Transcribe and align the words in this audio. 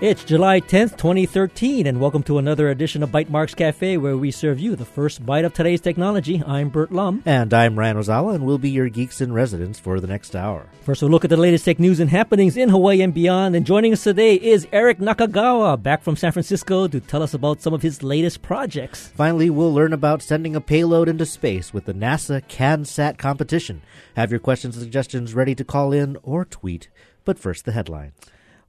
It's 0.00 0.24
July 0.24 0.62
10th, 0.62 0.96
2013, 0.96 1.86
and 1.86 2.00
welcome 2.00 2.22
to 2.22 2.38
another 2.38 2.70
edition 2.70 3.02
of 3.02 3.10
Bytemarks 3.10 3.54
Cafe, 3.54 3.98
where 3.98 4.16
we 4.16 4.30
serve 4.30 4.58
you 4.58 4.74
the 4.74 4.86
first 4.86 5.26
bite 5.26 5.44
of 5.44 5.52
today's 5.52 5.82
technology. 5.82 6.42
I'm 6.46 6.70
Burt 6.70 6.90
Lum. 6.90 7.22
And 7.26 7.52
I'm 7.52 7.78
Ryan 7.78 7.98
Ozawa, 7.98 8.34
and 8.34 8.46
we'll 8.46 8.56
be 8.56 8.70
your 8.70 8.88
geeks 8.88 9.20
in 9.20 9.34
residence 9.34 9.78
for 9.78 10.00
the 10.00 10.06
next 10.06 10.34
hour. 10.34 10.66
First, 10.84 11.02
we'll 11.02 11.10
look 11.10 11.24
at 11.24 11.28
the 11.28 11.36
latest 11.36 11.66
tech 11.66 11.78
news 11.78 12.00
and 12.00 12.08
happenings 12.08 12.56
in 12.56 12.70
Hawaii 12.70 13.02
and 13.02 13.12
beyond. 13.12 13.54
And 13.54 13.66
joining 13.66 13.92
us 13.92 14.02
today 14.02 14.36
is 14.36 14.66
Eric 14.72 15.00
Nakagawa, 15.00 15.82
back 15.82 16.02
from 16.02 16.16
San 16.16 16.32
Francisco, 16.32 16.88
to 16.88 16.98
tell 16.98 17.22
us 17.22 17.34
about 17.34 17.60
some 17.60 17.74
of 17.74 17.82
his 17.82 18.02
latest 18.02 18.40
projects. 18.40 19.08
Finally, 19.08 19.50
we'll 19.50 19.74
learn 19.74 19.92
about 19.92 20.22
sending 20.22 20.56
a 20.56 20.62
payload 20.62 21.10
into 21.10 21.26
space 21.26 21.74
with 21.74 21.84
the 21.84 21.92
NASA 21.92 22.40
CanSat 22.48 23.18
competition. 23.18 23.82
Have 24.16 24.30
your 24.30 24.40
questions 24.40 24.76
and 24.76 24.82
suggestions 24.82 25.34
ready 25.34 25.54
to 25.54 25.62
call 25.62 25.92
in 25.92 26.16
or 26.22 26.46
tweet. 26.46 26.88
But 27.26 27.38
first, 27.38 27.66
the 27.66 27.72
headlines. 27.72 28.14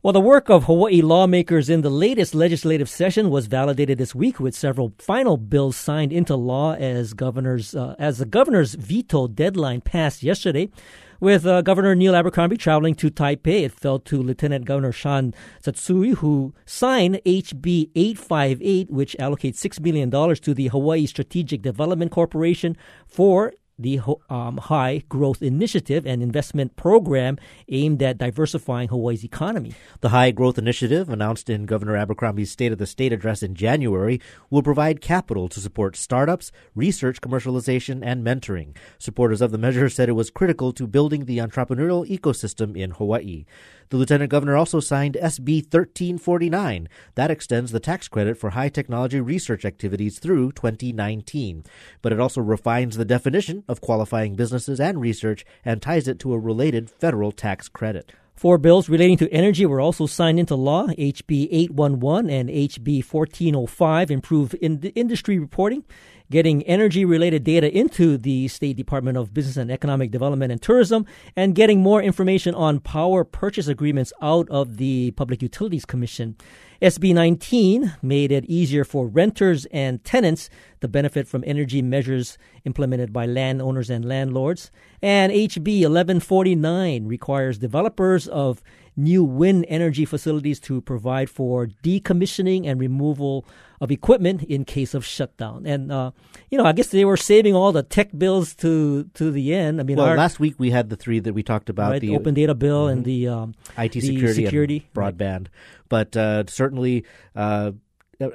Well, 0.04 0.14
the 0.14 0.20
work 0.20 0.50
of 0.50 0.64
Hawaii 0.64 1.04
lawmakers 1.04 1.70
in 1.70 1.82
the 1.82 1.92
latest 1.92 2.34
legislative 2.34 2.90
session 2.90 3.30
was 3.30 3.46
validated 3.46 4.00
this 4.00 4.16
week 4.16 4.40
with 4.40 4.56
several 4.56 4.94
final 4.98 5.38
bills 5.38 5.78
signed 5.78 6.12
into 6.12 6.36
law 6.36 6.74
as 6.74 7.14
governors 7.14 7.76
uh, 7.76 7.94
as 8.00 8.18
the 8.18 8.26
governor's 8.26 8.74
veto 8.74 9.28
deadline 9.28 9.80
passed 9.80 10.24
yesterday. 10.24 10.72
With 11.20 11.46
uh, 11.46 11.62
Governor 11.62 11.94
Neil 11.94 12.16
Abercrombie 12.16 12.58
traveling 12.58 12.96
to 12.96 13.12
Taipei, 13.12 13.62
it 13.62 13.74
fell 13.74 14.00
to 14.00 14.24
Lieutenant 14.24 14.66
Governor 14.66 14.92
Shan 14.92 15.36
Tsutsui, 15.62 16.16
who 16.16 16.56
signed 16.66 17.22
HB 17.24 17.92
858, 17.94 18.90
which 18.90 19.16
allocates 19.20 19.60
$6 19.60 19.80
million 19.82 20.10
to 20.10 20.54
the 20.56 20.70
Hawaii 20.70 21.06
Strategic 21.06 21.62
Development 21.62 22.10
Corporation 22.10 22.76
for 23.06 23.54
the 23.82 24.00
um, 24.30 24.58
High 24.58 25.04
Growth 25.10 25.42
Initiative 25.42 26.06
and 26.06 26.22
investment 26.22 26.76
program 26.76 27.38
aimed 27.70 28.02
at 28.02 28.18
diversifying 28.18 28.90
Hawaii's 28.90 29.24
economy. 29.24 29.74
The 30.02 30.10
High 30.10 30.32
Growth 30.32 30.58
Initiative, 30.58 31.10
announced 31.10 31.50
in 31.50 31.66
Governor 31.66 31.96
Abercrombie's 31.96 32.52
State 32.52 32.72
of 32.72 32.78
the 32.78 32.86
State 32.86 33.14
address 33.14 33.44
in 33.44 33.56
January, 33.56 34.22
will 34.50 34.64
provide 34.64 35.02
capital 35.02 35.48
to 35.50 35.60
support 35.60 35.96
startups, 35.96 36.52
research 36.76 37.22
commercialization, 37.22 38.02
and 38.04 38.26
mentoring. 38.26 38.76
Supporters 38.98 39.42
of 39.42 39.52
the 39.52 39.58
measure 39.58 39.90
said 39.90 40.10
it 40.10 40.14
was 40.14 40.30
critical 40.30 40.72
to 40.74 40.88
building 40.88 41.26
the 41.26 41.40
entrepreneurial 41.40 42.08
ecosystem 42.08 42.78
in 42.78 42.92
Hawaii. 42.92 43.46
The 43.92 43.98
lieutenant 43.98 44.32
governor 44.32 44.56
also 44.56 44.80
signed 44.80 45.18
SB 45.22 45.64
1349. 45.64 46.88
That 47.16 47.30
extends 47.30 47.74
the 47.74 47.82
tax 47.82 48.08
credit 48.08 48.38
for 48.38 48.52
high 48.52 48.70
technology 48.70 49.20
research 49.20 49.66
activities 49.66 50.18
through 50.18 50.54
2019. 50.54 51.66
But 52.02 52.14
it 52.14 52.20
also 52.22 52.40
refines 52.40 52.96
the 52.96 53.04
definition 53.04 53.66
of 53.68 53.82
qualifying 53.82 54.36
businesses 54.36 54.80
and 54.80 55.02
research 55.02 55.44
and 55.66 55.82
ties 55.82 56.08
it 56.08 56.20
to 56.20 56.32
a 56.32 56.40
related 56.40 56.90
federal 56.90 57.34
tax 57.34 57.68
credit. 57.68 58.14
Four 58.34 58.58
bills 58.58 58.88
relating 58.88 59.18
to 59.18 59.30
energy 59.30 59.66
were 59.66 59.82
also 59.82 60.06
signed 60.06 60.40
into 60.40 60.56
law. 60.56 60.88
HB 60.88 61.50
811 61.52 62.30
and 62.30 62.50
HB 62.50 63.04
1405 63.04 64.10
improve 64.10 64.56
in 64.62 64.82
industry 64.96 65.38
reporting 65.38 65.84
getting 66.32 66.64
energy 66.64 67.06
related 67.06 67.44
data 67.44 67.72
into 67.78 68.18
the 68.18 68.48
State 68.48 68.78
Department 68.78 69.18
of 69.18 69.34
Business 69.34 69.58
and 69.58 69.70
Economic 69.70 70.10
Development 70.10 70.52
and 70.52 70.62
Tourism, 70.62 71.06
and 71.36 71.54
getting 71.54 71.82
more 71.82 72.02
information 72.02 72.56
on 72.56 72.80
power 72.80 73.24
purchase 73.24 73.68
agreements 73.68 74.12
out 74.22 74.50
of 74.50 74.78
the 74.78 75.12
Public 75.12 75.42
Utilities 75.44 75.86
Commission. 75.86 76.36
SB 76.82 77.14
19 77.14 77.94
made 78.02 78.32
it 78.32 78.46
easier 78.46 78.84
for 78.84 79.08
renters 79.08 79.66
and 79.66 80.04
tenants 80.04 80.50
to 80.80 80.88
benefit 80.88 81.28
from 81.28 81.44
energy 81.46 81.80
measures 81.80 82.40
implemented 82.66 83.14
by 83.14 83.28
landowners 83.28 83.92
and 83.92 84.04
landlords. 84.04 84.72
And 85.00 85.32
HB 85.32 85.82
1149 85.82 87.06
requires 87.06 87.60
developers 87.60 88.28
of 88.28 88.64
new 88.96 89.24
wind 89.24 89.66
energy 89.68 90.06
facilities 90.06 90.60
to 90.60 90.82
provide 90.82 91.30
for 91.30 91.68
decommissioning 91.84 92.68
and 92.68 92.80
removal 92.80 93.46
of 93.80 93.92
equipment 93.92 94.44
in 94.44 94.64
case 94.64 94.94
of 94.94 95.06
shutdown. 95.06 95.66
And 95.66 95.92
uh, 95.92 96.12
you 96.50 96.58
know, 96.58 96.66
I 96.66 96.72
guess 96.72 96.88
they 96.88 97.04
were 97.04 97.18
saving 97.18 97.56
all 97.56 97.72
the 97.72 97.84
tech 97.84 98.10
bills 98.18 98.54
to 98.56 99.10
to 99.16 99.32
the 99.32 99.54
end. 99.54 99.80
I 99.80 99.84
mean, 99.84 99.98
well, 99.98 100.08
our, 100.08 100.18
last 100.18 100.40
week 100.40 100.56
we 100.58 100.72
had 100.72 100.90
the 100.90 100.96
three 100.96 101.20
that 101.20 101.34
we 101.34 101.44
talked 101.44 101.70
about: 101.70 101.92
right, 101.92 102.02
the 102.02 102.16
open 102.16 102.34
data 102.34 102.54
bill 102.54 102.84
mm-hmm. 102.84 102.98
and 102.98 103.06
the 103.06 103.28
um, 103.28 103.56
IT 103.78 103.94
the 103.94 104.02
security, 104.02 104.44
security 104.46 104.90
broadband. 104.94 105.40
Right. 105.40 105.50
But 105.90 106.16
uh, 106.16 106.44
certainly, 106.48 107.06
uh, 107.36 107.72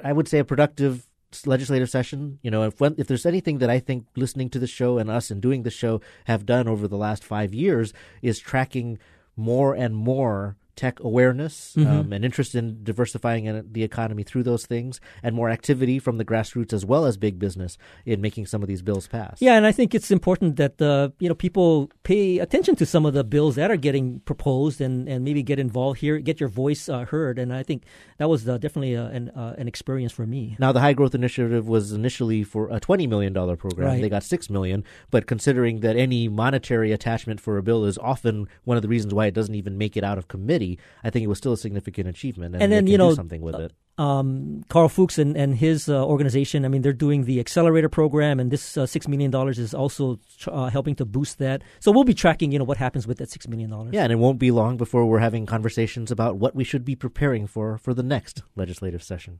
I 0.03 0.11
would 0.11 0.27
say 0.27 0.39
a 0.39 0.45
productive 0.45 1.07
legislative 1.45 1.89
session. 1.89 2.39
You 2.41 2.51
know, 2.51 2.63
if 2.63 2.79
when, 2.79 2.95
if 2.97 3.07
there's 3.07 3.25
anything 3.25 3.59
that 3.59 3.69
I 3.69 3.79
think 3.79 4.05
listening 4.15 4.49
to 4.51 4.59
the 4.59 4.67
show 4.67 4.97
and 4.97 5.09
us 5.09 5.31
and 5.31 5.41
doing 5.41 5.63
the 5.63 5.71
show 5.71 6.01
have 6.25 6.45
done 6.45 6.67
over 6.67 6.87
the 6.87 6.97
last 6.97 7.23
five 7.23 7.53
years 7.53 7.93
is 8.21 8.39
tracking 8.39 8.99
more 9.37 9.73
and 9.75 9.95
more 9.95 10.57
tech 10.77 10.99
awareness 11.01 11.73
mm-hmm. 11.75 11.89
um, 11.89 12.13
and 12.13 12.23
interest 12.23 12.55
in 12.55 12.83
diversifying 12.83 13.67
the 13.71 13.83
economy 13.83 14.23
through 14.23 14.43
those 14.43 14.65
things, 14.65 15.01
and 15.23 15.35
more 15.35 15.49
activity 15.49 15.99
from 15.99 16.17
the 16.17 16.25
grassroots 16.25 16.71
as 16.71 16.85
well 16.85 17.05
as 17.05 17.17
big 17.17 17.39
business 17.39 17.77
in 18.05 18.21
making 18.21 18.45
some 18.45 18.61
of 18.61 18.67
these 18.67 18.81
bills 18.81 19.07
pass. 19.07 19.41
Yeah, 19.41 19.55
and 19.55 19.65
I 19.65 19.71
think 19.71 19.93
it's 19.93 20.11
important 20.11 20.55
that 20.57 20.81
uh, 20.81 21.09
you 21.19 21.27
know 21.27 21.35
people 21.35 21.89
pay 22.03 22.39
attention 22.39 22.75
to 22.77 22.85
some 22.85 23.05
of 23.05 23.13
the 23.13 23.23
bills 23.23 23.55
that 23.55 23.71
are 23.71 23.77
getting 23.77 24.21
proposed 24.21 24.79
and, 24.79 25.09
and 25.09 25.25
maybe 25.25 25.43
get 25.43 25.59
involved 25.59 25.99
here, 25.99 26.19
get 26.19 26.39
your 26.39 26.49
voice 26.49 26.87
uh, 26.87 27.05
heard. 27.05 27.39
And 27.39 27.53
I 27.53 27.63
think 27.63 27.83
that 28.17 28.29
was 28.29 28.47
uh, 28.47 28.57
definitely 28.57 28.93
a, 28.93 29.05
an 29.07 29.29
uh, 29.29 29.55
an 29.57 29.67
experience 29.67 30.11
for 30.11 30.25
me. 30.25 30.55
Now, 30.59 30.71
the 30.71 30.79
High 30.79 30.93
Growth 30.93 31.15
Initiative 31.15 31.67
was 31.67 31.91
initially 31.91 32.43
for 32.43 32.69
a 32.69 32.79
twenty 32.79 33.07
million 33.07 33.33
dollar 33.33 33.55
program. 33.55 33.87
Right. 33.87 34.01
They 34.01 34.09
got 34.09 34.23
6 34.23 34.49
million, 34.49 34.83
but 35.09 35.27
considering 35.27 35.81
that 35.81 35.95
any 35.95 36.27
monetary 36.27 36.91
attachment 36.91 37.39
for 37.39 37.57
a 37.57 37.63
bill 37.63 37.85
is 37.85 37.97
often 37.97 38.47
one 38.63 38.77
of 38.77 38.83
the 38.83 38.87
reasons 38.87 39.13
why 39.13 39.25
it 39.27 39.33
doesn't 39.33 39.55
even 39.55 39.77
make 39.77 39.97
it 39.97 40.03
out 40.03 40.17
of 40.17 40.27
committee 40.27 40.66
I 41.03 41.09
think 41.09 41.23
it 41.23 41.27
was 41.27 41.37
still 41.37 41.53
a 41.53 41.57
significant 41.57 42.07
achievement, 42.07 42.55
and, 42.55 42.63
and 42.63 42.71
then 42.71 42.87
you 42.87 42.97
know 42.97 43.13
something 43.13 43.41
with 43.41 43.55
it. 43.55 43.71
Um, 43.99 44.63
Karl 44.69 44.89
Fooks 44.89 45.17
and, 45.17 45.35
and 45.35 45.55
his 45.55 45.89
uh, 45.89 46.05
organization, 46.05 46.65
I 46.65 46.67
mean, 46.67 46.83
they're 46.83 46.93
doing 46.93 47.25
the 47.25 47.39
accelerator 47.39 47.89
program, 47.89 48.39
and 48.39 48.51
this 48.51 48.77
uh, 48.77 48.85
six 48.85 49.07
million 49.07 49.31
dollars 49.31 49.57
is 49.57 49.73
also 49.73 50.19
uh, 50.47 50.69
helping 50.69 50.95
to 50.95 51.05
boost 51.05 51.39
that. 51.39 51.63
So 51.79 51.91
we'll 51.91 52.03
be 52.03 52.13
tracking, 52.13 52.51
you 52.51 52.59
know, 52.59 52.65
what 52.65 52.77
happens 52.77 53.07
with 53.07 53.17
that 53.17 53.31
six 53.31 53.47
million 53.47 53.71
dollars. 53.71 53.93
Yeah, 53.93 54.03
and 54.03 54.11
it 54.11 54.17
won't 54.17 54.39
be 54.39 54.51
long 54.51 54.77
before 54.77 55.05
we're 55.05 55.19
having 55.19 55.45
conversations 55.45 56.11
about 56.11 56.37
what 56.37 56.53
we 56.55 56.63
should 56.63 56.85
be 56.85 56.95
preparing 56.95 57.47
for 57.47 57.77
for 57.79 57.93
the 57.93 58.03
next 58.03 58.43
legislative 58.55 59.01
session. 59.01 59.39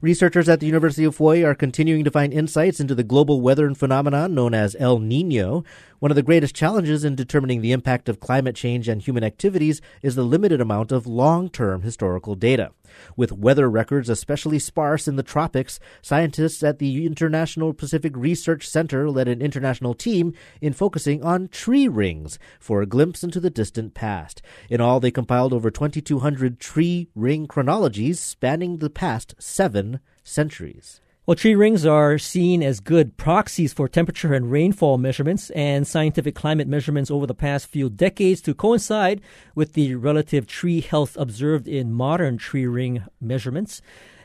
Researchers 0.00 0.48
at 0.48 0.60
the 0.60 0.66
University 0.66 1.04
of 1.04 1.16
Hawaii 1.16 1.44
are 1.44 1.54
continuing 1.54 2.04
to 2.04 2.10
find 2.10 2.32
insights 2.32 2.80
into 2.80 2.94
the 2.94 3.04
global 3.04 3.40
weather 3.40 3.72
phenomenon 3.74 4.34
known 4.34 4.54
as 4.54 4.76
El 4.78 4.98
Nino. 4.98 5.64
One 6.02 6.10
of 6.10 6.16
the 6.16 6.22
greatest 6.24 6.56
challenges 6.56 7.04
in 7.04 7.14
determining 7.14 7.60
the 7.60 7.70
impact 7.70 8.08
of 8.08 8.18
climate 8.18 8.56
change 8.56 8.88
and 8.88 9.00
human 9.00 9.22
activities 9.22 9.80
is 10.02 10.16
the 10.16 10.24
limited 10.24 10.60
amount 10.60 10.90
of 10.90 11.06
long 11.06 11.48
term 11.48 11.82
historical 11.82 12.34
data. 12.34 12.72
With 13.16 13.30
weather 13.30 13.70
records 13.70 14.08
especially 14.08 14.58
sparse 14.58 15.06
in 15.06 15.14
the 15.14 15.22
tropics, 15.22 15.78
scientists 16.02 16.64
at 16.64 16.80
the 16.80 17.06
International 17.06 17.72
Pacific 17.72 18.16
Research 18.16 18.68
Center 18.68 19.08
led 19.10 19.28
an 19.28 19.40
international 19.40 19.94
team 19.94 20.34
in 20.60 20.72
focusing 20.72 21.22
on 21.22 21.46
tree 21.46 21.86
rings 21.86 22.36
for 22.58 22.82
a 22.82 22.86
glimpse 22.86 23.22
into 23.22 23.38
the 23.38 23.48
distant 23.48 23.94
past. 23.94 24.42
In 24.68 24.80
all, 24.80 24.98
they 24.98 25.12
compiled 25.12 25.52
over 25.52 25.70
2,200 25.70 26.58
tree 26.58 27.10
ring 27.14 27.46
chronologies 27.46 28.18
spanning 28.18 28.78
the 28.78 28.90
past 28.90 29.36
seven 29.38 30.00
centuries. 30.24 31.00
Well, 31.24 31.36
tree 31.36 31.54
rings 31.54 31.86
are 31.86 32.18
seen 32.18 32.64
as 32.64 32.80
good 32.80 33.16
proxies 33.16 33.72
for 33.72 33.86
temperature 33.86 34.34
and 34.34 34.50
rainfall 34.50 34.98
measurements 34.98 35.50
and 35.50 35.86
scientific 35.86 36.34
climate 36.34 36.66
measurements 36.66 37.12
over 37.12 37.28
the 37.28 37.34
past 37.34 37.68
few 37.68 37.88
decades 37.88 38.40
to 38.40 38.54
coincide 38.54 39.20
with 39.54 39.74
the 39.74 39.94
relative 39.94 40.48
tree 40.48 40.80
health 40.80 41.16
observed 41.16 41.68
in 41.68 41.92
modern 41.92 42.38
tree 42.38 42.66
ring 42.66 43.04
measurements. 43.20 43.80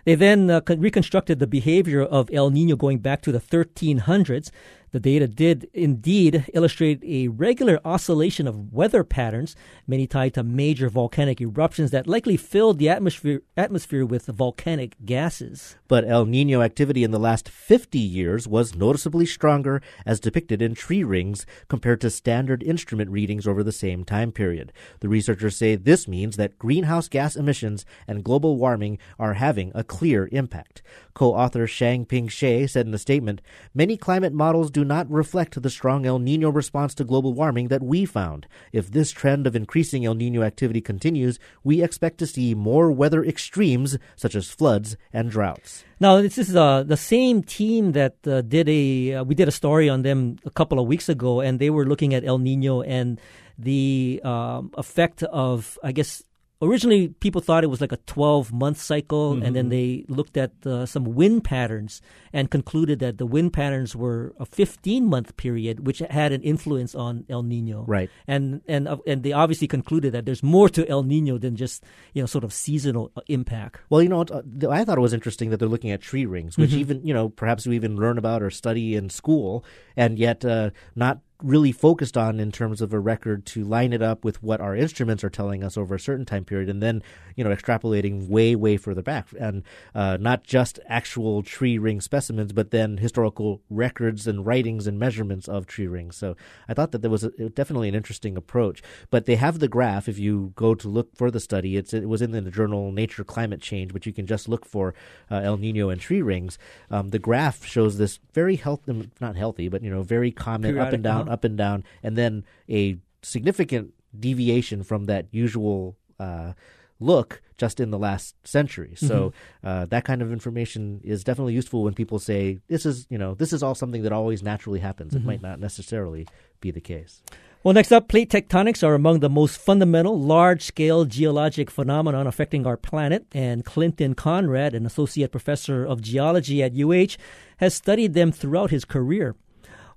They 0.06 0.16
then 0.16 0.50
uh, 0.50 0.62
reconstructed 0.68 1.38
the 1.38 1.46
behavior 1.46 2.02
of 2.02 2.32
El 2.34 2.50
Nino 2.50 2.76
going 2.76 2.98
back 2.98 3.22
to 3.22 3.32
the 3.32 3.42
1300s 3.42 4.50
the 4.92 5.00
data 5.00 5.28
did 5.28 5.70
indeed 5.74 6.46
illustrate 6.54 7.04
a 7.04 7.28
regular 7.28 7.80
oscillation 7.84 8.48
of 8.48 8.72
weather 8.74 9.04
patterns, 9.04 9.56
many 9.86 10.08
tied 10.08 10.34
to 10.36 10.44
major 10.44 10.90
volcanic 10.90 11.42
eruptions 11.42 11.92
that 11.92 12.08
likely 12.08 12.38
filled 12.38 12.80
the 12.80 12.90
atmosphere, 12.90 13.42
atmosphere 13.56 14.06
with 14.06 14.26
volcanic 14.28 14.96
gases. 15.06 15.76
But 15.88 16.08
El 16.08 16.26
Nino 16.26 16.62
activity 16.62 17.04
in 17.04 17.12
the 17.12 17.20
last 17.20 17.50
50 17.50 18.00
years 18.00 18.48
was 18.48 18.76
noticeably 18.76 19.26
stronger, 19.26 19.82
as 20.06 20.20
depicted 20.20 20.62
in 20.62 20.76
tree 20.76 21.04
rings, 21.04 21.46
compared 21.68 22.02
to 22.02 22.10
standard 22.10 22.64
instrument 22.64 23.12
readings 23.12 23.48
over 23.48 23.64
the 23.64 23.72
same 23.72 24.04
time 24.04 24.32
period. 24.32 24.72
The 25.00 25.10
researchers 25.10 25.58
say 25.58 25.76
this 25.76 26.08
means 26.08 26.38
that 26.38 26.58
greenhouse 26.58 27.08
gas 27.08 27.36
emissions 27.36 27.86
and 28.08 28.24
global 28.24 28.58
warming 28.58 29.00
are 29.20 29.34
having 29.34 29.72
a 29.76 29.84
clear 29.84 30.30
impact. 30.32 30.82
Co 31.18 31.34
author 31.34 31.66
Shang 31.66 32.06
Ping 32.06 32.28
Xie 32.28 32.70
said 32.70 32.86
in 32.86 32.94
a 32.94 33.00
statement 33.00 33.42
Many 33.74 33.98
climate 33.98 34.34
models 34.34 34.70
do 34.70 34.86
not 34.86 35.10
reflect 35.10 35.60
the 35.60 35.70
strong 35.72 36.06
El 36.06 36.20
Nino 36.20 36.52
response 36.52 36.94
to 36.94 37.04
global 37.04 37.34
warming 37.34 37.70
that 37.70 37.82
we 37.82 38.06
found. 38.06 38.46
If 38.72 38.92
this 38.92 39.10
trend 39.10 39.48
of 39.48 39.56
increasing 39.56 40.06
El 40.06 40.14
Nino 40.14 40.44
activity 40.44 40.80
continues, 40.80 41.40
we 41.64 41.82
expect 41.82 42.20
to 42.20 42.28
see 42.28 42.54
more 42.54 42.92
weather 42.92 43.26
extremes 43.26 43.98
such 44.16 44.36
as 44.36 44.52
floods 44.52 44.96
and 45.12 45.32
droughts. 45.32 45.84
Now, 46.00 46.22
this 46.22 46.38
is 46.38 46.56
uh, 46.56 46.84
the 46.84 46.98
same 46.98 47.42
team 47.42 47.94
that 47.94 48.18
uh, 48.28 48.42
did 48.42 48.70
a 48.70 49.16
uh, 49.16 49.24
we 49.24 49.34
did 49.34 49.48
a 49.48 49.52
story 49.52 49.90
on 49.90 50.04
them 50.04 50.38
a 50.46 50.52
couple 50.52 50.78
of 50.78 50.86
weeks 50.86 51.10
ago, 51.10 51.42
and 51.42 51.58
they 51.58 51.72
were 51.72 51.88
looking 51.88 52.14
at 52.14 52.26
El 52.26 52.38
Nino 52.38 52.84
and 52.84 53.20
the 53.58 54.22
um, 54.24 54.70
effect 54.78 55.24
of 55.24 55.80
I 55.82 55.94
guess 55.94 56.22
originally 56.62 57.10
people 57.10 57.42
thought 57.42 57.64
it 57.64 57.68
was 57.68 57.82
like 57.82 57.92
a 57.92 57.98
12 57.98 58.52
month 58.52 58.80
cycle 58.80 59.34
mm-hmm. 59.34 59.44
and 59.44 59.56
then 59.56 59.70
they 59.70 60.06
looked 60.08 60.38
at 60.38 60.52
uh, 60.66 60.86
some 60.86 61.04
wind 61.04 61.44
patterns 61.44 62.02
and 62.34 62.50
concluded 62.50 63.00
that 63.00 63.18
the 63.18 63.26
wind 63.26 63.54
patterns 63.54 63.96
were 63.96 64.34
a 64.40 64.46
15 64.46 65.06
month 65.06 65.38
period 65.38 65.86
which 65.86 66.00
had 66.00 66.32
an 66.32 66.42
influence 66.42 66.96
on 66.96 67.26
el 67.30 67.44
nino 67.44 67.84
right 67.88 68.10
and 68.28 68.62
and 68.68 68.88
uh, 68.88 68.98
and 69.06 69.24
they 69.24 69.32
obviously 69.32 69.68
concluded 69.68 70.14
that 70.14 70.26
there's 70.26 70.44
more 70.44 70.70
to 70.70 70.88
el 70.90 71.04
nino 71.04 71.38
than 71.38 71.56
just 71.56 71.84
you 72.14 72.22
know 72.22 72.26
sort 72.28 72.44
of 72.44 72.52
seasonal 72.52 73.12
uh, 73.16 73.22
impact 73.28 73.80
well 73.90 74.02
you 74.02 74.10
know 74.10 74.22
uh, 74.22 74.42
i 74.70 74.84
thought 74.84 74.98
it 74.98 75.02
was 75.02 75.14
interesting 75.14 75.50
that 75.50 75.58
they're 75.58 75.68
looking 75.68 75.92
at 75.92 76.02
tree 76.02 76.26
rings 76.26 76.58
which 76.58 76.72
mm-hmm. 76.72 76.80
even 76.80 77.06
you 77.06 77.14
know 77.14 77.30
perhaps 77.30 77.68
we 77.68 77.76
even 77.76 77.96
learn 77.96 78.18
about 78.18 78.42
or 78.42 78.50
study 78.50 78.96
in 78.96 79.10
school 79.10 79.64
and 79.96 80.18
yet 80.18 80.44
uh, 80.44 80.70
not 80.96 81.20
really 81.44 81.72
focused 81.72 82.18
on 82.18 82.40
in 82.40 82.52
terms 82.52 82.82
of 82.82 82.92
a 82.94 83.00
record 83.00 83.46
to 83.46 83.64
line 83.64 83.94
it 83.94 84.02
up 84.02 84.26
with 84.26 84.42
what 84.42 84.60
our 84.60 84.76
instruments 84.76 85.24
are 85.24 85.30
telling 85.30 85.64
us 85.64 85.78
over 85.78 85.94
a 85.94 86.00
certain 86.00 86.26
time 86.26 86.44
period 86.44 86.68
and 86.68 86.82
then 86.82 87.04
you 87.36 87.44
know 87.44 87.52
extrapolating 87.52 88.28
way 88.28 88.56
way 88.56 88.76
further 88.76 89.04
back. 89.04 89.28
And 89.40 89.64
uh, 89.94 90.18
not 90.20 90.44
just 90.44 90.80
actual 90.88 91.44
tree 91.44 91.78
ring 91.78 92.02
specimens 92.02 92.54
but 92.54 92.72
then 92.72 92.98
historical 92.98 93.62
records 93.70 94.26
and 94.26 94.46
writings 94.46 94.88
and 94.88 94.98
measurements 94.98 95.48
of 95.48 95.68
tree 95.68 95.88
rings. 95.88 96.16
So 96.16 96.36
i 96.68 96.74
thought 96.74 96.92
that 96.92 97.02
there 97.02 97.12
was 97.12 97.24
a, 97.24 97.30
definitely 97.50 97.90
an 97.90 97.96
interesting 97.96 98.36
approach. 98.36 98.82
But 99.12 99.26
they 99.26 99.36
have 99.36 99.60
the 99.60 99.68
graph 99.68 100.10
if 100.10 100.18
you 100.18 100.54
go 100.56 100.74
to 100.74 100.88
look 100.88 101.16
for 101.16 101.30
the 101.30 101.40
study 101.40 101.78
it's, 101.78 101.94
it 101.94 102.10
was 102.10 102.22
in 102.22 102.32
the 102.32 102.42
journal 102.50 102.92
nature 102.92 103.24
climate 103.24 103.62
change 103.62 103.94
but 103.94 104.06
you 104.06 104.14
can 104.14 104.26
just 104.26 104.50
look 104.50 104.66
for 104.66 104.96
uh, 105.30 105.36
el 105.36 105.58
nino 105.58 105.90
and 105.90 106.02
tree 106.02 106.24
rings. 106.24 106.58
Um, 106.90 107.10
the 107.10 107.20
graph 107.20 107.64
shows 107.64 108.00
this 108.00 108.20
very 108.34 108.56
healthy 108.56 109.12
not 109.22 109.36
healthy 109.36 109.70
but 109.70 109.84
you 109.84 109.92
know 109.92 110.02
very 110.02 110.32
common 110.32 110.72
Periodic, 110.72 110.88
up 110.88 110.94
and 110.94 111.04
down 111.04 111.27
up 111.28 111.44
and 111.44 111.58
down, 111.58 111.84
and 112.04 112.18
then 112.18 112.44
a 112.70 112.98
significant 113.22 113.94
deviation 114.18 114.84
from 114.84 115.06
that 115.06 115.28
usual 115.32 115.98
uh, 116.20 116.54
look 117.00 117.42
just 117.58 117.80
in 117.80 117.90
the 117.90 117.98
last 117.98 118.36
century. 118.46 118.94
So 118.96 119.30
mm-hmm. 119.30 119.68
uh, 119.68 119.86
that 119.88 120.06
kind 120.06 120.22
of 120.22 120.32
information 120.32 121.02
is 121.04 121.24
definitely 121.24 121.54
useful 121.54 121.84
when 121.84 121.94
people 121.94 122.20
say 122.20 122.60
this 122.68 122.86
is 122.86 123.08
you 123.10 123.18
know 123.18 123.34
this 123.34 123.52
is 123.52 123.64
all 123.64 123.76
something 123.76 124.04
that 124.04 124.12
always 124.12 124.44
naturally 124.44 124.80
happens. 124.80 125.14
Mm-hmm. 125.14 125.24
It 125.24 125.28
might 125.28 125.42
not 125.42 125.60
necessarily 125.60 126.28
be 126.62 126.72
the 126.72 126.82
case. 126.82 127.22
Well, 127.64 127.74
next 127.74 127.92
up, 127.92 128.08
plate 128.08 128.30
tectonics 128.30 128.82
are 128.82 128.94
among 128.94 129.20
the 129.20 129.30
most 129.30 129.58
fundamental 129.58 130.18
large 130.18 130.62
scale 130.62 131.06
geologic 131.06 131.70
phenomenon 131.72 132.28
affecting 132.28 132.66
our 132.66 132.78
planet. 132.78 133.26
And 133.34 133.66
Clinton 133.66 134.14
Conrad, 134.14 134.74
an 134.74 134.86
associate 134.86 135.32
professor 135.32 135.84
of 135.84 136.02
geology 136.02 136.64
at 136.64 136.74
UH, 136.74 137.18
has 137.58 137.74
studied 137.74 138.14
them 138.14 138.32
throughout 138.32 138.70
his 138.70 138.86
career. 138.86 139.36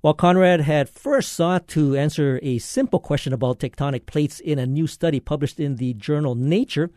While 0.02 0.14
Conrad 0.14 0.62
had 0.62 0.88
first 0.88 1.35
sought 1.35 1.69
to 1.69 1.94
answer 1.94 2.41
a 2.43 2.56
simple 2.56 3.00
question 3.00 3.35
about 3.35 3.58
tectonic 3.58 4.06
plates 4.06 4.41
in 4.41 4.58
a 4.58 4.64
new 4.64 4.87
study 4.87 5.20
published 5.20 5.61
in 5.61 5.76
the 5.76 5.93
journal 5.93 6.35
Nature, 6.35 6.91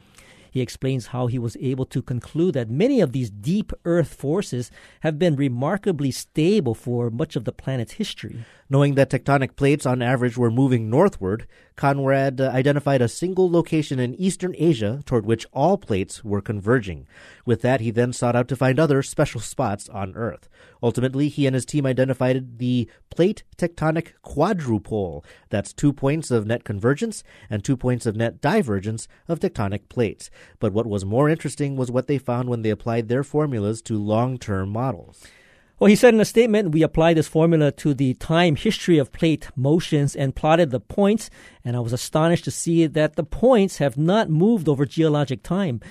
he 0.49 0.61
explains 0.61 1.07
how 1.07 1.27
he 1.27 1.37
was 1.37 1.57
able 1.59 1.83
to 1.87 2.01
conclude 2.01 2.53
that 2.53 2.69
many 2.69 3.01
of 3.01 3.11
these 3.11 3.29
deep 3.29 3.73
earth 3.83 4.13
forces 4.13 4.71
have 5.01 5.19
been 5.19 5.35
remarkably 5.35 6.11
stable 6.11 6.73
for 6.73 7.09
much 7.09 7.35
of 7.35 7.43
the 7.43 7.51
planet's 7.51 7.93
history. 7.93 8.45
Knowing 8.73 8.95
that 8.95 9.11
tectonic 9.11 9.55
plates 9.55 9.85
on 9.85 10.01
average 10.01 10.35
were 10.35 10.49
moving 10.49 10.89
northward, 10.89 11.45
Conrad 11.75 12.41
uh, 12.41 12.49
identified 12.49 13.03
a 13.03 13.07
single 13.07 13.47
location 13.51 13.99
in 13.99 14.15
eastern 14.15 14.55
Asia 14.57 15.03
toward 15.05 15.27
which 15.27 15.45
all 15.53 15.77
plates 15.77 16.23
were 16.23 16.41
converging. 16.41 17.05
With 17.45 17.61
that, 17.61 17.81
he 17.81 17.91
then 17.91 18.13
sought 18.13 18.35
out 18.35 18.47
to 18.47 18.55
find 18.55 18.79
other 18.79 19.03
special 19.03 19.41
spots 19.41 19.89
on 19.89 20.15
Earth. 20.15 20.49
Ultimately, 20.81 21.29
he 21.29 21.45
and 21.45 21.53
his 21.53 21.67
team 21.67 21.85
identified 21.85 22.57
the 22.57 22.89
plate 23.11 23.43
tectonic 23.57 24.13
quadrupole. 24.25 25.23
That's 25.51 25.71
two 25.71 25.93
points 25.93 26.31
of 26.31 26.47
net 26.47 26.63
convergence 26.63 27.23
and 27.51 27.63
two 27.63 27.77
points 27.77 28.07
of 28.07 28.15
net 28.15 28.41
divergence 28.41 29.07
of 29.27 29.39
tectonic 29.39 29.87
plates. 29.87 30.31
But 30.57 30.73
what 30.73 30.87
was 30.87 31.05
more 31.05 31.29
interesting 31.29 31.75
was 31.75 31.91
what 31.91 32.07
they 32.07 32.17
found 32.17 32.49
when 32.49 32.63
they 32.63 32.71
applied 32.71 33.07
their 33.07 33.23
formulas 33.23 33.83
to 33.83 34.03
long 34.03 34.39
term 34.39 34.69
models. 34.69 35.27
Well, 35.83 35.89
he 35.89 35.97
said 35.97 36.13
in 36.13 36.21
a 36.21 36.23
statement, 36.23 36.71
we 36.71 36.81
applied 36.81 37.17
this 37.17 37.27
formula 37.27 37.69
to 37.73 37.93
the 37.93 38.13
time 38.13 38.55
history 38.55 38.97
of 38.99 39.11
plate 39.11 39.49
motions 39.53 40.15
and 40.15 40.33
plotted 40.33 40.71
the 40.71 40.79
points, 40.79 41.29
and 41.65 41.75
I 41.75 41.81
was 41.81 41.91
astonished 41.91 42.45
to 42.45 42.51
see 42.51 42.87
that 42.87 43.17
the 43.17 43.25
points 43.25 43.79
have 43.79 43.97
not 43.97 44.29
moved 44.29 44.69
over 44.69 44.85
geologic 44.85 45.43
time. 45.43 45.81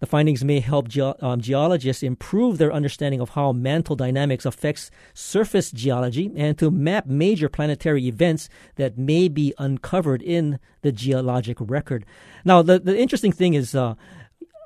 The 0.00 0.06
findings 0.06 0.42
may 0.42 0.60
help 0.60 0.88
ge- 0.88 1.00
um, 1.20 1.42
geologists 1.42 2.02
improve 2.02 2.56
their 2.56 2.72
understanding 2.72 3.20
of 3.20 3.28
how 3.28 3.52
mantle 3.52 3.94
dynamics 3.94 4.46
affects 4.46 4.90
surface 5.12 5.70
geology 5.70 6.32
and 6.34 6.56
to 6.56 6.70
map 6.70 7.04
major 7.04 7.50
planetary 7.50 8.06
events 8.06 8.48
that 8.76 8.96
may 8.96 9.28
be 9.28 9.52
uncovered 9.58 10.22
in 10.22 10.60
the 10.80 10.92
geologic 10.92 11.58
record. 11.60 12.06
Now, 12.46 12.62
the, 12.62 12.78
the 12.78 12.98
interesting 12.98 13.32
thing 13.32 13.52
is 13.52 13.74
uh, 13.74 13.96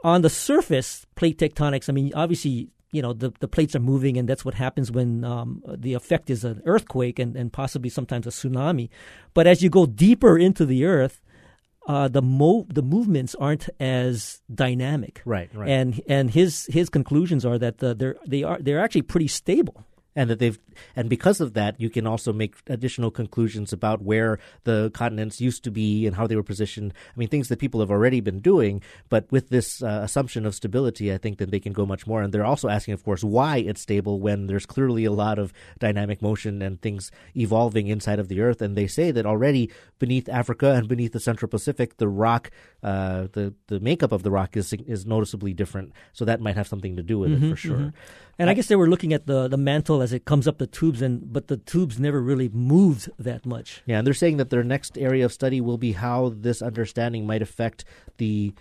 on 0.04 0.22
the 0.22 0.30
surface, 0.30 1.06
plate 1.16 1.38
tectonics, 1.38 1.88
I 1.88 1.92
mean, 1.92 2.12
obviously 2.14 2.68
you 2.96 3.02
know 3.02 3.12
the, 3.12 3.30
the 3.40 3.48
plates 3.48 3.74
are 3.76 3.84
moving 3.92 4.16
and 4.18 4.28
that's 4.28 4.44
what 4.44 4.54
happens 4.54 4.90
when 4.90 5.24
um, 5.24 5.62
the 5.66 5.94
effect 5.94 6.30
is 6.30 6.44
an 6.44 6.62
earthquake 6.64 7.18
and, 7.18 7.36
and 7.36 7.52
possibly 7.52 7.90
sometimes 7.90 8.26
a 8.26 8.30
tsunami. 8.30 8.88
But 9.34 9.46
as 9.46 9.62
you 9.62 9.70
go 9.70 9.86
deeper 9.86 10.38
into 10.38 10.64
the 10.64 10.84
earth 10.84 11.16
uh, 11.86 12.08
the 12.08 12.22
mo- 12.22 12.66
the 12.68 12.82
movements 12.82 13.34
aren't 13.36 13.68
as 13.78 14.40
dynamic. 14.52 15.22
Right 15.24 15.48
right. 15.54 15.68
And 15.68 16.00
and 16.08 16.30
his 16.30 16.66
his 16.66 16.88
conclusions 16.88 17.46
are 17.46 17.58
that 17.58 17.78
the, 17.78 17.94
they're 17.94 18.16
they 18.26 18.42
are 18.42 18.58
they're 18.60 18.80
actually 18.80 19.02
pretty 19.02 19.28
stable 19.28 19.84
and 20.16 20.28
that 20.30 20.40
they've 20.40 20.58
and 20.96 21.08
because 21.08 21.40
of 21.40 21.52
that 21.52 21.80
you 21.80 21.90
can 21.90 22.06
also 22.06 22.32
make 22.32 22.56
additional 22.66 23.10
conclusions 23.10 23.72
about 23.72 24.02
where 24.02 24.38
the 24.64 24.90
continents 24.94 25.40
used 25.40 25.62
to 25.64 25.70
be 25.70 26.06
and 26.06 26.16
how 26.16 26.26
they 26.26 26.34
were 26.34 26.42
positioned. 26.42 26.92
I 27.14 27.18
mean 27.18 27.28
things 27.28 27.48
that 27.48 27.58
people 27.60 27.80
have 27.80 27.90
already 27.90 28.20
been 28.20 28.40
doing 28.40 28.82
but 29.08 29.30
with 29.30 29.50
this 29.50 29.82
uh, 29.82 30.00
assumption 30.02 30.46
of 30.46 30.54
stability 30.54 31.12
i 31.12 31.18
think 31.18 31.38
that 31.38 31.50
they 31.50 31.60
can 31.60 31.72
go 31.72 31.86
much 31.86 32.06
more. 32.06 32.22
And 32.22 32.32
they're 32.32 32.44
also 32.44 32.68
asking 32.68 32.94
of 32.94 33.04
course 33.04 33.22
why 33.22 33.58
it's 33.58 33.82
stable 33.82 34.18
when 34.18 34.46
there's 34.46 34.66
clearly 34.66 35.04
a 35.04 35.12
lot 35.12 35.38
of 35.38 35.52
dynamic 35.78 36.22
motion 36.22 36.62
and 36.62 36.80
things 36.80 37.10
evolving 37.36 37.86
inside 37.86 38.18
of 38.18 38.28
the 38.28 38.40
earth. 38.40 38.62
And 38.62 38.76
they 38.76 38.86
say 38.86 39.10
that 39.10 39.26
already 39.26 39.70
beneath 39.98 40.28
africa 40.28 40.72
and 40.72 40.88
beneath 40.88 41.12
the 41.12 41.20
central 41.20 41.48
pacific 41.48 41.98
the 41.98 42.08
rock 42.08 42.50
uh, 42.82 43.26
the 43.32 43.52
the 43.66 43.80
makeup 43.80 44.12
of 44.12 44.22
the 44.22 44.30
rock 44.30 44.56
is 44.56 44.72
is 44.72 45.06
noticeably 45.06 45.52
different. 45.52 45.92
So 46.12 46.24
that 46.24 46.40
might 46.40 46.56
have 46.56 46.68
something 46.68 46.96
to 46.96 47.02
do 47.02 47.18
with 47.18 47.32
mm-hmm, 47.32 47.46
it 47.46 47.50
for 47.50 47.56
sure. 47.56 47.76
Mm-hmm. 47.76 47.88
And 48.38 48.50
I, 48.50 48.54
guess 48.54 48.68
they 48.68 48.76
were 48.76 48.88
looking 48.88 49.12
at 49.12 49.26
the, 49.26 49.48
the 49.48 49.56
mantle 49.56 50.02
as 50.02 50.12
it 50.12 50.24
comes 50.24 50.46
up 50.46 50.58
the 50.58 50.66
tubes, 50.66 51.00
and 51.00 51.32
but 51.32 51.48
the 51.48 51.56
tubes 51.56 51.98
never 51.98 52.20
really 52.20 52.48
moved 52.50 53.08
that 53.18 53.46
much. 53.46 53.82
Yeah, 53.86 53.98
and 53.98 54.06
they're 54.06 54.14
saying 54.14 54.36
that 54.36 54.50
their 54.50 54.64
next 54.64 54.98
area 54.98 55.24
of 55.24 55.32
study 55.32 55.60
will 55.60 55.78
be 55.78 55.92
how 55.92 56.32
this 56.36 56.60
understanding 56.60 57.26
might 57.26 57.42
affect 57.42 57.84
the 58.18 58.52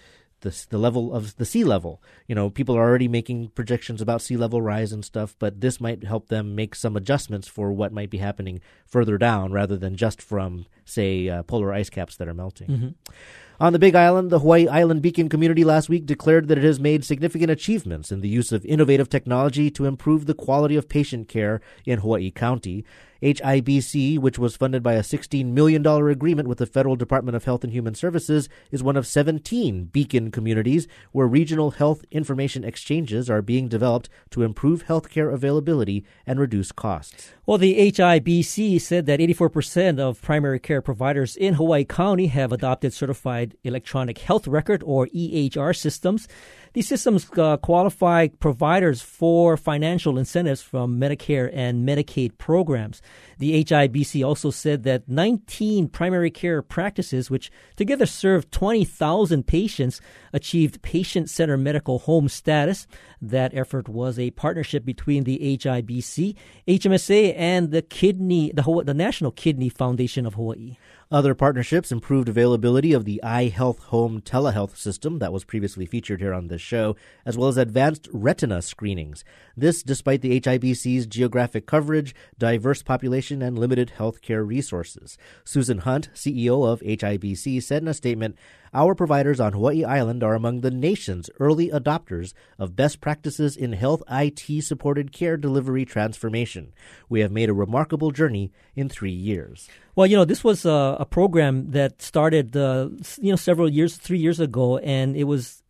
the, 0.46 0.66
the 0.70 0.78
level 0.78 1.14
of 1.14 1.36
the 1.38 1.46
sea 1.46 1.64
level. 1.64 2.02
You 2.28 2.36
know, 2.36 2.50
people 2.50 2.78
are 2.78 2.84
already 2.84 3.08
making 3.08 3.50
projections 3.50 4.00
about 4.00 4.22
sea 4.22 4.38
level 4.38 4.62
rise 4.62 4.92
and 4.92 5.04
stuff, 5.04 5.36
but 5.40 5.60
this 5.60 5.82
might 5.82 6.04
help 6.04 6.30
them 6.30 6.56
make 6.56 6.76
some 6.76 6.96
adjustments 6.96 7.48
for 7.48 7.72
what 7.72 7.92
might 7.92 8.12
be 8.12 8.20
happening 8.20 8.62
further 8.86 9.18
down 9.18 9.52
rather 9.52 9.76
than 9.76 9.96
just 9.96 10.22
from, 10.22 10.68
say, 10.86 11.28
uh, 11.28 11.44
polar 11.44 11.74
ice 11.74 11.90
caps 11.90 12.16
that 12.18 12.28
are 12.28 12.34
melting. 12.34 12.68
Mm-hmm. 12.68 13.14
On 13.58 13.72
the 13.72 13.80
Big 13.80 13.96
Island, 13.96 14.32
the 14.32 14.40
Hawaii 14.40 14.68
Island 14.68 15.02
Beacon 15.02 15.30
community 15.30 15.64
last 15.64 15.88
week 15.88 16.06
declared 16.06 16.50
that 16.50 16.58
it 16.58 16.64
has 16.66 16.78
made 16.78 17.06
significant 17.06 17.50
achievements 17.50 18.12
in 18.12 18.20
the 18.20 18.28
use 18.28 18.52
of 18.52 18.66
innovative 18.66 19.08
technology 19.08 19.72
to 19.72 19.86
improve 19.86 20.26
the 20.26 20.34
quality 20.34 20.76
of 20.76 20.90
patient 20.90 21.30
care 21.30 21.62
in 21.86 22.00
Hawaii 22.00 22.32
County. 22.32 22.84
HIBC, 23.22 24.20
which 24.20 24.38
was 24.38 24.56
funded 24.56 24.84
by 24.84 24.94
a 24.94 25.02
$16 25.02 25.46
million 25.46 25.86
agreement 25.86 26.48
with 26.48 26.58
the 26.58 26.66
Federal 26.66 26.96
Department 26.96 27.36
of 27.36 27.46
Health 27.46 27.64
and 27.64 27.74
Human 27.74 27.96
Services, 27.96 28.50
is 28.72 28.84
one 28.84 28.98
of 28.98 29.08
17 29.08 29.86
beacon 29.86 30.32
communities 30.32 30.88
where 31.12 31.28
regional 31.28 31.72
health 31.72 32.04
information 32.12 32.64
exchanges 32.64 33.30
are 33.30 33.42
being 33.42 33.68
developed 33.68 34.10
to 34.32 34.44
improve 34.44 34.86
healthcare 34.86 35.34
availability 35.34 36.06
and 36.26 36.40
reduce 36.40 36.72
costs. 36.72 37.32
Well, 37.46 37.58
the 37.58 37.92
HIBC 37.92 38.82
said 38.82 39.06
that 39.06 39.20
84% 39.20 40.00
of 40.00 40.22
primary 40.22 40.60
care 40.60 40.82
providers 40.82 41.36
in 41.36 41.56
Hawaii 41.56 41.86
County 41.86 42.28
have 42.28 42.52
adopted 42.52 42.94
certified 42.94 43.56
electronic 43.64 44.18
health 44.20 44.48
record 44.48 44.84
or 44.86 45.08
EHR 45.08 45.76
systems. 45.76 46.28
These 46.76 46.90
systems 46.90 47.30
uh, 47.38 47.56
qualify 47.56 48.28
providers 48.28 49.02
for 49.02 49.56
financial 49.56 50.18
incentives 50.18 50.62
from 50.62 51.00
Medicare 51.00 51.50
and 51.54 51.88
Medicaid 51.88 52.38
programs. 52.38 53.02
The 53.38 53.64
HIBC 53.64 54.28
also 54.28 54.52
said 54.52 54.84
that 54.84 55.08
19 55.08 55.88
primary 55.88 56.30
care 56.30 56.62
practices, 56.62 57.32
which 57.32 57.50
together 57.78 58.06
serve 58.06 58.52
20,000 58.52 59.48
patients, 59.48 60.02
achieved 60.34 60.82
patient 60.82 61.30
centered 61.30 61.60
medical 61.60 62.00
home 62.00 62.28
status. 62.28 62.88
That 63.22 63.54
effort 63.54 63.88
was 63.88 64.20
a 64.20 64.32
partnership 64.32 64.84
between 64.84 65.24
the 65.24 65.40
HIBC, 65.40 66.36
HMSA, 66.68 67.36
and 67.38 67.72
the 67.72 67.84
Kidney, 67.84 68.52
the, 68.54 68.84
the 68.86 68.94
National 68.94 69.32
Kidney 69.32 69.70
Foundation 69.70 70.26
of 70.26 70.34
Hawaii. 70.34 70.76
Other 71.12 71.36
partnerships 71.36 71.92
improved 71.92 72.28
availability 72.28 72.92
of 72.92 73.06
the 73.06 73.22
iHealth 73.24 73.80
Home 73.86 74.22
telehealth 74.22 74.76
system 74.76 75.20
that 75.20 75.32
was 75.32 75.44
previously 75.44 75.86
featured 75.86 76.20
here 76.20 76.34
on 76.34 76.48
this 76.48 76.62
show, 76.62 76.96
as 77.28 77.38
well 77.38 77.48
as 77.48 77.58
advanced 77.58 78.08
retina 78.12 78.60
screenings. 78.64 79.24
This 79.56 79.84
despite 79.84 80.22
the 80.22 80.42
HIBC's 80.42 81.06
geographic 81.06 81.68
coverage, 81.68 82.16
diverse 82.40 82.82
population, 82.82 83.44
and 83.44 83.60
limited 83.60 83.94
healthcare 84.00 84.46
resources. 84.46 85.16
Susan 85.44 85.80
Hunt, 85.80 86.10
CEO 86.16 86.68
of 86.68 86.82
HIBC, 86.82 87.62
said 87.62 87.84
in 87.84 87.88
a 87.88 87.94
statement, 87.94 88.36
our 88.76 88.94
providers 88.94 89.40
on 89.40 89.54
Hawaii 89.54 89.84
Island 89.86 90.22
are 90.22 90.36
among 90.36 90.62
the 90.62 90.70
nation's 90.70 91.30
early 91.40 91.70
adopters 91.70 92.34
of 92.60 92.76
best 92.76 93.00
practices 93.00 93.56
in 93.56 93.74
health 93.74 94.04
IT 94.12 94.64
supported 94.64 95.14
care 95.14 95.38
delivery 95.38 95.86
transformation. 95.86 96.74
We 97.10 97.22
have 97.22 97.32
made 97.32 97.50
a 97.50 97.54
remarkable 97.54 98.12
journey 98.12 98.52
in 98.76 98.90
three 98.90 99.14
years. 99.14 99.70
Well, 99.96 100.06
you 100.06 100.18
know, 100.18 100.26
this 100.26 100.44
was 100.44 100.66
a, 100.66 100.98
a 101.00 101.06
program 101.06 101.72
that 101.72 102.02
started, 102.02 102.56
uh, 102.56 102.90
you 103.22 103.32
know, 103.32 103.38
several 103.38 103.70
years, 103.70 103.96
three 103.96 104.20
years 104.20 104.42
ago, 104.42 104.78
and 104.80 105.16
it 105.16 105.24
was 105.24 105.64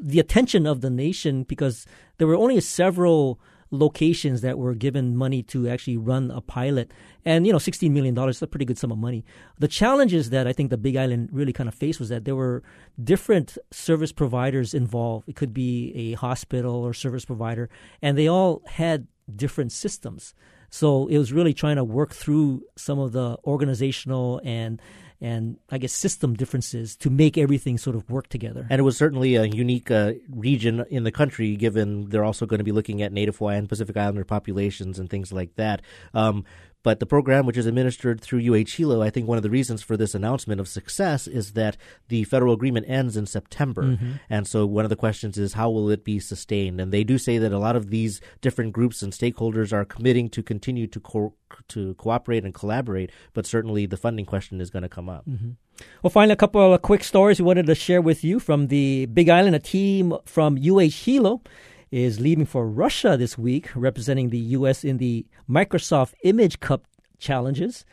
the 0.00 0.18
attention 0.18 0.66
of 0.66 0.80
the 0.80 0.90
nation 0.90 1.42
because 1.42 1.86
there 2.16 2.26
were 2.26 2.36
only 2.36 2.60
several 2.60 3.38
locations 3.70 4.40
that 4.42 4.58
were 4.58 4.74
given 4.74 5.16
money 5.16 5.42
to 5.42 5.68
actually 5.68 5.96
run 5.96 6.30
a 6.30 6.40
pilot. 6.40 6.92
And, 7.24 7.46
you 7.46 7.52
know, 7.52 7.58
$16 7.58 7.90
million 7.90 8.16
is 8.28 8.40
a 8.42 8.46
pretty 8.46 8.64
good 8.64 8.78
sum 8.78 8.92
of 8.92 8.98
money. 8.98 9.24
The 9.58 9.68
challenges 9.68 10.30
that 10.30 10.46
I 10.46 10.52
think 10.52 10.70
the 10.70 10.76
Big 10.76 10.96
Island 10.96 11.30
really 11.32 11.52
kind 11.52 11.68
of 11.68 11.74
faced 11.74 11.98
was 11.98 12.08
that 12.10 12.24
there 12.24 12.36
were 12.36 12.62
different 13.02 13.58
service 13.70 14.12
providers 14.12 14.74
involved. 14.74 15.28
It 15.28 15.36
could 15.36 15.52
be 15.52 15.92
a 15.94 16.12
hospital 16.14 16.74
or 16.74 16.94
service 16.94 17.24
provider, 17.24 17.68
and 18.00 18.16
they 18.16 18.28
all 18.28 18.62
had 18.66 19.06
different 19.34 19.72
systems. 19.72 20.34
So 20.70 21.06
it 21.08 21.18
was 21.18 21.32
really 21.32 21.54
trying 21.54 21.76
to 21.76 21.84
work 21.84 22.12
through 22.12 22.62
some 22.76 22.98
of 22.98 23.12
the 23.12 23.38
organizational 23.44 24.40
and 24.44 24.80
and 25.20 25.56
I 25.70 25.78
guess 25.78 25.92
system 25.92 26.34
differences 26.34 26.96
to 26.96 27.10
make 27.10 27.38
everything 27.38 27.78
sort 27.78 27.96
of 27.96 28.08
work 28.10 28.28
together. 28.28 28.66
And 28.70 28.78
it 28.78 28.82
was 28.82 28.96
certainly 28.96 29.36
a 29.36 29.44
unique 29.44 29.90
uh, 29.90 30.12
region 30.30 30.84
in 30.90 31.04
the 31.04 31.12
country, 31.12 31.56
given 31.56 32.08
they're 32.10 32.24
also 32.24 32.46
going 32.46 32.58
to 32.58 32.64
be 32.64 32.72
looking 32.72 33.02
at 33.02 33.12
Native 33.12 33.38
Hawaiian 33.38 33.66
Pacific 33.66 33.96
Islander 33.96 34.24
populations 34.24 34.98
and 34.98 35.08
things 35.08 35.32
like 35.32 35.54
that. 35.56 35.82
Um, 36.14 36.44
but 36.86 37.00
the 37.00 37.04
program, 37.04 37.46
which 37.46 37.56
is 37.56 37.66
administered 37.66 38.20
through 38.20 38.38
UH 38.38 38.76
Hilo, 38.76 39.02
I 39.02 39.10
think 39.10 39.26
one 39.26 39.38
of 39.38 39.42
the 39.42 39.50
reasons 39.50 39.82
for 39.82 39.96
this 39.96 40.14
announcement 40.14 40.60
of 40.60 40.68
success 40.68 41.26
is 41.26 41.54
that 41.54 41.76
the 42.06 42.22
federal 42.22 42.54
agreement 42.54 42.86
ends 42.88 43.16
in 43.16 43.26
September. 43.26 43.82
Mm-hmm. 43.82 44.12
And 44.30 44.46
so 44.46 44.64
one 44.64 44.84
of 44.84 44.88
the 44.88 44.94
questions 44.94 45.36
is 45.36 45.54
how 45.54 45.68
will 45.68 45.90
it 45.90 46.04
be 46.04 46.20
sustained? 46.20 46.80
And 46.80 46.92
they 46.92 47.02
do 47.02 47.18
say 47.18 47.38
that 47.38 47.50
a 47.50 47.58
lot 47.58 47.74
of 47.74 47.90
these 47.90 48.20
different 48.40 48.72
groups 48.72 49.02
and 49.02 49.12
stakeholders 49.12 49.72
are 49.72 49.84
committing 49.84 50.28
to 50.28 50.44
continue 50.44 50.86
to 50.86 51.00
co- 51.00 51.34
to 51.66 51.94
cooperate 51.94 52.44
and 52.44 52.54
collaborate, 52.54 53.10
but 53.34 53.46
certainly 53.46 53.86
the 53.86 53.96
funding 53.96 54.24
question 54.24 54.60
is 54.60 54.70
going 54.70 54.84
to 54.84 54.88
come 54.88 55.08
up. 55.08 55.26
Mm-hmm. 55.28 55.50
Well, 56.04 56.10
finally, 56.10 56.34
a 56.34 56.36
couple 56.36 56.72
of 56.72 56.82
quick 56.82 57.02
stories 57.02 57.40
we 57.40 57.46
wanted 57.46 57.66
to 57.66 57.74
share 57.74 58.00
with 58.00 58.22
you 58.22 58.38
from 58.38 58.68
the 58.68 59.06
Big 59.06 59.28
Island. 59.28 59.56
A 59.56 59.58
team 59.58 60.14
from 60.24 60.56
UH 60.56 61.02
Hilo 61.04 61.42
is 61.90 62.20
leaving 62.20 62.46
for 62.46 62.66
Russia 62.66 63.16
this 63.16 63.38
week, 63.38 63.68
representing 63.74 64.30
the 64.30 64.38
U.S. 64.38 64.84
in 64.84 64.98
the 64.98 65.26
Microsoft 65.48 66.14
Imagine 66.22 66.60
Cup 66.60 66.86
challenges. 67.18 67.84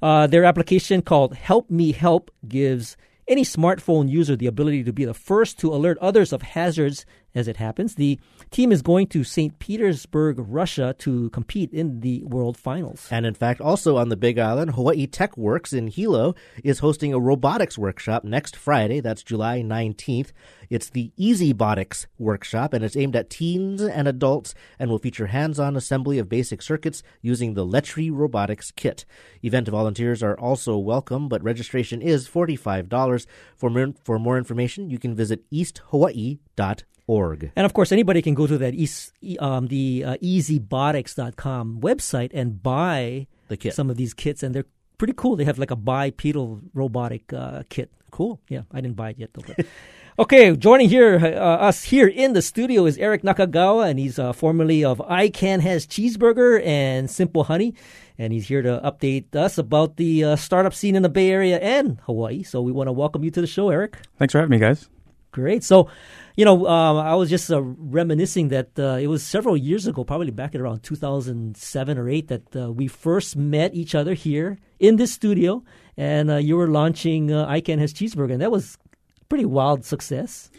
Uh, 0.00 0.26
their 0.26 0.44
application 0.44 1.02
called 1.02 1.34
Help 1.34 1.70
Me 1.70 1.92
Help 1.92 2.30
gives 2.48 2.96
any 3.28 3.44
smartphone 3.44 4.08
user 4.08 4.34
the 4.34 4.46
ability 4.46 4.82
to 4.84 4.92
be 4.92 5.04
the 5.04 5.14
first 5.14 5.58
to 5.60 5.72
alert 5.72 5.96
others 5.98 6.32
of 6.32 6.42
hazards 6.42 7.06
as 7.34 7.48
it 7.48 7.56
happens. 7.56 7.94
The 7.94 8.18
team 8.50 8.72
is 8.72 8.82
going 8.82 9.06
to 9.08 9.24
St. 9.24 9.58
Petersburg, 9.58 10.36
Russia 10.38 10.94
to 10.98 11.30
compete 11.30 11.72
in 11.72 12.00
the 12.00 12.22
World 12.24 12.56
Finals. 12.56 13.08
And 13.10 13.26
in 13.26 13.34
fact, 13.34 13.60
also 13.60 13.96
on 13.96 14.08
the 14.08 14.16
Big 14.16 14.38
Island, 14.38 14.72
Hawaii 14.72 15.06
Tech 15.06 15.36
Works 15.36 15.72
in 15.72 15.88
Hilo 15.88 16.34
is 16.62 16.80
hosting 16.80 17.12
a 17.12 17.20
robotics 17.20 17.78
workshop 17.78 18.24
next 18.24 18.56
Friday. 18.56 19.00
That's 19.00 19.22
July 19.22 19.62
19th. 19.62 20.32
It's 20.70 20.88
the 20.88 21.12
EasyBotics 21.18 22.06
workshop, 22.18 22.72
and 22.72 22.84
it's 22.84 22.96
aimed 22.96 23.16
at 23.16 23.28
teens 23.28 23.82
and 23.82 24.08
adults 24.08 24.54
and 24.78 24.90
will 24.90 24.98
feature 24.98 25.26
hands 25.26 25.60
on 25.60 25.76
assembly 25.76 26.18
of 26.18 26.28
basic 26.28 26.62
circuits 26.62 27.02
using 27.20 27.54
the 27.54 27.66
Letri 27.66 28.10
Robotics 28.10 28.70
Kit. 28.70 29.04
Event 29.42 29.68
volunteers 29.68 30.22
are 30.22 30.38
also 30.38 30.78
welcome, 30.78 31.28
but 31.28 31.42
registration 31.42 32.00
is 32.00 32.28
$45. 32.28 33.26
For 33.56 33.68
more, 33.68 33.94
for 34.02 34.18
more 34.18 34.38
information, 34.38 34.88
you 34.88 34.98
can 34.98 35.14
visit 35.14 35.48
easthawaii.org 35.50 36.84
org. 37.12 37.52
And 37.56 37.66
of 37.66 37.72
course, 37.74 37.92
anybody 37.92 38.22
can 38.22 38.34
go 38.34 38.46
to 38.46 38.58
that 38.58 38.74
um, 39.38 39.68
the 39.68 40.04
uh, 40.06 40.16
easybotics.com 40.16 41.80
website 41.80 42.30
and 42.32 42.62
buy 42.62 43.26
the 43.48 43.56
kit. 43.56 43.74
some 43.74 43.90
of 43.90 43.96
these 43.96 44.14
kits, 44.14 44.42
and 44.42 44.54
they're 44.54 44.66
pretty 44.98 45.14
cool. 45.16 45.36
They 45.36 45.44
have 45.44 45.58
like 45.58 45.70
a 45.70 45.76
bipedal 45.76 46.60
robotic 46.74 47.32
uh, 47.32 47.62
kit. 47.68 47.90
Cool. 48.10 48.40
Yeah, 48.48 48.62
I 48.72 48.80
didn't 48.80 48.96
buy 48.96 49.10
it 49.10 49.18
yet 49.18 49.30
though. 49.34 49.42
But. 49.46 49.66
okay, 50.18 50.56
joining 50.56 50.88
here 50.88 51.16
uh, 51.16 51.68
us 51.68 51.84
here 51.84 52.08
in 52.08 52.32
the 52.32 52.42
studio 52.42 52.86
is 52.86 52.98
Eric 52.98 53.22
Nakagawa, 53.22 53.88
and 53.88 53.98
he's 53.98 54.18
uh, 54.18 54.32
formerly 54.32 54.84
of 54.84 55.00
I 55.00 55.28
Can 55.28 55.60
Has 55.60 55.86
Cheezburger 55.86 56.64
and 56.64 57.10
Simple 57.10 57.44
Honey, 57.44 57.74
and 58.18 58.32
he's 58.32 58.48
here 58.48 58.62
to 58.62 58.80
update 58.84 59.34
us 59.34 59.58
about 59.58 59.96
the 59.96 60.24
uh, 60.24 60.36
startup 60.36 60.74
scene 60.74 60.96
in 60.96 61.02
the 61.02 61.08
Bay 61.08 61.30
Area 61.30 61.58
and 61.58 62.00
Hawaii. 62.04 62.42
So 62.42 62.60
we 62.60 62.72
want 62.72 62.88
to 62.88 62.92
welcome 62.92 63.24
you 63.24 63.30
to 63.30 63.40
the 63.40 63.46
show, 63.46 63.70
Eric. 63.70 63.98
Thanks 64.18 64.32
for 64.32 64.38
having 64.38 64.50
me, 64.50 64.58
guys. 64.58 64.88
Great. 65.32 65.64
So, 65.64 65.88
you 66.36 66.44
know, 66.44 66.66
uh, 66.66 66.94
I 66.94 67.14
was 67.14 67.28
just 67.28 67.50
uh, 67.50 67.60
reminiscing 67.62 68.48
that 68.48 68.78
uh, 68.78 68.98
it 69.00 69.06
was 69.06 69.22
several 69.22 69.56
years 69.56 69.86
ago, 69.86 70.04
probably 70.04 70.30
back 70.30 70.54
in 70.54 70.60
around 70.60 70.82
2007 70.82 71.98
or 71.98 72.08
8, 72.08 72.28
that 72.28 72.56
uh, 72.56 72.72
we 72.72 72.88
first 72.88 73.36
met 73.36 73.74
each 73.74 73.94
other 73.94 74.14
here 74.14 74.58
in 74.78 74.96
this 74.96 75.12
studio, 75.12 75.62
and 75.96 76.30
uh, 76.30 76.36
you 76.36 76.56
were 76.56 76.68
launching 76.68 77.32
uh, 77.32 77.46
I 77.46 77.60
Can 77.60 77.78
Has 77.78 77.92
Cheezburger, 77.92 78.32
and 78.32 78.40
that 78.40 78.50
was 78.50 78.78
pretty 79.28 79.44
wild 79.44 79.84
success. 79.84 80.50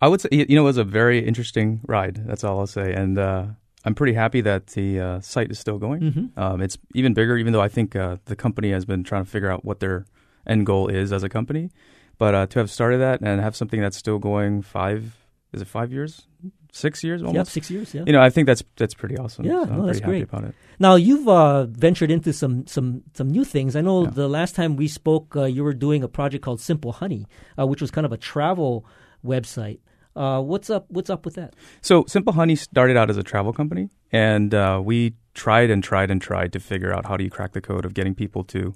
I 0.00 0.08
would 0.08 0.20
say, 0.20 0.28
you 0.32 0.56
know, 0.56 0.62
it 0.62 0.64
was 0.64 0.78
a 0.78 0.84
very 0.84 1.24
interesting 1.24 1.80
ride. 1.86 2.26
That's 2.26 2.44
all 2.44 2.58
I'll 2.58 2.66
say. 2.66 2.92
And 2.92 3.18
I'm 3.18 3.94
pretty 3.94 4.14
happy 4.14 4.40
that 4.40 4.68
the 4.68 5.20
site 5.22 5.50
is 5.50 5.60
still 5.60 5.78
going. 5.78 6.00
Mm-hmm. 6.02 6.40
Um, 6.40 6.60
it's 6.60 6.76
even 6.94 7.14
bigger, 7.14 7.36
even 7.36 7.52
though 7.52 7.60
I 7.60 7.68
think 7.68 7.92
the 7.92 8.36
company 8.36 8.72
has 8.72 8.84
been 8.84 9.04
trying 9.04 9.24
to 9.24 9.30
figure 9.30 9.48
out 9.48 9.64
what 9.64 9.78
their 9.78 10.06
end 10.44 10.66
goal 10.66 10.88
is 10.88 11.12
as 11.12 11.22
a 11.22 11.28
company. 11.28 11.70
But 12.18 12.34
uh, 12.34 12.46
to 12.46 12.58
have 12.58 12.70
started 12.70 12.98
that 12.98 13.20
and 13.20 13.40
have 13.40 13.56
something 13.56 13.80
that's 13.80 13.96
still 13.96 14.18
going 14.18 14.62
five, 14.62 15.21
is 15.52 15.60
it 15.60 15.68
five 15.68 15.92
years? 15.92 16.26
Six 16.72 17.04
years 17.04 17.22
almost? 17.22 17.36
Yep, 17.36 17.46
six 17.48 17.70
years, 17.70 17.94
yeah. 17.94 18.04
You 18.06 18.12
know, 18.14 18.22
I 18.22 18.30
think 18.30 18.46
that's 18.46 18.62
that's 18.76 18.94
pretty 18.94 19.18
awesome. 19.18 19.44
Yeah, 19.44 19.64
so 19.64 19.76
no, 19.76 19.86
that's 19.86 20.00
great. 20.00 20.22
about 20.22 20.44
it. 20.44 20.54
Now, 20.78 20.94
you've 20.94 21.28
uh, 21.28 21.66
ventured 21.66 22.10
into 22.10 22.32
some, 22.32 22.66
some, 22.66 23.02
some 23.12 23.28
new 23.28 23.44
things. 23.44 23.76
I 23.76 23.82
know 23.82 24.04
yeah. 24.04 24.10
the 24.10 24.28
last 24.28 24.56
time 24.56 24.76
we 24.76 24.88
spoke, 24.88 25.36
uh, 25.36 25.44
you 25.44 25.62
were 25.62 25.74
doing 25.74 26.02
a 26.02 26.08
project 26.08 26.42
called 26.42 26.60
Simple 26.60 26.92
Honey, 26.92 27.26
uh, 27.58 27.66
which 27.66 27.82
was 27.82 27.90
kind 27.90 28.06
of 28.06 28.12
a 28.12 28.16
travel 28.16 28.86
website. 29.24 29.80
Uh, 30.16 30.40
what's 30.40 30.70
up? 30.70 30.86
What's 30.88 31.10
up 31.10 31.26
with 31.26 31.34
that? 31.34 31.54
So, 31.82 32.04
Simple 32.06 32.32
Honey 32.32 32.56
started 32.56 32.96
out 32.96 33.10
as 33.10 33.18
a 33.18 33.22
travel 33.22 33.52
company, 33.52 33.90
and 34.10 34.54
uh, 34.54 34.80
we 34.82 35.14
tried 35.34 35.70
and 35.70 35.84
tried 35.84 36.10
and 36.10 36.22
tried 36.22 36.54
to 36.54 36.60
figure 36.60 36.92
out 36.92 37.06
how 37.06 37.18
do 37.18 37.24
you 37.24 37.30
crack 37.30 37.52
the 37.52 37.60
code 37.60 37.84
of 37.84 37.92
getting 37.92 38.14
people 38.14 38.44
to, 38.44 38.74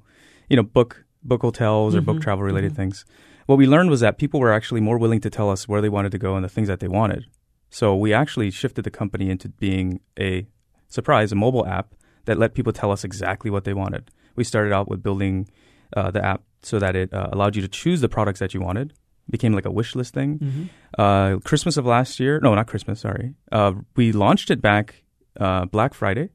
you 0.50 0.56
know, 0.56 0.62
book 0.62 1.04
book 1.22 1.42
hotels 1.42 1.94
or 1.94 1.98
mm-hmm. 1.98 2.12
book 2.12 2.22
travel 2.22 2.44
related 2.44 2.72
mm-hmm. 2.72 2.82
things 2.82 3.04
what 3.46 3.56
we 3.56 3.66
learned 3.66 3.90
was 3.90 4.00
that 4.00 4.18
people 4.18 4.40
were 4.40 4.52
actually 4.52 4.80
more 4.80 4.98
willing 4.98 5.20
to 5.20 5.30
tell 5.30 5.50
us 5.50 5.66
where 5.66 5.80
they 5.80 5.88
wanted 5.88 6.12
to 6.12 6.18
go 6.18 6.34
and 6.34 6.44
the 6.44 6.48
things 6.48 6.68
that 6.68 6.80
they 6.80 6.88
wanted. 6.88 7.26
So 7.70 7.96
we 7.96 8.12
actually 8.12 8.50
shifted 8.50 8.84
the 8.84 8.90
company 8.90 9.30
into 9.30 9.48
being 9.48 10.00
a 10.18 10.46
surprise, 10.88 11.32
a 11.32 11.36
mobile 11.36 11.66
app 11.66 11.94
that 12.26 12.38
let 12.38 12.54
people 12.54 12.72
tell 12.72 12.90
us 12.90 13.04
exactly 13.04 13.50
what 13.50 13.64
they 13.64 13.74
wanted. 13.74 14.10
We 14.34 14.44
started 14.44 14.72
out 14.72 14.88
with 14.88 15.02
building 15.02 15.48
uh, 15.96 16.10
the 16.10 16.24
app 16.24 16.42
so 16.62 16.78
that 16.78 16.96
it 16.96 17.12
uh, 17.12 17.28
allowed 17.32 17.56
you 17.56 17.62
to 17.62 17.68
choose 17.68 18.00
the 18.00 18.08
products 18.08 18.40
that 18.40 18.54
you 18.54 18.60
wanted. 18.60 18.90
It 19.28 19.30
became 19.30 19.52
like 19.52 19.64
a 19.64 19.70
wish 19.70 19.94
list 19.94 20.14
thing. 20.14 20.38
Mm-hmm. 20.38 20.64
Uh, 20.98 21.38
Christmas 21.40 21.76
of 21.76 21.86
last 21.86 22.20
year, 22.20 22.40
no, 22.42 22.54
not 22.54 22.66
Christmas, 22.66 23.00
sorry. 23.00 23.34
Uh, 23.52 23.74
we 23.94 24.12
launched 24.12 24.50
it 24.50 24.60
back 24.60 25.04
uh, 25.38 25.66
Black 25.66 25.94
Friday. 25.94 26.30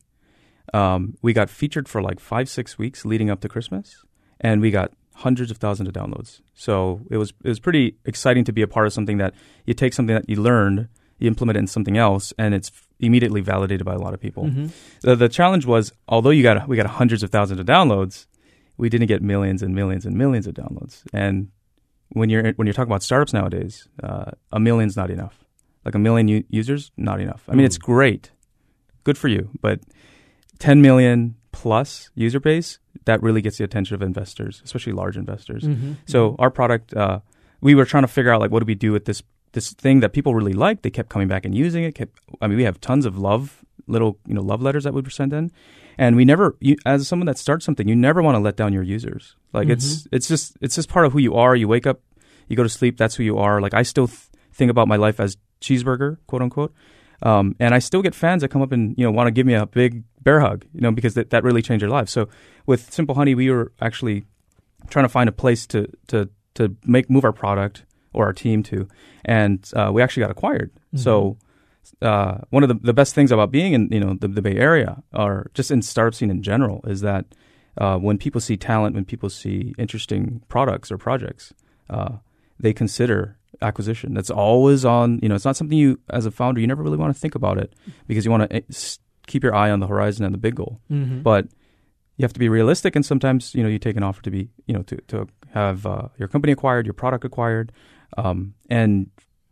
Um, 0.73 1.17
we 1.21 1.33
got 1.33 1.49
featured 1.49 1.89
for 1.89 2.01
like 2.01 2.19
five, 2.19 2.47
six 2.47 2.77
weeks 2.77 3.03
leading 3.03 3.29
up 3.29 3.41
to 3.41 3.49
Christmas, 3.49 4.05
and 4.39 4.61
we 4.61 4.71
got 4.71 4.93
hundreds 5.23 5.51
of 5.51 5.57
thousands 5.57 5.87
of 5.87 5.93
downloads. 5.93 6.41
So 6.53 7.01
it 7.09 7.17
was 7.17 7.33
it 7.43 7.49
was 7.49 7.59
pretty 7.59 7.97
exciting 8.05 8.43
to 8.45 8.53
be 8.53 8.61
a 8.61 8.67
part 8.67 8.87
of 8.87 8.93
something 8.93 9.17
that 9.17 9.33
you 9.65 9.73
take 9.73 9.93
something 9.93 10.15
that 10.15 10.29
you 10.29 10.35
learned, 10.41 10.87
you 11.19 11.27
implement 11.27 11.57
it 11.57 11.59
in 11.59 11.67
something 11.67 11.97
else, 11.97 12.33
and 12.37 12.53
it's 12.53 12.71
immediately 12.99 13.41
validated 13.41 13.85
by 13.85 13.93
a 13.93 13.97
lot 13.97 14.13
of 14.13 14.19
people. 14.19 14.45
Mm-hmm. 14.45 14.67
The, 15.01 15.15
the 15.15 15.29
challenge 15.29 15.65
was, 15.65 15.91
although 16.07 16.29
you 16.29 16.43
got 16.43 16.67
we 16.67 16.75
got 16.75 16.85
hundreds 16.85 17.23
of 17.23 17.29
thousands 17.29 17.59
of 17.59 17.65
downloads, 17.65 18.25
we 18.77 18.89
didn't 18.89 19.07
get 19.07 19.21
millions 19.21 19.61
and 19.61 19.75
millions 19.75 20.05
and 20.05 20.17
millions 20.17 20.47
of 20.47 20.55
downloads. 20.55 21.03
And 21.13 21.49
when 22.09 22.29
you're 22.29 22.53
when 22.53 22.67
you're 22.67 22.73
talking 22.73 22.91
about 22.91 23.03
startups 23.03 23.33
nowadays, 23.33 23.87
uh, 24.03 24.31
a 24.51 24.59
million's 24.59 24.97
not 24.97 25.09
enough. 25.09 25.45
Like 25.85 25.95
a 25.95 25.99
million 25.99 26.27
u- 26.27 26.43
users, 26.49 26.91
not 26.97 27.19
enough. 27.19 27.43
I 27.47 27.53
mean, 27.53 27.63
mm. 27.63 27.65
it's 27.65 27.77
great, 27.77 28.31
good 29.03 29.17
for 29.17 29.29
you, 29.29 29.49
but 29.61 29.79
10 30.59 30.79
million 30.79 31.35
plus 31.51 32.11
user 32.13 32.39
base 32.39 32.77
that 33.05 33.21
really 33.21 33.41
gets 33.41 33.57
the 33.57 33.63
attention 33.63 33.95
of 33.95 34.01
investors, 34.01 34.61
especially 34.63 34.93
large 34.93 35.17
investors. 35.17 35.63
Mm-hmm. 35.63 35.93
So 36.05 36.31
mm-hmm. 36.31 36.41
our 36.41 36.51
product, 36.51 36.93
uh, 36.93 37.19
we 37.61 37.75
were 37.75 37.85
trying 37.85 38.03
to 38.03 38.07
figure 38.07 38.31
out 38.31 38.39
like 38.39 38.51
what 38.51 38.59
do 38.59 38.65
we 38.65 38.75
do 38.75 38.91
with 38.91 39.05
this 39.05 39.23
this 39.53 39.73
thing 39.73 39.99
that 39.99 40.13
people 40.13 40.33
really 40.33 40.53
liked. 40.53 40.83
They 40.83 40.89
kept 40.89 41.09
coming 41.09 41.27
back 41.27 41.45
and 41.45 41.53
using 41.53 41.83
it. 41.83 41.95
Kept, 41.95 42.17
I 42.41 42.47
mean, 42.47 42.57
we 42.57 42.63
have 42.63 42.79
tons 42.79 43.05
of 43.05 43.17
love 43.17 43.63
little 43.87 44.17
you 44.25 44.33
know 44.33 44.41
love 44.41 44.61
letters 44.61 44.83
that 44.83 44.93
we 44.93 45.03
send 45.09 45.33
in, 45.33 45.51
and 45.97 46.15
we 46.15 46.25
never 46.25 46.55
you, 46.59 46.77
as 46.85 47.07
someone 47.07 47.27
that 47.27 47.37
starts 47.37 47.65
something, 47.65 47.87
you 47.87 47.95
never 47.95 48.21
want 48.21 48.35
to 48.35 48.39
let 48.39 48.55
down 48.55 48.73
your 48.73 48.83
users. 48.83 49.35
Like 49.53 49.65
mm-hmm. 49.65 49.73
it's 49.73 50.07
it's 50.11 50.27
just 50.27 50.57
it's 50.61 50.75
just 50.75 50.89
part 50.89 51.05
of 51.05 51.13
who 51.13 51.19
you 51.19 51.35
are. 51.35 51.55
You 51.55 51.67
wake 51.67 51.87
up, 51.87 52.01
you 52.47 52.55
go 52.55 52.63
to 52.63 52.69
sleep. 52.69 52.97
That's 52.97 53.15
who 53.15 53.23
you 53.23 53.37
are. 53.37 53.61
Like 53.61 53.73
I 53.73 53.83
still 53.83 54.07
th- 54.07 54.19
think 54.53 54.71
about 54.71 54.87
my 54.87 54.95
life 54.95 55.19
as 55.19 55.37
cheeseburger, 55.61 56.17
quote 56.27 56.41
unquote. 56.41 56.73
Um, 57.23 57.55
and 57.59 57.73
I 57.73 57.79
still 57.79 58.01
get 58.01 58.15
fans 58.15 58.41
that 58.41 58.49
come 58.49 58.61
up 58.61 58.71
and 58.71 58.95
you 58.97 59.05
know 59.05 59.11
want 59.11 59.27
to 59.27 59.31
give 59.31 59.45
me 59.45 59.53
a 59.53 59.65
big 59.65 60.03
bear 60.21 60.39
hug, 60.39 60.65
you 60.73 60.81
know, 60.81 60.91
because 60.91 61.13
that, 61.13 61.29
that 61.29 61.43
really 61.43 61.61
changed 61.61 61.83
their 61.83 61.89
lives. 61.89 62.11
So 62.11 62.29
with 62.65 62.91
Simple 62.91 63.15
Honey, 63.15 63.35
we 63.35 63.49
were 63.49 63.71
actually 63.81 64.25
trying 64.89 65.05
to 65.05 65.09
find 65.09 65.29
a 65.29 65.31
place 65.31 65.65
to 65.67 65.87
to 66.07 66.29
to 66.55 66.75
make 66.85 67.09
move 67.09 67.23
our 67.23 67.33
product 67.33 67.85
or 68.13 68.25
our 68.25 68.33
team 68.33 68.63
to, 68.63 68.87
and 69.23 69.69
uh, 69.75 69.91
we 69.93 70.01
actually 70.01 70.21
got 70.21 70.31
acquired. 70.31 70.71
Mm-hmm. 70.73 70.97
So. 70.97 71.37
Uh, 71.99 72.39
one 72.51 72.61
of 72.61 72.69
the, 72.69 72.75
the 72.75 72.93
best 72.93 73.15
things 73.15 73.31
about 73.31 73.51
being 73.51 73.73
in 73.73 73.89
you 73.91 73.99
know 73.99 74.13
the, 74.13 74.27
the 74.27 74.41
Bay 74.41 74.55
Area 74.55 75.01
or 75.13 75.49
just 75.55 75.71
in 75.71 75.81
startup 75.81 76.13
scene 76.13 76.29
in 76.29 76.43
general 76.43 76.81
is 76.85 77.01
that 77.01 77.25
uh, 77.77 77.97
when 77.97 78.17
people 78.17 78.39
see 78.39 78.55
talent, 78.55 78.95
when 78.95 79.05
people 79.05 79.29
see 79.29 79.73
interesting 79.77 80.41
products 80.47 80.91
or 80.91 80.97
projects, 80.97 81.53
uh, 81.89 82.17
they 82.59 82.73
consider 82.73 83.37
acquisition. 83.61 84.13
That's 84.13 84.29
always 84.29 84.85
on. 84.85 85.19
You 85.21 85.29
know, 85.29 85.35
it's 85.35 85.45
not 85.45 85.55
something 85.55 85.77
you 85.77 85.99
as 86.09 86.25
a 86.25 86.31
founder 86.31 86.61
you 86.61 86.67
never 86.67 86.83
really 86.83 86.97
want 86.97 87.13
to 87.13 87.19
think 87.19 87.35
about 87.35 87.57
it 87.57 87.73
because 88.07 88.25
you 88.25 88.31
want 88.31 88.49
to 88.49 88.55
eh, 88.57 88.61
keep 89.27 89.43
your 89.43 89.55
eye 89.55 89.71
on 89.71 89.79
the 89.79 89.87
horizon 89.87 90.25
and 90.25 90.33
the 90.33 90.39
big 90.39 90.55
goal. 90.55 90.79
Mm-hmm. 90.91 91.21
But 91.21 91.47
you 92.17 92.23
have 92.23 92.33
to 92.33 92.39
be 92.39 92.49
realistic, 92.49 92.95
and 92.95 93.05
sometimes 93.05 93.55
you 93.55 93.63
know 93.63 93.69
you 93.69 93.79
take 93.79 93.97
an 93.97 94.03
offer 94.03 94.21
to 94.23 94.31
be 94.31 94.49
you 94.65 94.73
know 94.73 94.83
to 94.83 94.97
to 95.07 95.27
have 95.53 95.85
uh, 95.85 96.07
your 96.17 96.27
company 96.27 96.53
acquired, 96.53 96.85
your 96.85 96.93
product 96.93 97.25
acquired, 97.25 97.71
um, 98.17 98.53
and 98.69 99.09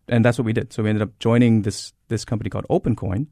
and 0.08 0.24
that's 0.24 0.38
what 0.38 0.46
we 0.46 0.54
did. 0.54 0.74
So 0.74 0.84
we 0.84 0.90
ended 0.90 1.02
up 1.02 1.18
joining 1.20 1.64
this 1.64 1.94
this 2.08 2.26
company 2.26 2.50
called 2.50 2.66
OpenCoin, 2.70 3.28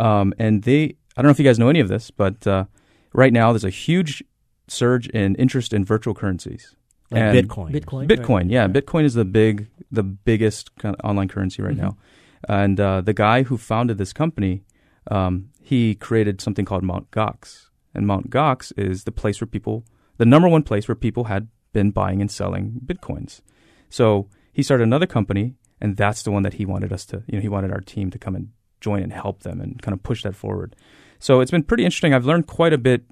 um, 0.00 0.34
and 0.38 0.62
they 0.62 0.96
I 1.16 1.22
don't 1.22 1.26
know 1.26 1.30
if 1.30 1.38
you 1.38 1.44
guys 1.44 1.58
know 1.58 1.68
any 1.68 1.80
of 1.80 1.88
this, 1.88 2.10
but 2.10 2.46
uh, 2.46 2.64
right 3.12 3.32
now 3.32 3.52
there's 3.52 3.64
a 3.64 3.70
huge 3.70 4.24
surge 4.68 5.08
in 5.08 5.34
interest 5.36 5.72
in 5.72 5.84
virtual 5.84 6.14
currencies. 6.14 6.74
Like 7.12 7.22
and 7.22 7.48
Bitcoin. 7.48 7.72
Bitcoin. 7.72 8.08
Bitcoin. 8.08 8.42
Right. 8.42 8.50
Yeah, 8.50 8.68
Bitcoin 8.68 9.04
is 9.04 9.14
the 9.14 9.24
big, 9.24 9.68
the 9.90 10.02
biggest 10.02 10.74
kind 10.76 10.96
of 10.96 11.04
online 11.04 11.28
currency 11.28 11.62
right 11.62 11.76
mm-hmm. 11.76 11.82
now. 11.82 11.96
And 12.48 12.80
uh, 12.80 13.00
the 13.02 13.14
guy 13.14 13.44
who 13.44 13.56
founded 13.56 13.98
this 13.98 14.12
company, 14.12 14.64
um, 15.10 15.50
he 15.60 15.94
created 15.94 16.40
something 16.40 16.64
called 16.64 16.82
Mount 16.82 17.10
Gox, 17.10 17.68
and 17.94 18.06
Mount 18.06 18.30
Gox 18.30 18.72
is 18.76 19.04
the 19.04 19.12
place 19.12 19.40
where 19.40 19.46
people, 19.46 19.84
the 20.18 20.24
number 20.24 20.48
one 20.48 20.62
place 20.62 20.88
where 20.88 20.94
people 20.94 21.24
had 21.24 21.48
been 21.72 21.90
buying 21.90 22.20
and 22.20 22.30
selling 22.30 22.80
bitcoins. 22.84 23.40
So 23.88 24.28
he 24.52 24.62
started 24.62 24.84
another 24.84 25.06
company, 25.06 25.54
and 25.80 25.96
that's 25.96 26.22
the 26.22 26.30
one 26.30 26.42
that 26.42 26.54
he 26.54 26.66
wanted 26.66 26.92
us 26.92 27.06
to, 27.06 27.22
you 27.26 27.36
know, 27.36 27.42
he 27.42 27.48
wanted 27.48 27.70
our 27.70 27.80
team 27.80 28.10
to 28.10 28.18
come 28.18 28.34
and 28.34 28.50
join 28.80 29.02
and 29.02 29.12
help 29.12 29.42
them 29.42 29.60
and 29.60 29.80
kind 29.80 29.94
of 29.94 30.02
push 30.02 30.22
that 30.22 30.34
forward. 30.34 30.74
So 31.18 31.40
it's 31.40 31.50
been 31.50 31.62
pretty 31.62 31.84
interesting. 31.84 32.12
I've 32.12 32.26
learned 32.26 32.46
quite 32.46 32.72
a 32.72 32.78
bit 32.78 33.04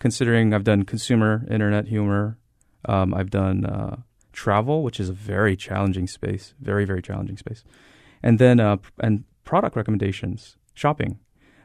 considering 0.00 0.54
I've 0.54 0.64
done 0.64 0.84
consumer 0.84 1.44
internet 1.50 1.88
humor, 1.88 2.38
um, 2.88 3.14
I've 3.14 3.30
done 3.30 3.64
uh, 3.66 3.96
travel, 4.32 4.82
which 4.82 4.98
is 5.00 5.08
a 5.08 5.12
very 5.12 5.56
challenging 5.56 6.06
space, 6.06 6.54
very 6.60 6.84
very 6.84 7.02
challenging 7.02 7.36
space, 7.36 7.64
and 8.22 8.38
then 8.38 8.60
uh, 8.60 8.78
and 9.00 9.24
product 9.44 9.76
recommendations, 9.76 10.56
shopping, 10.74 11.18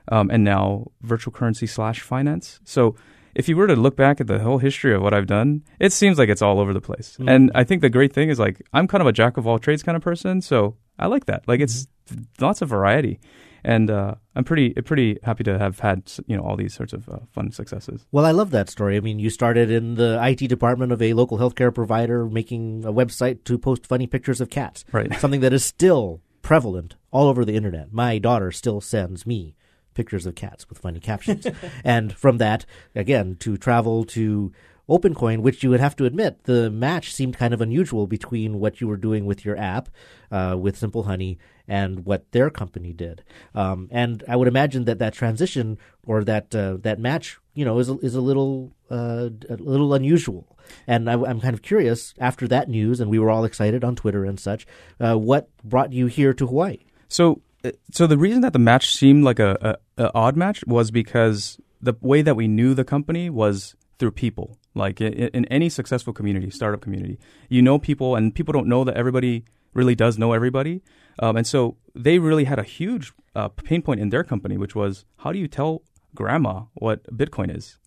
um, 0.10 0.30
and 0.30 0.44
now 0.44 0.92
virtual 1.02 1.32
currency 1.32 1.68
slash 1.68 2.02
finance. 2.02 2.60
So 2.64 2.96
if 3.36 3.50
you 3.50 3.58
were 3.58 3.68
to 3.68 3.76
look 3.76 3.96
back 3.96 4.22
at 4.22 4.28
the 4.28 4.40
whole 4.40 4.60
history 4.60 4.94
of 4.94 5.02
what 5.02 5.14
I've 5.14 5.28
done, 5.28 5.64
it 5.80 5.92
seems 5.92 6.20
like 6.20 6.30
it's 6.30 6.42
all 6.42 6.60
over 6.60 6.74
the 6.74 6.82
place. 6.82 7.14
Mm-hmm. 7.14 7.30
And 7.30 7.52
I 7.56 7.64
think 7.64 7.82
the 7.82 7.90
great 7.90 8.14
thing 8.14 8.30
is 8.30 8.40
like 8.40 8.62
I'm 8.74 8.88
kind 8.88 9.02
of 9.02 9.08
a 9.08 9.14
jack 9.14 9.38
of 9.38 9.48
all 9.48 9.60
trades 9.60 9.84
kind 9.84 9.96
of 9.96 10.02
person, 10.02 10.42
so 10.42 10.76
I 11.00 11.08
like 11.08 11.26
that. 11.26 11.48
Like 11.48 11.60
it's 11.60 11.88
mm-hmm. 12.10 12.24
lots 12.40 12.62
of 12.62 12.70
variety 12.70 13.20
and 13.64 13.90
uh, 13.90 14.16
I'm 14.36 14.44
pretty 14.44 14.74
pretty 14.74 15.20
happy 15.24 15.44
to 15.46 15.58
have 15.58 15.80
had 15.80 16.12
you 16.28 16.36
know 16.36 16.44
all 16.44 16.56
these 16.56 16.74
sorts 16.74 16.94
of 16.94 17.08
uh, 17.10 17.20
fun 17.32 17.52
successes. 17.52 18.06
Well, 18.12 18.26
I 18.26 18.32
love 18.32 18.52
that 18.52 18.70
story. 18.70 18.98
I 18.98 19.00
mean, 19.00 19.20
you 19.20 19.30
started 19.30 19.72
in 19.72 19.96
the 19.96 20.20
IT 20.22 20.48
department 20.48 20.92
of 20.92 21.02
a 21.02 21.14
local 21.14 21.38
healthcare 21.38 21.74
provider, 21.74 22.26
making 22.26 22.86
a 22.86 22.92
website 22.92 23.44
to 23.46 23.58
post 23.58 23.86
funny 23.86 24.08
pictures 24.08 24.42
of 24.42 24.50
cats. 24.50 24.84
Right, 24.92 25.14
something 25.20 25.42
that 25.42 25.54
is 25.54 25.64
still 25.64 26.22
prevalent 26.42 26.96
all 27.12 27.28
over 27.28 27.46
the 27.46 27.56
internet. 27.56 27.94
My 27.94 28.18
daughter 28.18 28.52
still 28.52 28.82
sends 28.82 29.26
me 29.26 29.56
pictures 29.94 30.26
of 30.26 30.36
cats 30.36 30.68
with 30.70 30.80
funny 30.80 31.00
captions, 31.00 31.48
and 31.84 32.14
from 32.14 32.38
that, 32.40 32.66
again, 32.96 33.38
to 33.40 33.58
travel 33.58 34.04
to 34.06 34.52
OpenCoin, 34.90 35.40
which 35.40 35.64
you 35.64 35.70
would 35.70 35.80
have 35.80 35.96
to 35.96 36.06
admit, 36.06 36.44
the 36.44 36.70
match 36.70 37.14
seemed 37.14 37.38
kind 37.38 37.54
of 37.54 37.62
unusual 37.62 38.06
between 38.06 38.60
what 38.60 38.82
you 38.82 38.88
were 38.88 38.98
doing 38.98 39.26
with 39.26 39.46
your 39.46 39.58
app, 39.58 39.90
uh, 40.32 40.58
with 40.60 40.78
Simple 40.78 41.04
Honey, 41.04 41.38
and 41.68 42.06
what 42.06 42.30
their 42.32 42.50
company 42.50 42.92
did. 42.92 43.24
Um, 43.56 43.88
and 43.92 44.24
I 44.28 44.36
would 44.36 44.48
imagine 44.48 44.84
that 44.86 45.00
that 45.00 45.14
transition 45.14 45.78
or 46.06 46.24
that 46.26 46.54
uh, 46.54 46.78
that 46.82 47.00
match, 47.00 47.40
you 47.54 47.64
know, 47.64 47.80
is 47.80 47.90
a, 47.90 47.98
is 48.00 48.16
a 48.16 48.22
little 48.22 48.74
uh, 48.92 49.30
a 49.50 49.56
little 49.56 49.94
unusual. 49.94 50.58
And 50.88 51.10
I, 51.10 51.14
am 51.14 51.40
kind 51.40 51.54
of 51.54 51.62
curious 51.62 52.14
after 52.20 52.48
that 52.50 52.70
news, 52.70 53.00
and 53.00 53.10
we 53.10 53.20
were 53.20 53.30
all 53.30 53.46
excited 53.46 53.84
on 53.84 53.96
Twitter 53.96 54.26
and 54.26 54.40
such. 54.40 54.66
Uh, 55.00 55.16
what 55.16 55.50
brought 55.64 55.94
you 55.94 56.08
here 56.08 56.34
to 56.34 56.48
Hawaii? 56.48 56.80
So, 57.08 57.42
uh, 57.64 57.72
so 57.92 58.08
the 58.08 58.18
reason 58.18 58.42
that 58.42 58.54
the 58.54 58.60
match 58.60 58.94
seemed 58.94 59.24
like 59.24 59.40
a, 59.40 59.78
a, 59.98 60.06
a 60.06 60.12
odd 60.14 60.36
match 60.36 60.66
was 60.66 60.92
because 60.92 61.60
the 61.82 61.94
way 62.02 62.22
that 62.22 62.36
we 62.36 62.48
knew 62.48 62.74
the 62.74 62.86
company 62.86 63.30
was 63.30 63.76
through 64.04 64.12
people. 64.12 64.58
Like 64.76 65.00
in, 65.00 65.46
any 65.46 65.70
successful 65.70 66.12
community, 66.12 66.50
startup 66.50 66.82
community, 66.82 67.20
you 67.48 67.62
know 67.62 67.80
people, 67.80 68.18
and 68.18 68.36
people 68.36 68.52
don't 68.52 68.68
know 68.68 68.84
that 68.84 68.98
everybody 68.98 69.46
really 69.74 69.96
does 69.96 70.18
know 70.18 70.34
everybody. 70.34 70.82
Um, 71.20 71.38
and 71.38 71.48
so 71.48 71.78
they 71.96 72.20
really 72.20 72.44
had 72.44 72.60
a 72.60 72.64
huge 72.64 73.14
uh, 73.34 73.48
pain 73.48 73.82
point 73.82 74.02
in 74.02 74.10
their 74.10 74.26
company, 74.26 74.58
which 74.58 74.76
was 74.76 75.06
how 75.20 75.32
do 75.32 75.40
you 75.40 75.48
tell 75.48 75.84
grandma 76.14 76.64
what 76.74 77.02
Bitcoin 77.16 77.56
is? 77.56 77.78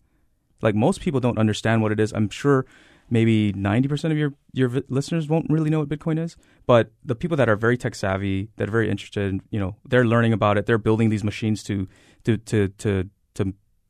Like 0.63 0.73
most 0.73 1.01
people 1.01 1.19
don't 1.19 1.37
understand 1.37 1.83
what 1.83 1.91
it 1.91 1.99
is. 1.99 2.11
I'm 2.13 2.29
sure 2.29 2.65
maybe 3.11 3.53
90% 3.53 4.11
of 4.11 4.17
your, 4.17 4.33
your 4.53 4.71
listeners 4.89 5.29
won't 5.29 5.45
really 5.49 5.69
know 5.69 5.81
what 5.81 5.89
Bitcoin 5.89 6.17
is, 6.17 6.35
but 6.65 6.91
the 7.05 7.15
people 7.15 7.37
that 7.37 7.47
are 7.47 7.55
very 7.55 7.77
tech 7.77 7.93
savvy, 7.93 8.49
that 8.57 8.69
are 8.69 8.71
very 8.71 8.89
interested, 8.89 9.39
you 9.51 9.59
know, 9.59 9.75
they're 9.85 10.05
learning 10.05 10.33
about 10.33 10.57
it. 10.57 10.65
They're 10.65 10.79
building 10.79 11.09
these 11.09 11.23
machines 11.23 11.61
to, 11.63 11.87
to, 12.23 12.37
to, 12.37 12.69
to 12.69 13.09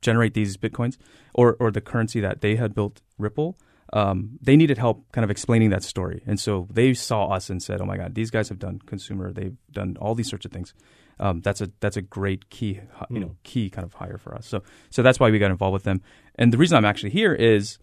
generate 0.01 0.33
these 0.33 0.57
bitcoins 0.57 0.97
or 1.33 1.55
or 1.59 1.71
the 1.71 1.81
currency 1.81 2.19
that 2.19 2.41
they 2.41 2.55
had 2.55 2.73
built 2.73 3.01
Ripple. 3.17 3.57
Um, 3.93 4.37
they 4.41 4.57
needed 4.57 4.77
help 4.77 5.09
kind 5.13 5.23
of 5.23 5.31
explaining 5.31 5.69
that 5.69 5.81
story, 5.81 6.21
and 6.27 6.39
so 6.39 6.67
they 6.69 6.93
saw 6.93 7.27
us 7.27 7.49
and 7.49 7.63
said, 7.63 7.79
"Oh 7.79 7.85
my 7.85 7.95
God, 7.95 8.15
these 8.15 8.29
guys 8.29 8.49
have 8.49 8.59
done 8.59 8.79
consumer. 8.85 9.31
They've 9.31 9.55
done 9.71 9.95
all 9.99 10.13
these 10.13 10.29
sorts 10.29 10.45
of 10.45 10.51
things. 10.51 10.73
Um, 11.19 11.41
that's 11.41 11.61
a 11.61 11.71
that's 11.79 11.97
a 11.97 12.01
great 12.01 12.49
key, 12.49 12.81
you 13.09 13.19
know, 13.19 13.27
hmm. 13.27 13.33
key 13.43 13.69
kind 13.69 13.85
of 13.85 13.93
hire 13.93 14.17
for 14.17 14.35
us. 14.35 14.45
So 14.45 14.61
so 14.89 15.01
that's 15.01 15.19
why 15.19 15.29
we 15.29 15.39
got 15.39 15.51
involved 15.51 15.73
with 15.73 15.83
them. 15.83 16.01
And 16.35 16.53
the 16.53 16.57
reason 16.57 16.77
I'm 16.77 16.85
actually 16.85 17.09
here 17.09 17.33
is, 17.33 17.79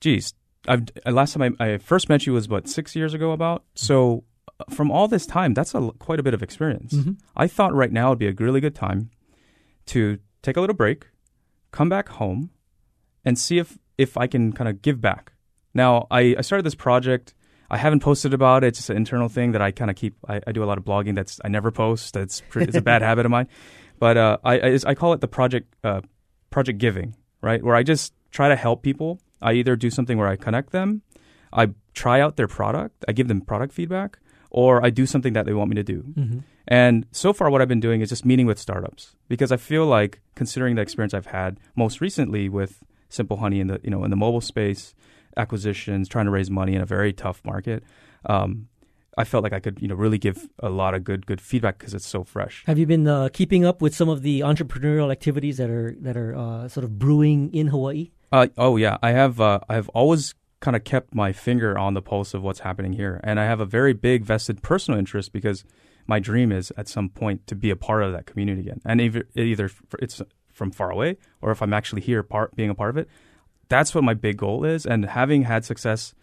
geez, 0.00 0.34
I've 0.66 0.84
last 1.06 1.34
time 1.34 1.56
I, 1.60 1.74
I 1.74 1.78
first 1.78 2.08
met 2.08 2.26
you 2.26 2.32
was 2.32 2.48
what 2.48 2.68
six 2.68 2.96
years 2.96 3.14
ago 3.14 3.32
about. 3.32 3.64
So 3.74 4.24
uh, 4.58 4.64
from 4.70 4.90
all 4.90 5.06
this 5.06 5.26
time, 5.26 5.54
that's 5.54 5.74
a 5.74 5.90
quite 5.98 6.18
a 6.18 6.22
bit 6.22 6.34
of 6.34 6.42
experience. 6.42 6.94
Mm-hmm. 6.94 7.12
I 7.36 7.46
thought 7.46 7.72
right 7.74 7.92
now 7.92 8.10
would 8.10 8.18
be 8.18 8.28
a 8.28 8.32
really 8.32 8.60
good 8.60 8.74
time 8.74 9.10
to 9.86 10.18
take 10.44 10.56
a 10.56 10.60
little 10.60 10.76
break, 10.76 11.08
come 11.72 11.88
back 11.88 12.08
home, 12.08 12.50
and 13.24 13.38
see 13.38 13.58
if 13.58 13.78
if 13.98 14.16
I 14.16 14.26
can 14.26 14.52
kind 14.52 14.68
of 14.68 14.82
give 14.82 15.00
back. 15.00 15.32
Now, 15.72 16.06
I, 16.10 16.36
I 16.38 16.42
started 16.42 16.64
this 16.64 16.74
project. 16.74 17.34
I 17.70 17.78
haven't 17.78 18.00
posted 18.00 18.34
about 18.34 18.62
it. 18.62 18.68
It's 18.68 18.78
just 18.78 18.90
an 18.90 18.96
internal 18.96 19.28
thing 19.28 19.52
that 19.52 19.62
I 19.62 19.70
kind 19.70 19.90
of 19.90 19.96
keep. 19.96 20.14
I, 20.28 20.40
I, 20.46 20.52
do 20.52 20.62
a 20.62 20.66
lot 20.66 20.78
of 20.78 20.84
blogging. 20.84 21.14
That's 21.14 21.40
I 21.44 21.48
never 21.48 21.70
post. 21.70 22.14
That's 22.14 22.42
it's 22.54 22.76
a 22.76 22.82
bad 22.82 23.02
habit 23.08 23.24
of 23.24 23.30
mine. 23.30 23.48
But 23.98 24.16
uh, 24.16 24.38
I, 24.44 24.58
I, 24.58 24.78
I 24.86 24.94
call 24.94 25.12
it 25.12 25.20
the 25.20 25.28
project 25.28 25.74
uh, 25.82 26.02
project 26.50 26.78
giving, 26.78 27.16
right? 27.40 27.62
Where 27.62 27.74
I 27.74 27.82
just 27.82 28.12
try 28.30 28.48
to 28.48 28.56
help 28.56 28.82
people. 28.82 29.20
I 29.40 29.54
either 29.54 29.76
do 29.76 29.90
something 29.90 30.16
where 30.18 30.28
I 30.28 30.36
connect 30.36 30.70
them, 30.70 31.02
I 31.52 31.70
try 31.92 32.20
out 32.20 32.36
their 32.36 32.48
product, 32.48 33.04
I 33.06 33.12
give 33.12 33.28
them 33.28 33.42
product 33.42 33.74
feedback, 33.74 34.18
or 34.50 34.84
I 34.84 34.90
do 34.90 35.04
something 35.04 35.34
that 35.34 35.44
they 35.44 35.52
want 35.52 35.68
me 35.68 35.76
to 35.76 35.82
do. 35.82 36.02
Mm-hmm. 36.02 36.38
And 36.66 37.06
so 37.12 37.32
far, 37.32 37.50
what 37.50 37.60
I've 37.60 37.68
been 37.68 37.80
doing 37.80 38.00
is 38.00 38.08
just 38.08 38.24
meeting 38.24 38.46
with 38.46 38.58
startups 38.58 39.16
because 39.28 39.52
I 39.52 39.56
feel 39.56 39.86
like, 39.86 40.20
considering 40.34 40.76
the 40.76 40.82
experience 40.82 41.14
I've 41.14 41.26
had 41.26 41.58
most 41.76 42.00
recently 42.00 42.48
with 42.48 42.82
Simple 43.08 43.36
Honey 43.36 43.60
in 43.60 43.68
the 43.68 43.80
you 43.82 43.90
know 43.90 44.04
in 44.04 44.10
the 44.10 44.16
mobile 44.16 44.40
space, 44.40 44.94
acquisitions, 45.36 46.08
trying 46.08 46.24
to 46.24 46.30
raise 46.30 46.50
money 46.50 46.74
in 46.74 46.80
a 46.80 46.86
very 46.86 47.12
tough 47.12 47.42
market, 47.44 47.84
um, 48.26 48.68
I 49.16 49.24
felt 49.24 49.44
like 49.44 49.52
I 49.52 49.60
could 49.60 49.80
you 49.80 49.88
know 49.88 49.94
really 49.94 50.18
give 50.18 50.48
a 50.58 50.70
lot 50.70 50.94
of 50.94 51.04
good 51.04 51.26
good 51.26 51.40
feedback 51.40 51.78
because 51.78 51.94
it's 51.94 52.06
so 52.06 52.24
fresh. 52.24 52.64
Have 52.66 52.78
you 52.78 52.86
been 52.86 53.06
uh, 53.06 53.28
keeping 53.32 53.64
up 53.64 53.80
with 53.80 53.94
some 53.94 54.08
of 54.08 54.22
the 54.22 54.40
entrepreneurial 54.40 55.12
activities 55.12 55.58
that 55.58 55.70
are 55.70 55.94
that 56.00 56.16
are 56.16 56.34
uh, 56.34 56.68
sort 56.68 56.84
of 56.84 56.98
brewing 56.98 57.52
in 57.54 57.68
Hawaii? 57.68 58.10
Uh, 58.32 58.48
oh 58.58 58.76
yeah, 58.76 58.98
I 59.02 59.12
have. 59.12 59.40
Uh, 59.40 59.60
I 59.68 59.74
have 59.74 59.88
always 59.90 60.34
kind 60.60 60.74
of 60.74 60.84
kept 60.84 61.14
my 61.14 61.32
finger 61.32 61.78
on 61.78 61.94
the 61.94 62.02
pulse 62.02 62.32
of 62.32 62.42
what's 62.42 62.60
happening 62.60 62.94
here, 62.94 63.20
and 63.22 63.38
I 63.38 63.44
have 63.44 63.60
a 63.60 63.66
very 63.66 63.92
big 63.92 64.24
vested 64.24 64.62
personal 64.62 64.98
interest 64.98 65.32
because 65.32 65.64
my 66.06 66.18
dream 66.18 66.52
is 66.52 66.72
at 66.76 66.88
some 66.88 67.08
point 67.08 67.46
to 67.46 67.54
be 67.54 67.70
a 67.70 67.76
part 67.76 68.02
of 68.02 68.12
that 68.12 68.26
community 68.26 68.62
again. 68.62 68.80
And 68.84 69.00
either, 69.00 69.24
either 69.34 69.70
it's 69.98 70.20
from 70.52 70.70
far 70.70 70.90
away 70.90 71.16
or 71.40 71.50
if 71.50 71.62
I'm 71.62 71.72
actually 71.72 72.02
here 72.02 72.22
part 72.22 72.54
being 72.54 72.70
a 72.70 72.74
part 72.74 72.90
of 72.90 72.96
it, 72.96 73.08
that's 73.68 73.94
what 73.94 74.04
my 74.04 74.14
big 74.14 74.36
goal 74.36 74.64
is. 74.64 74.86
And 74.86 75.04
having 75.04 75.42
had 75.42 75.64
success, 75.64 76.14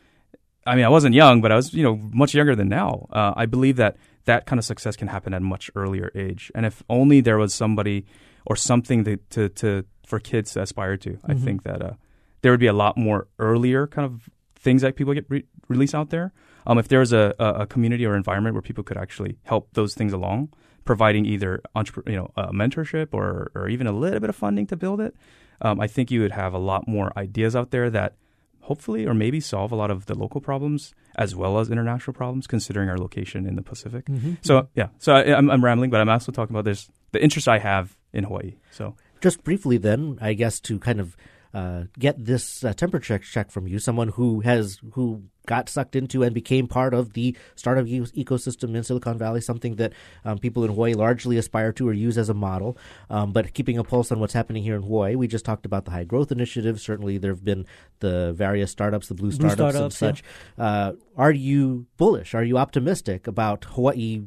I 0.66 0.76
mean, 0.76 0.86
I 0.86 0.90
wasn't 0.90 1.16
young, 1.16 1.42
but 1.42 1.52
I 1.52 1.56
was, 1.56 1.74
you 1.74 1.84
know, 1.84 1.96
much 2.14 2.34
younger 2.34 2.56
than 2.56 2.70
now. 2.70 3.08
Uh, 3.12 3.34
I 3.36 3.46
believe 3.46 3.78
that 3.78 3.98
that 4.26 4.46
kind 4.46 4.60
of 4.60 4.66
success 4.66 4.96
can 4.96 5.08
happen 5.08 5.34
at 5.34 5.42
a 5.42 5.46
much 5.46 5.72
earlier 5.76 6.12
age. 6.14 6.52
And 6.54 6.66
if 6.66 6.84
only 6.90 7.22
there 7.22 7.38
was 7.38 7.54
somebody 7.54 8.06
or 8.46 8.56
something 8.56 9.04
to, 9.06 9.18
to, 9.32 9.50
to 9.50 9.86
for 10.06 10.20
kids 10.20 10.54
to 10.54 10.62
aspire 10.62 10.98
to, 10.98 11.12
mm-hmm. 11.12 11.32
I 11.32 11.36
think 11.36 11.64
that 11.64 11.82
uh, 11.82 11.94
there 12.42 12.52
would 12.52 12.60
be 12.60 12.68
a 12.68 12.74
lot 12.74 12.98
more 12.98 13.28
earlier 13.40 13.88
kind 13.88 14.06
of 14.06 14.30
things 14.62 14.82
that 14.82 14.96
people 14.96 15.14
get 15.14 15.26
re- 15.30 15.46
release 15.68 15.94
out 15.94 16.10
there. 16.10 16.32
Um, 16.68 16.78
if 16.78 16.88
there 16.88 17.00
was 17.00 17.12
a, 17.12 17.34
a 17.40 17.66
community 17.66 18.06
or 18.06 18.16
environment 18.16 18.54
where 18.54 18.62
people 18.62 18.84
could 18.84 18.98
actually 18.98 19.38
help 19.44 19.70
those 19.74 19.96
things 19.96 20.14
along, 20.14 20.50
providing 20.86 21.26
either 21.26 21.62
you 22.06 22.16
know 22.16 22.32
a 22.38 22.54
mentorship 22.54 23.10
or 23.12 23.52
or 23.56 23.68
even 23.68 23.88
a 23.88 23.92
little 23.92 24.20
bit 24.20 24.30
of 24.30 24.36
funding 24.36 24.68
to 24.68 24.78
build 24.78 25.02
it, 25.02 25.16
um, 25.62 25.80
I 25.80 25.88
think 25.88 26.12
you 26.12 26.22
would 26.22 26.32
have 26.32 26.54
a 26.54 26.60
lot 26.60 26.88
more 26.88 27.12
ideas 27.18 27.56
out 27.56 27.72
there 27.72 27.90
that 27.90 28.16
hopefully 28.62 29.08
or 29.08 29.14
maybe 29.14 29.40
solve 29.40 29.72
a 29.72 29.76
lot 29.76 29.90
of 29.90 30.06
the 30.06 30.16
local 30.16 30.40
problems 30.40 30.94
as 31.16 31.36
well 31.36 31.60
as 31.60 31.70
international 31.70 32.14
problems, 32.14 32.48
considering 32.48 32.90
our 32.90 32.98
location 32.98 33.46
in 33.46 33.56
the 33.56 33.62
Pacific. 33.62 34.06
Mm-hmm. 34.06 34.34
So 34.42 34.68
yeah, 34.76 34.90
so 35.00 35.14
I, 35.14 35.36
I'm, 35.36 35.50
I'm 35.50 35.66
rambling, 35.66 35.90
but 35.90 36.00
I'm 36.00 36.10
also 36.10 36.32
talking 36.32 36.56
about 36.56 36.66
this 36.66 36.90
the 37.12 37.22
interest 37.22 37.48
I 37.48 37.60
have 37.60 37.98
in 38.14 38.24
Hawaii. 38.26 38.54
So 38.70 38.96
Just 39.20 39.44
briefly, 39.44 39.78
then, 39.78 40.18
I 40.22 40.34
guess 40.34 40.60
to 40.62 40.80
kind 40.80 41.00
of 41.00 41.18
uh, 41.54 41.84
get 41.98 42.24
this 42.24 42.64
uh, 42.64 42.74
temperature 42.74 43.18
check 43.18 43.52
from 43.52 43.68
you, 43.68 43.80
someone 43.80 44.10
who 44.10 44.42
has 44.42 44.80
who 44.94 45.24
got 45.48 45.68
sucked 45.68 45.96
into 45.96 46.24
and 46.24 46.34
became 46.34 46.68
part 46.68 46.94
of 46.94 47.14
the 47.14 47.36
startup 47.56 47.86
e- 47.88 48.00
ecosystem 48.00 48.76
in 48.76 48.84
Silicon 48.84 49.18
Valley, 49.18 49.42
something 49.42 49.76
that 49.76 49.94
um, 50.24 50.38
people 50.38 50.64
in 50.64 50.70
Hawaii 50.70 50.94
largely 50.94 51.38
aspire 51.38 51.72
to 51.74 51.90
or 51.90 51.94
use 51.94 52.18
as 52.18 52.30
a 52.30 52.34
model. 52.34 52.78
Um, 53.10 53.32
but 53.32 53.54
keeping 53.54 53.78
a 53.78 53.84
pulse 53.84 54.12
on 54.12 54.20
what's 54.20 54.34
happening 54.34 54.64
here 54.64 54.76
in 54.76 54.84
Hawaii, 54.84 55.16
we 55.16 55.28
just 55.28 55.46
talked 55.46 55.66
about 55.66 55.86
the 55.86 55.92
high 55.92 56.04
growth 56.04 56.32
initiative. 56.32 56.80
Certainly, 56.80 57.18
there 57.18 57.32
have 57.32 57.44
been 57.44 57.66
the 58.00 58.34
various 58.34 58.72
startups, 58.72 59.08
the 59.08 59.14
blue 59.14 59.32
Blue 59.32 59.50
startups, 59.50 59.76
and 59.76 59.94
startups, 59.94 60.20
such. 60.22 60.24
Uh, 60.58 60.94
are 61.18 61.32
you 61.32 61.88
bullish? 61.98 62.34
Are 62.34 62.44
you 62.44 62.58
optimistic 62.58 63.28
about 63.28 63.66
Hawaii 63.66 64.24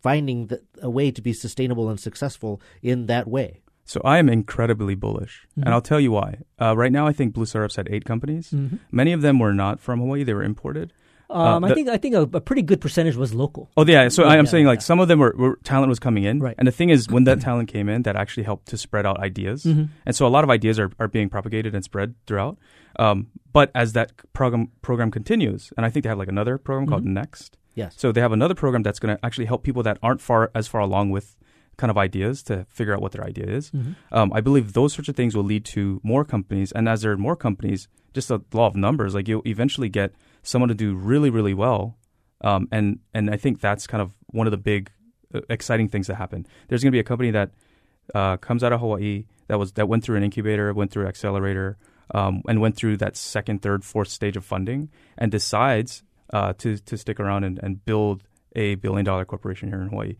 finding 0.00 0.46
the, 0.46 0.62
a 0.80 0.90
way 0.90 1.10
to 1.10 1.22
be 1.22 1.32
sustainable 1.32 1.88
and 1.88 1.98
successful 1.98 2.60
in 2.82 3.06
that 3.06 3.26
way? 3.28 3.62
So 3.88 4.00
I 4.04 4.18
am 4.18 4.28
incredibly 4.28 4.94
bullish, 4.94 5.34
Mhm. 5.56 5.64
and 5.64 5.70
I'll 5.74 5.80
tell 5.90 5.98
you 6.06 6.12
why. 6.12 6.30
Uh, 6.60 6.76
right 6.76 6.92
now, 6.92 7.06
I 7.06 7.12
think 7.14 7.32
Blue 7.32 7.46
Startups 7.46 7.76
had 7.76 7.88
eight 7.90 8.04
companies. 8.04 8.50
Mm-hmm. 8.50 8.76
Many 8.92 9.12
of 9.14 9.22
them 9.22 9.38
were 9.38 9.54
not 9.54 9.80
from 9.80 10.00
Hawaii; 10.00 10.24
they 10.24 10.34
were 10.34 10.42
imported. 10.44 10.92
Um, 11.30 11.64
I 11.64 11.68
the- 11.68 11.74
think 11.74 11.88
I 11.88 11.96
think 11.96 12.14
a, 12.14 12.22
a 12.36 12.40
pretty 12.48 12.62
good 12.62 12.80
percentage 12.80 13.16
was 13.16 13.32
local. 13.34 13.70
Oh 13.78 13.84
yeah, 13.86 14.08
so 14.08 14.24
I, 14.24 14.32
Yeah, 14.34 14.38
I'm 14.40 14.46
saying 14.46 14.66
like 14.66 14.78
yeah. 14.80 14.90
some 14.90 15.00
of 15.00 15.08
them 15.08 15.18
were, 15.18 15.34
were 15.38 15.58
talent 15.64 15.88
was 15.88 15.98
coming 15.98 16.24
in, 16.24 16.38
Right. 16.40 16.54
and 16.58 16.68
the 16.68 16.72
thing 16.72 16.90
is, 16.90 17.08
when 17.08 17.24
that 17.24 17.40
talent 17.40 17.68
came 17.72 17.88
in, 17.88 18.02
that 18.02 18.14
actually 18.16 18.44
helped 18.44 18.66
to 18.68 18.76
spread 18.76 19.04
out 19.06 19.18
ideas, 19.20 19.64
Mhm. 19.64 19.88
and 20.06 20.14
so 20.16 20.26
a 20.26 20.32
lot 20.36 20.44
of 20.44 20.50
ideas 20.50 20.78
are, 20.78 20.90
are 21.00 21.08
being 21.08 21.28
propagated 21.30 21.74
and 21.74 21.82
spread 21.84 22.14
throughout. 22.26 22.56
Um, 22.98 23.26
but 23.52 23.70
as 23.74 23.92
that 23.94 24.12
program 24.34 24.68
program 24.82 25.10
continues, 25.10 25.72
and 25.76 25.84
I 25.86 25.90
think 25.90 26.02
they 26.02 26.08
have 26.10 26.18
like 26.18 26.28
another 26.36 26.56
program 26.58 26.86
called 26.86 27.04
Mhm. 27.04 27.12
Next. 27.22 27.56
Yes. 27.74 27.94
So 27.96 28.10
they 28.12 28.20
have 28.20 28.32
another 28.32 28.54
program 28.54 28.82
that's 28.82 28.98
going 28.98 29.14
to 29.16 29.24
actually 29.24 29.46
help 29.46 29.62
people 29.62 29.82
that 29.84 29.98
aren't 30.02 30.20
far 30.20 30.50
as 30.54 30.66
far 30.68 30.80
along 30.80 31.10
with 31.10 31.36
kind 31.78 31.90
of 31.90 31.96
ideas 31.96 32.42
to 32.42 32.66
figure 32.68 32.92
out 32.94 33.00
what 33.00 33.12
their 33.12 33.24
idea 33.24 33.46
is. 33.46 33.70
Mhm. 33.70 33.94
Um, 34.12 34.32
I 34.34 34.40
believe 34.42 34.74
those 34.74 34.92
sorts 34.92 35.08
of 35.08 35.16
things 35.16 35.34
will 35.34 35.44
lead 35.44 35.64
to 35.76 36.00
more 36.02 36.24
companies, 36.24 36.72
and 36.72 36.88
as 36.88 37.00
there 37.02 37.12
are 37.12 37.16
more 37.16 37.36
companies, 37.36 37.88
just 38.12 38.28
the 38.28 38.40
law 38.52 38.66
of 38.66 38.76
numbers, 38.76 39.14
like 39.14 39.28
you'll 39.28 39.46
eventually 39.46 39.88
get 39.88 40.12
someone 40.42 40.68
to 40.68 40.74
do 40.74 40.94
really, 40.94 41.30
really 41.30 41.54
well, 41.54 41.96
um, 42.42 42.68
and 42.70 42.98
and 43.14 43.30
I 43.30 43.36
think 43.36 43.60
that's 43.60 43.86
kind 43.86 44.02
of 44.02 44.10
one 44.26 44.46
of 44.46 44.50
the 44.50 44.58
big 44.58 44.90
uh, 45.34 45.40
exciting 45.48 45.88
things 45.88 46.06
that 46.08 46.16
happen. 46.16 46.46
There's 46.68 46.82
going 46.82 46.92
to 46.92 46.96
be 46.96 47.00
a 47.00 47.04
company 47.04 47.30
that 47.30 47.50
uh, 48.14 48.36
comes 48.38 48.62
out 48.64 48.72
of 48.72 48.80
Hawaii 48.80 49.24
that 49.48 49.58
was 49.58 49.72
that 49.72 49.88
went 49.88 50.04
through 50.04 50.16
an 50.16 50.24
incubator, 50.24 50.72
went 50.74 50.90
through 50.90 51.04
an 51.04 51.08
accelerator, 51.08 51.76
um, 52.14 52.42
and 52.48 52.60
went 52.60 52.76
through 52.76 52.96
that 52.98 53.16
second, 53.16 53.62
third, 53.62 53.84
fourth 53.84 54.08
stage 54.08 54.36
of 54.36 54.44
funding, 54.44 54.88
and 55.16 55.30
decides 55.30 56.02
uh, 56.32 56.52
to 56.58 56.76
to 56.78 56.96
stick 56.96 57.20
around 57.20 57.44
and, 57.44 57.60
and 57.62 57.84
build 57.84 58.24
a 58.56 58.74
billion 58.76 59.04
dollar 59.04 59.24
corporation 59.24 59.68
here 59.68 59.80
in 59.80 59.88
Hawaii. 59.88 60.16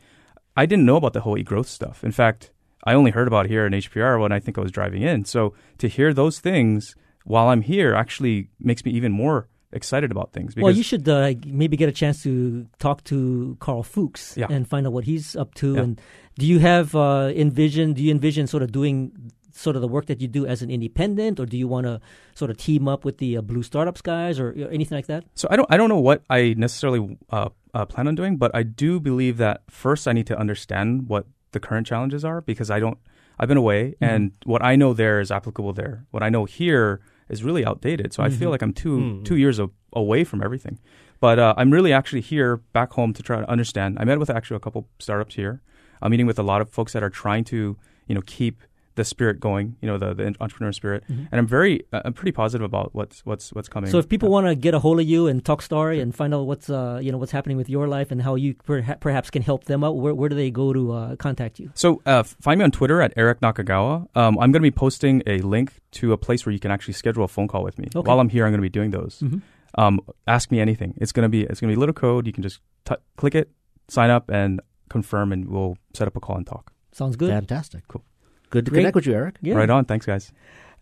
I 0.59 0.67
didn't 0.67 0.87
know 0.91 0.97
about 0.97 1.13
the 1.13 1.21
whole 1.21 1.39
e-growth 1.39 1.69
stuff. 1.69 2.03
In 2.03 2.13
fact, 2.13 2.51
I 2.85 2.95
only 2.95 3.13
heard 3.17 3.29
about 3.29 3.47
it 3.47 3.51
here 3.51 3.65
in 3.67 3.73
HPR 3.73 4.21
when 4.21 4.33
I 4.33 4.41
think 4.41 4.59
I 4.59 4.61
was 4.61 4.73
driving 4.73 5.03
in. 5.03 5.25
So 5.25 5.41
to 5.83 5.87
hear 5.89 6.13
those 6.13 6.37
things 6.41 6.95
while 7.25 7.49
I'm 7.53 7.63
here 7.63 7.95
actually 7.95 8.37
makes 8.71 8.85
me 8.85 8.91
even 8.93 9.13
more 9.13 9.49
excited 9.73 10.11
about 10.11 10.33
things. 10.33 10.55
Because 10.55 10.65
Well, 10.65 10.77
you 10.77 10.83
should 10.83 11.09
uh, 11.09 11.35
maybe 11.47 11.77
get 11.77 11.89
a 11.89 11.93
chance 11.93 12.23
to 12.25 12.33
talk 12.79 13.05
to 13.05 13.57
Karl 13.61 13.85
Fooks 13.85 14.37
Yeah. 14.37 14.47
and 14.51 14.67
find 14.67 14.87
out 14.87 14.93
what 14.93 15.05
he's 15.05 15.37
up 15.37 15.55
to. 15.63 15.75
Yeah. 15.75 15.83
And 15.83 16.01
do 16.39 16.47
you 16.47 16.59
have 16.59 16.95
uh, 16.95 17.31
envision? 17.35 17.93
Do 17.93 18.03
you 18.03 18.11
envision 18.11 18.47
sort 18.47 18.63
of 18.63 18.73
doing 18.73 19.13
sort 19.53 19.77
of 19.77 19.83
the 19.83 19.89
work 19.89 20.07
that 20.07 20.21
you 20.21 20.29
do 20.29 20.47
as 20.47 20.63
an 20.63 20.71
independent, 20.71 21.41
or 21.41 21.47
do 21.47 21.59
you 21.59 21.67
want 21.67 21.85
to 21.85 22.01
sort 22.35 22.51
of 22.51 22.57
team 22.57 22.87
up 22.87 23.05
with 23.05 23.19
the 23.19 23.37
uh, 23.37 23.43
Blue 23.43 23.63
Startups 23.63 24.01
guys, 24.01 24.39
or 24.39 24.55
uh, 24.57 24.69
anything 24.69 24.97
like 24.97 25.07
that? 25.07 25.25
So 25.35 25.49
I 25.51 25.57
don't 25.57 25.69
I 25.71 25.77
don't 25.77 25.89
know 25.89 25.99
what 26.01 26.23
I 26.31 26.55
necessarily 26.57 27.19
uh, 27.31 27.49
uh, 27.75 27.85
plan 27.87 28.09
on 28.09 28.15
doing, 28.15 28.37
but 28.37 28.51
I 28.55 28.63
do 28.63 29.01
believe 29.01 29.37
that 29.39 29.63
first 29.69 30.07
I 30.09 30.13
need 30.13 30.27
to 30.29 30.39
understand 30.39 31.09
what 31.09 31.27
the 31.53 31.61
current 31.61 31.87
challenges 31.87 32.25
are 32.25 32.41
because 32.41 32.71
I 32.71 32.79
don't. 32.81 32.99
I've 33.39 33.49
been 33.49 33.57
away, 33.57 33.95
and 34.01 34.33
what 34.45 34.65
I 34.65 34.75
know 34.77 34.93
there 34.93 35.21
is 35.21 35.31
applicable 35.31 35.73
there. 35.73 36.05
What 36.11 36.23
I 36.25 36.29
know 36.29 36.45
here 36.45 37.01
is 37.29 37.45
really 37.45 37.65
outdated. 37.65 38.13
So 38.13 38.23
I 38.23 38.31
feel 38.31 38.49
Mhm. 38.49 38.53
like 38.53 38.63
I'm 38.63 38.73
2 38.73 38.99
Mhm. 38.99 39.25
two 39.25 39.37
years 39.37 39.59
a- 39.61 39.71
away 39.93 40.25
from 40.25 40.43
everything. 40.43 40.79
But 41.21 41.39
uh, 41.39 41.55
I'm 41.57 41.71
really 41.71 41.93
actually 41.93 42.21
here 42.23 42.57
back 42.73 42.93
home 42.95 43.13
to 43.13 43.23
try 43.23 43.39
to 43.41 43.49
understand. 43.51 43.97
I 44.01 44.05
met 44.05 44.19
with 44.19 44.31
actually 44.31 44.57
a 44.57 44.61
couple 44.61 44.89
startups 44.99 45.35
here. 45.37 45.63
I'm 46.03 46.11
meeting 46.11 46.27
with 46.27 46.39
a 46.39 46.43
lot 46.43 46.61
of 46.61 46.71
folks 46.71 46.93
that 46.95 47.03
are 47.03 47.11
trying 47.11 47.45
to 47.45 47.77
you 48.09 48.15
know 48.15 48.23
keep 48.25 48.63
the 48.99 49.05
spirit 49.05 49.37
going. 49.49 49.67
You 49.83 49.89
know 49.91 49.99
the 50.03 50.11
the 50.21 50.25
entrepreneur 50.45 50.73
spirit, 50.81 51.01
Mhm. 51.11 51.29
and 51.31 51.37
I'm 51.41 51.47
very 51.59 51.75
uh, 51.95 52.03
I'm 52.05 52.13
pretty 52.21 52.33
positive 52.43 52.65
about 52.73 52.89
what's 52.99 53.17
what's 53.29 53.47
what's 53.55 53.69
coming. 53.75 53.91
So 53.91 53.99
if 54.03 54.07
people 54.15 54.29
Uh, 54.29 54.37
want 54.37 54.47
to 54.51 54.55
get 54.67 54.75
a 54.75 54.81
hold 54.87 54.99
of 55.03 55.07
you 55.13 55.21
and 55.31 55.37
talk 55.51 55.61
story 55.63 56.01
and 56.03 56.15
find 56.21 56.33
out 56.37 56.45
what's 56.51 56.69
uh, 56.69 56.99
you 57.05 57.11
know 57.13 57.19
what's 57.23 57.33
happening 57.39 57.57
with 57.63 57.69
your 57.77 57.87
life 57.97 58.09
and 58.13 58.21
how 58.29 58.35
you 58.45 58.51
perha- 58.69 58.99
perhaps 59.07 59.31
can 59.31 59.43
help 59.51 59.65
them 59.65 59.81
out, 59.87 59.95
where, 60.03 60.15
where 60.19 60.29
do 60.33 60.37
they 60.43 60.51
go 60.63 60.67
to 60.79 60.83
uh, 60.93 61.17
contact 61.17 61.59
you? 61.61 61.71
So 61.75 61.89
uh, 62.13 62.23
find 62.47 62.59
me 62.59 62.65
on 62.65 62.71
Twitter 62.71 62.99
at 63.07 63.13
Eric 63.17 63.39
Nakagawa. 63.41 63.95
Um, 64.23 64.35
I'm 64.43 64.51
going 64.53 64.63
to 64.65 64.71
be 64.73 64.77
posting 64.87 65.23
a 65.27 65.39
link 65.55 65.69
to 66.01 66.13
a 66.13 66.19
place 66.27 66.41
where 66.45 66.53
you 66.57 66.61
can 66.65 66.71
actually 66.71 66.95
schedule 67.03 67.25
a 67.25 67.29
phone 67.29 67.49
call 67.49 67.63
with 67.69 67.79
me. 67.79 67.87
Okay. 67.97 68.07
While 68.09 68.21
I'm 68.21 68.29
here, 68.37 68.45
I'm 68.47 68.53
going 68.53 68.65
to 68.65 68.71
be 68.73 68.77
doing 68.81 68.91
those. 68.99 69.15
Mhm. 69.25 69.41
Um, 69.83 70.01
ask 70.27 70.51
me 70.51 70.59
anything. 70.61 70.95
It's 71.03 71.13
going 71.13 71.27
to 71.31 71.33
be 71.37 71.41
it's 71.51 71.61
going 71.61 71.71
to 71.71 71.75
be 71.75 71.79
a 71.81 71.83
little 71.85 71.99
code. 72.07 72.27
You 72.27 72.33
can 72.33 72.43
just 72.43 72.61
t- 72.89 73.03
click 73.21 73.35
it, 73.35 73.47
sign 73.89 74.11
up, 74.11 74.25
and 74.31 74.61
confirm, 74.89 75.33
and 75.33 75.41
we'll 75.53 75.77
set 75.99 76.07
up 76.09 76.17
a 76.17 76.21
call 76.21 76.37
and 76.37 76.47
talk. 76.47 76.73
Sounds 76.93 77.17
good. 77.17 77.31
Fantastic. 77.31 77.83
Cool. 77.89 78.03
Good 78.51 78.65
to 78.67 78.71
Great. 78.71 78.81
connect 78.81 78.95
with 78.97 79.07
you, 79.07 79.15
Eric. 79.15 79.37
Yeah. 79.43 79.55
Right 79.55 79.71
on. 79.71 79.85
Thanks, 79.85 80.07
guys. 80.07 80.33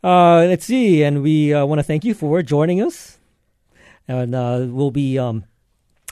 Uh, 0.04 0.44
let's 0.46 0.64
see, 0.66 1.02
and 1.02 1.22
we 1.22 1.52
uh, 1.52 1.64
want 1.66 1.78
to 1.78 1.82
thank 1.82 2.04
you 2.04 2.14
for 2.14 2.42
joining 2.42 2.80
us, 2.80 3.18
and 4.06 4.34
uh, 4.34 4.64
we'll 4.68 4.90
be, 4.92 5.18
um, 5.18 5.44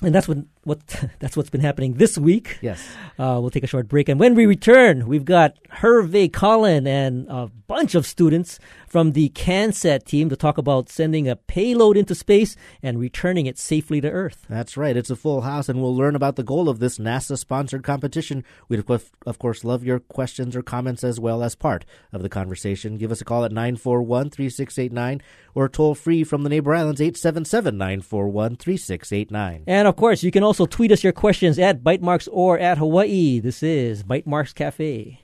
and 0.02 0.12
that's 0.14 0.26
what 0.26 0.38
what 0.64 0.80
that's 1.20 1.36
what's 1.36 1.50
been 1.50 1.60
happening 1.60 1.94
this 1.94 2.18
week. 2.18 2.58
Yes. 2.60 2.82
Uh, 3.18 3.38
we'll 3.40 3.50
take 3.50 3.62
a 3.62 3.68
short 3.68 3.86
break, 3.86 4.08
and 4.08 4.18
when 4.18 4.34
we 4.34 4.46
return, 4.46 5.06
we've 5.06 5.24
got 5.24 5.56
Hervé 5.70 6.32
Collin 6.32 6.86
and 6.86 7.28
a 7.28 7.50
bunch 7.68 7.94
of 7.94 8.06
students 8.06 8.58
from 8.94 9.10
the 9.10 9.28
CanSat 9.30 10.04
team 10.04 10.28
to 10.28 10.36
talk 10.36 10.56
about 10.56 10.88
sending 10.88 11.28
a 11.28 11.34
payload 11.34 11.96
into 11.96 12.14
space 12.14 12.54
and 12.80 13.00
returning 13.00 13.46
it 13.46 13.58
safely 13.58 14.00
to 14.00 14.08
Earth. 14.08 14.46
That's 14.48 14.76
right. 14.76 14.96
It's 14.96 15.10
a 15.10 15.16
full 15.16 15.40
house, 15.40 15.68
and 15.68 15.82
we'll 15.82 15.96
learn 15.96 16.14
about 16.14 16.36
the 16.36 16.44
goal 16.44 16.68
of 16.68 16.78
this 16.78 16.98
NASA 16.98 17.36
sponsored 17.36 17.82
competition. 17.82 18.44
We'd, 18.68 18.88
of 19.26 19.38
course- 19.40 19.64
love 19.64 19.82
your 19.82 19.98
questions 19.98 20.54
or 20.54 20.62
comments 20.62 21.02
as 21.02 21.18
well 21.18 21.42
as 21.42 21.56
part 21.56 21.84
of 22.12 22.22
the 22.22 22.28
conversation. 22.28 22.96
Give 22.96 23.10
us 23.10 23.20
a 23.20 23.24
call 23.24 23.44
at 23.44 23.50
941 23.50 24.30
3689 24.30 25.20
or 25.56 25.68
toll 25.68 25.96
free 25.96 26.22
from 26.22 26.44
the 26.44 26.48
neighbor 26.48 26.72
islands 26.72 27.00
877 27.00 27.76
941 27.76 28.54
3689. 28.54 29.64
And 29.66 29.88
of 29.88 29.96
course, 29.96 30.22
you 30.22 30.30
can 30.30 30.44
also 30.44 30.66
tweet 30.66 30.92
us 30.92 31.02
your 31.02 31.12
questions 31.12 31.58
at 31.58 31.82
Bytemarks 31.82 32.28
or 32.30 32.60
at 32.60 32.78
Hawaii. 32.78 33.40
This 33.40 33.60
is 33.60 34.04
Bytemarks 34.04 34.54
Cafe. 34.54 35.18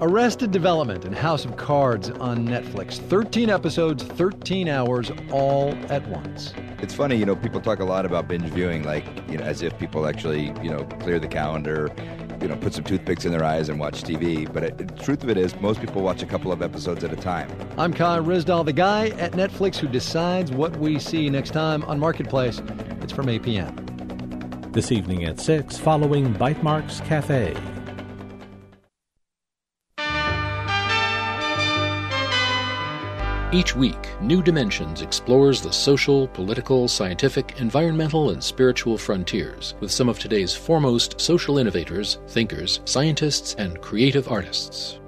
Arrested 0.00 0.50
Development 0.50 1.04
and 1.04 1.14
House 1.14 1.44
of 1.44 1.56
Cards 1.56 2.10
on 2.10 2.48
Netflix. 2.48 2.98
13 2.98 3.48
episodes, 3.48 4.02
13 4.02 4.68
hours, 4.68 5.12
all 5.30 5.72
at 5.88 6.06
once. 6.08 6.52
It's 6.80 6.92
funny, 6.92 7.14
you 7.16 7.24
know, 7.24 7.36
people 7.36 7.60
talk 7.60 7.78
a 7.78 7.84
lot 7.84 8.04
about 8.04 8.26
binge 8.26 8.50
viewing, 8.50 8.82
like, 8.82 9.06
you 9.30 9.38
know, 9.38 9.44
as 9.44 9.62
if 9.62 9.78
people 9.78 10.08
actually, 10.08 10.46
you 10.62 10.68
know, 10.68 10.82
clear 10.98 11.20
the 11.20 11.28
calendar, 11.28 11.94
you 12.42 12.48
know, 12.48 12.56
put 12.56 12.74
some 12.74 12.82
toothpicks 12.82 13.24
in 13.24 13.30
their 13.30 13.44
eyes 13.44 13.68
and 13.68 13.78
watch 13.78 14.02
TV. 14.02 14.52
But 14.52 14.64
it, 14.64 14.78
the 14.78 14.84
truth 14.84 15.22
of 15.22 15.30
it 15.30 15.38
is, 15.38 15.54
most 15.60 15.80
people 15.80 16.02
watch 16.02 16.24
a 16.24 16.26
couple 16.26 16.50
of 16.50 16.60
episodes 16.60 17.04
at 17.04 17.12
a 17.12 17.16
time. 17.16 17.48
I'm 17.78 17.94
Kai 17.94 18.18
Ryssdal, 18.18 18.64
the 18.64 18.72
guy 18.72 19.10
at 19.10 19.32
Netflix 19.32 19.76
who 19.76 19.86
decides 19.86 20.50
what 20.50 20.76
we 20.76 20.98
see 20.98 21.30
next 21.30 21.50
time 21.50 21.84
on 21.84 22.00
Marketplace. 22.00 22.60
It's 23.00 23.12
from 23.12 23.26
APM. 23.26 24.72
This 24.72 24.90
evening 24.90 25.24
at 25.24 25.38
6, 25.38 25.78
following 25.78 26.34
Bytemarks 26.34 27.04
Cafe. 27.04 27.56
Each 33.54 33.76
week, 33.76 34.08
New 34.20 34.42
Dimensions 34.42 35.00
explores 35.00 35.60
the 35.60 35.72
social, 35.72 36.26
political, 36.26 36.88
scientific, 36.88 37.60
environmental, 37.60 38.30
and 38.30 38.42
spiritual 38.42 38.98
frontiers 38.98 39.74
with 39.78 39.92
some 39.92 40.08
of 40.08 40.18
today's 40.18 40.52
foremost 40.52 41.20
social 41.20 41.58
innovators, 41.58 42.18
thinkers, 42.26 42.80
scientists, 42.84 43.54
and 43.56 43.80
creative 43.80 44.26
artists. 44.26 44.98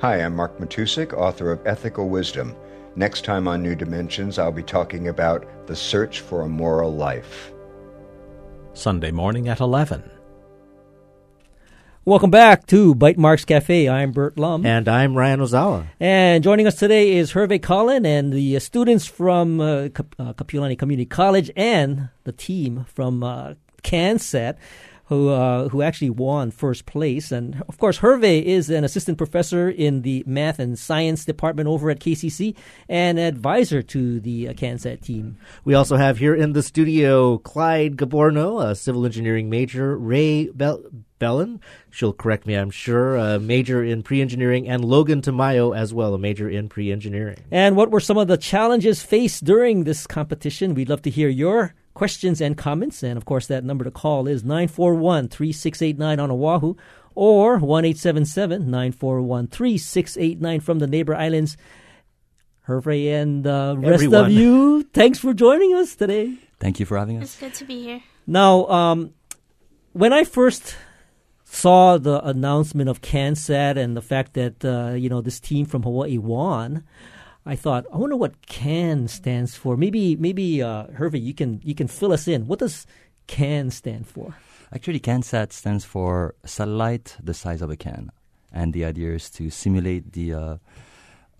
Hi, 0.00 0.22
I'm 0.22 0.36
Mark 0.36 0.60
Matousek, 0.60 1.12
author 1.12 1.50
of 1.50 1.66
Ethical 1.66 2.08
Wisdom. 2.08 2.54
Next 2.94 3.24
time 3.24 3.48
on 3.48 3.64
New 3.64 3.74
Dimensions, 3.74 4.38
I'll 4.38 4.52
be 4.52 4.62
talking 4.62 5.08
about 5.08 5.66
the 5.66 5.74
search 5.74 6.20
for 6.20 6.42
a 6.42 6.48
moral 6.48 6.94
life. 6.94 7.52
Sunday 8.74 9.10
morning 9.10 9.48
at 9.48 9.58
11. 9.58 10.08
Welcome 12.06 12.30
back 12.30 12.66
to 12.68 12.94
Bytemarks 12.94 13.44
Cafe. 13.44 13.86
I'm 13.86 14.12
Burt 14.12 14.38
Lum. 14.38 14.64
And 14.64 14.88
I'm 14.88 15.14
Ryan 15.14 15.40
Ozawa. 15.40 15.86
And 16.00 16.42
joining 16.42 16.66
us 16.66 16.76
today 16.76 17.12
is 17.12 17.34
Hervé 17.34 17.62
Collin 17.62 18.06
and 18.06 18.32
the 18.32 18.56
uh, 18.56 18.58
students 18.58 19.04
from 19.04 19.60
uh, 19.60 19.90
Kap- 19.90 20.14
uh, 20.18 20.32
Community 20.32 21.04
College 21.04 21.50
and 21.54 22.08
the 22.24 22.32
team 22.32 22.86
from 22.88 23.22
uh, 23.22 23.52
CanSat 23.82 24.56
who 25.10 25.28
uh, 25.28 25.68
who 25.68 25.82
actually 25.82 26.08
won 26.08 26.50
first 26.50 26.86
place. 26.86 27.30
And 27.30 27.62
of 27.68 27.76
course, 27.76 27.98
Hervé 27.98 28.42
is 28.42 28.70
an 28.70 28.82
assistant 28.82 29.18
professor 29.18 29.68
in 29.68 30.00
the 30.00 30.24
math 30.26 30.58
and 30.58 30.78
science 30.78 31.26
department 31.26 31.68
over 31.68 31.90
at 31.90 32.00
KCC 32.00 32.56
and 32.88 33.18
advisor 33.18 33.82
to 33.82 34.20
the 34.20 34.48
uh, 34.48 34.52
CanSat 34.54 35.02
team. 35.02 35.36
We 35.64 35.74
also 35.74 35.96
have 35.96 36.16
here 36.16 36.34
in 36.34 36.54
the 36.54 36.62
studio 36.62 37.36
Clyde 37.38 37.96
Gaborno, 37.96 38.64
a 38.64 38.74
civil 38.74 39.04
engineering 39.04 39.50
major, 39.50 39.98
Ray 39.98 40.46
Bell. 40.48 40.82
Bellin, 41.20 41.60
she'll 41.90 42.12
correct 42.12 42.46
me, 42.46 42.54
I'm 42.54 42.70
sure, 42.70 43.14
a 43.14 43.38
major 43.38 43.84
in 43.84 44.02
pre 44.02 44.20
engineering, 44.20 44.68
and 44.68 44.84
Logan 44.84 45.22
Tamayo 45.22 45.76
as 45.76 45.94
well, 45.94 46.14
a 46.14 46.18
major 46.18 46.50
in 46.50 46.68
pre 46.68 46.90
engineering. 46.90 47.36
And 47.52 47.76
what 47.76 47.92
were 47.92 48.00
some 48.00 48.18
of 48.18 48.26
the 48.26 48.36
challenges 48.36 49.04
faced 49.04 49.44
during 49.44 49.84
this 49.84 50.08
competition? 50.08 50.74
We'd 50.74 50.88
love 50.88 51.02
to 51.02 51.10
hear 51.10 51.28
your 51.28 51.74
questions 51.94 52.40
and 52.40 52.56
comments. 52.56 53.04
And 53.04 53.16
of 53.16 53.24
course, 53.24 53.46
that 53.46 53.62
number 53.62 53.84
to 53.84 53.90
call 53.92 54.26
is 54.26 54.42
941 54.42 55.28
3689 55.28 56.18
on 56.18 56.30
Oahu 56.32 56.74
or 57.14 57.58
1 57.58 57.82
941 57.84 59.46
3689 59.46 60.60
from 60.60 60.78
the 60.80 60.86
neighbor 60.86 61.14
islands. 61.14 61.56
Hervé 62.66 63.12
and 63.20 63.44
the 63.44 63.74
rest 63.78 64.04
Everyone. 64.04 64.24
of 64.26 64.32
you, 64.32 64.82
thanks 64.94 65.18
for 65.18 65.34
joining 65.34 65.74
us 65.74 65.94
today. 65.96 66.36
Thank 66.60 66.80
you 66.80 66.86
for 66.86 66.96
having 66.96 67.18
us. 67.18 67.24
It's 67.24 67.40
good 67.40 67.54
to 67.54 67.64
be 67.64 67.82
here. 67.82 68.02
Now, 68.26 68.66
um, 68.68 69.14
when 69.92 70.12
I 70.12 70.24
first 70.24 70.76
saw 71.50 71.98
the 71.98 72.24
announcement 72.26 72.88
of 72.88 73.02
CanSat 73.02 73.76
and 73.76 73.96
the 73.96 74.02
fact 74.02 74.34
that 74.34 74.64
uh, 74.64 74.94
you 74.94 75.08
know 75.08 75.20
this 75.20 75.40
team 75.40 75.66
from 75.66 75.82
Hawaii 75.82 76.18
won, 76.18 76.84
I 77.44 77.56
thought, 77.56 77.86
I 77.92 77.96
wonder 77.96 78.16
what 78.16 78.46
CAN 78.46 79.08
stands 79.08 79.56
for. 79.56 79.76
Maybe, 79.76 80.16
maybe 80.16 80.62
uh, 80.62 80.84
Hervé, 80.86 81.20
you 81.22 81.34
can 81.34 81.60
you 81.64 81.74
can 81.74 81.88
fill 81.88 82.12
us 82.12 82.28
in. 82.28 82.46
What 82.46 82.60
does 82.60 82.86
CAN 83.26 83.70
stand 83.70 84.06
for? 84.06 84.36
Actually, 84.72 85.00
CanSat 85.00 85.52
stands 85.52 85.84
for 85.84 86.34
satellite 86.44 87.16
the 87.22 87.34
size 87.34 87.60
of 87.60 87.70
a 87.70 87.76
can, 87.76 88.12
and 88.52 88.72
the 88.72 88.84
idea 88.84 89.14
is 89.14 89.28
to 89.30 89.50
simulate 89.50 90.12
the 90.12 90.32
uh, 90.32 90.56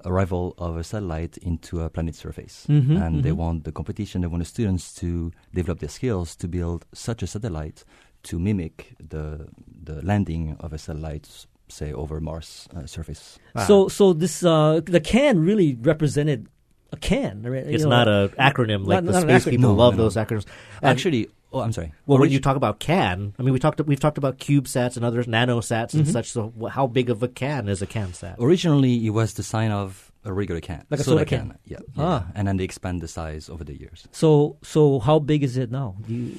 arrival 0.05 0.55
of 0.59 0.77
a 0.77 0.83
satellite 0.83 1.37
into 1.39 1.83
a 1.83 1.89
planet's 1.89 2.19
surface. 2.19 2.67
Mhm, 2.69 3.01
and 3.01 3.23
they 3.23 3.31
mhm. 3.31 3.37
want 3.37 3.65
the 3.65 3.73
competition. 3.73 4.23
They 4.23 4.27
want 4.27 4.43
the 4.43 4.47
students 4.49 4.93
to 4.95 5.31
develop 5.55 5.79
their 5.79 5.89
skills 5.89 6.35
to 6.37 6.49
build 6.49 6.87
such 6.93 7.23
a 7.23 7.27
satellite 7.27 7.85
to 8.25 8.39
mimic 8.39 8.95
the 9.09 9.49
the 9.83 10.03
landing 10.03 10.57
of 10.61 10.73
a 10.73 10.79
satellite, 10.79 11.29
say 11.69 11.93
over 11.93 12.21
Mars 12.21 12.69
uh, 12.77 12.87
surface. 12.87 13.39
So, 13.67 13.89
so 13.89 14.13
this 14.13 14.43
uh, 14.45 14.81
the 14.85 15.01
CAN 15.01 15.41
really 15.41 15.77
represented 15.81 16.47
a 16.93 16.97
can. 16.97 17.43
Right? 17.43 17.65
It's 17.67 17.85
know, 17.85 17.91
not 17.91 18.09
an 18.09 18.29
acronym 18.31 18.87
like 18.87 19.05
not- 19.05 19.07
the 19.07 19.13
not 19.13 19.23
space 19.23 19.45
people 19.53 19.71
No, 19.71 19.75
love 19.75 19.95
no, 19.95 19.99
no. 19.99 20.03
those 20.09 20.17
acronyms. 20.17 20.45
And- 20.83 20.91
Actually, 20.91 21.29
oh, 21.53 21.61
I'm 21.61 21.73
sorry. 21.73 21.93
well, 22.07 22.19
when 22.19 22.27
Orig- 22.29 22.33
you 22.33 22.41
talk 22.41 22.57
about 22.57 22.79
CAN, 22.81 23.33
I 23.39 23.43
mean, 23.43 23.53
we 23.55 23.59
talked 23.61 23.81
we've 23.87 24.01
talked 24.01 24.19
about 24.19 24.39
CubeSats 24.39 24.97
and 24.97 25.05
other 25.05 25.23
nanosats 25.25 25.95
and 25.95 26.05
Mhm. 26.07 26.13
such. 26.13 26.31
So, 26.31 26.53
how 26.71 26.87
big 26.87 27.09
of 27.11 27.23
a 27.23 27.29
can 27.29 27.69
is 27.69 27.81
a 27.81 27.87
CanSat? 27.87 28.37
Originally, 28.39 29.07
it 29.07 29.11
was 29.11 29.35
the 29.35 29.43
sign 29.43 29.71
of 29.71 30.13
a 30.25 30.33
regular 30.35 30.61
can, 30.61 30.85
Like 30.91 31.01
a 31.01 31.05
soda 31.05 31.25
can. 31.25 31.57
Yeah, 31.65 31.79
Ah. 31.97 32.27
and 32.35 32.47
then 32.47 32.59
they 32.59 32.65
expand 32.65 33.01
the 33.01 33.09
size 33.09 33.49
over 33.49 33.65
the 33.65 33.73
years. 33.79 34.07
So, 34.13 34.59
so 34.63 34.99
how 34.99 35.19
big 35.19 35.43
is 35.43 35.57
it 35.57 35.71
now? 35.71 35.97
Do 36.07 36.13
you, 36.13 36.39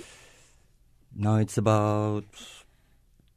Now 1.15 1.35
it's 1.35 1.57
about 1.57 2.25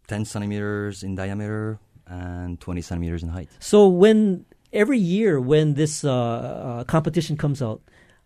10 0.09 0.25
centimeters 0.25 1.03
in 1.03 1.15
diameter 1.15 1.79
and 2.07 2.61
20 2.61 2.83
centimeters 2.83 3.23
in 3.23 3.31
height. 3.31 3.49
So 3.61 3.89
when 3.89 4.45
every 4.73 4.99
year 4.99 5.41
when 5.41 5.75
this 5.75 6.05
uh, 6.05 6.13
uh, 6.13 6.85
competition 6.85 7.37
comes 7.37 7.63
out, 7.63 7.81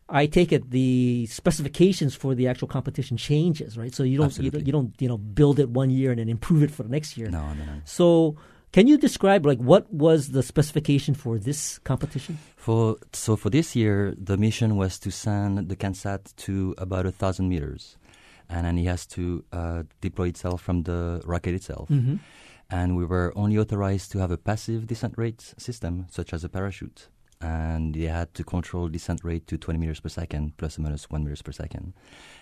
I 0.09 0.27
take 0.27 0.53
it 0.53 0.71
the 0.71 1.27
specifications 1.27 2.15
for 2.15 2.35
the 2.35 2.49
actual 2.49 2.67
competition 2.67 3.19
changes, 3.19 3.77
right? 3.77 3.95
So 3.95 4.03
you 4.03 4.17
don't 4.17 4.37
you 4.39 4.51
don't, 4.51 4.61
Absolutely. 4.61 4.65
you 4.65 4.73
don't 4.73 4.95
you 5.01 5.09
know 5.09 5.19
build 5.19 5.59
it 5.59 5.69
one 5.69 5.91
year 5.91 6.11
and 6.11 6.19
then 6.19 6.31
improve 6.31 6.63
it 6.63 6.71
for 6.71 6.83
the 6.83 6.89
next 6.89 7.19
year. 7.19 7.29
No, 7.29 7.53
no, 7.53 7.65
no. 7.65 7.81
So 7.85 8.37
can 8.73 8.87
you 8.87 8.97
describe 8.99 9.47
like 9.47 9.59
what 9.59 9.93
was 9.93 10.31
the 10.31 10.43
specification 10.43 11.15
for 11.15 11.39
this 11.39 11.79
competition? 11.81 12.39
For, 12.57 12.97
so 13.13 13.37
for 13.37 13.51
this 13.51 13.75
year, 13.75 14.15
the 14.19 14.37
mission 14.37 14.77
was 14.77 14.99
to 15.01 15.11
send 15.11 15.69
the 15.69 15.77
CanSat 15.77 16.37
to 16.37 16.75
about 16.77 17.07
a 17.07 17.11
thousand 17.11 17.49
meters. 17.49 17.97
And 18.49 18.65
then 18.67 18.79
it 18.79 18.87
has 18.87 19.07
to 19.09 19.45
uh, 19.53 19.83
deploy 20.01 20.29
itself 20.29 20.63
from 20.63 20.83
the 20.83 21.21
rocket 21.25 21.55
itself. 21.55 21.89
Mm-hmm. 21.89 22.17
and 22.71 22.97
we 22.97 23.05
were 23.05 23.33
only 23.35 23.57
authorized 23.59 24.13
to 24.13 24.19
have 24.19 24.31
a 24.31 24.37
passive 24.37 24.87
descent 24.87 25.15
rate 25.17 25.55
system, 25.57 26.07
such 26.11 26.33
as 26.35 26.45
a 26.45 26.49
parachute. 26.49 27.09
And 27.41 27.95
they 27.95 28.07
had 28.07 28.35
to 28.35 28.45
control 28.45 28.89
descent 28.89 29.21
rate 29.25 29.47
to 29.47 29.57
20 29.57 29.79
meters 29.79 30.01
per 30.01 30.09
second, 30.09 30.57
plus 30.57 30.79
or 30.79 30.83
minus 30.83 31.09
1 31.09 31.25
meters 31.25 31.41
per 31.41 31.53
second. 31.53 31.95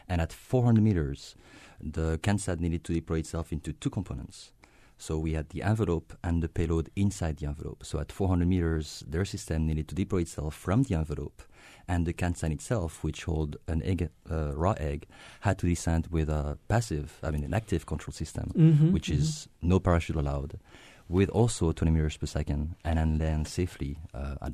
And 0.08 0.20
at 0.20 0.32
400 0.32 0.82
meters, 0.82 1.36
the 1.80 2.18
CanSat 2.18 2.60
needed 2.60 2.82
to 2.84 2.94
deploy 2.94 3.18
itself 3.18 3.52
into 3.52 3.72
two 3.72 3.90
components. 3.90 4.52
So 4.98 5.18
we 5.18 5.34
had 5.34 5.50
the 5.50 5.62
envelope 5.62 6.16
and 6.24 6.42
the 6.42 6.48
payload 6.48 6.90
inside 6.96 7.36
the 7.36 7.46
envelope. 7.46 7.84
So 7.84 8.00
at 8.00 8.10
400 8.10 8.48
meters, 8.48 9.04
their 9.06 9.24
system 9.26 9.66
needed 9.66 9.88
to 9.88 9.94
deploy 9.94 10.20
itself 10.20 10.54
from 10.54 10.84
the 10.84 10.94
envelope, 10.94 11.42
and 11.88 12.06
the 12.06 12.12
CanSat 12.12 12.50
itself, 12.52 13.02
which 13.04 13.24
hold 13.24 13.56
an 13.68 13.82
egg, 13.82 14.08
uh, 14.30 14.52
raw 14.56 14.72
egg, 14.78 15.06
had 15.40 15.58
to 15.58 15.66
descend 15.68 16.08
with 16.10 16.28
a 16.28 16.58
passive, 16.68 17.18
I 17.22 17.30
mean 17.30 17.44
an 17.44 17.54
active 17.54 17.86
control 17.86 18.12
system, 18.12 18.52
Mhm, 18.54 18.92
which 18.92 19.08
is 19.08 19.48
no 19.62 19.78
parachute 19.80 20.16
allowed, 20.16 20.58
with 21.08 21.28
also 21.30 21.72
20 21.72 21.92
meters 21.92 22.16
per 22.16 22.26
second, 22.26 22.74
and 22.84 22.98
then 22.98 23.18
land 23.18 23.46
safely 23.48 23.98
uh, 24.14 24.34
at 24.42 24.52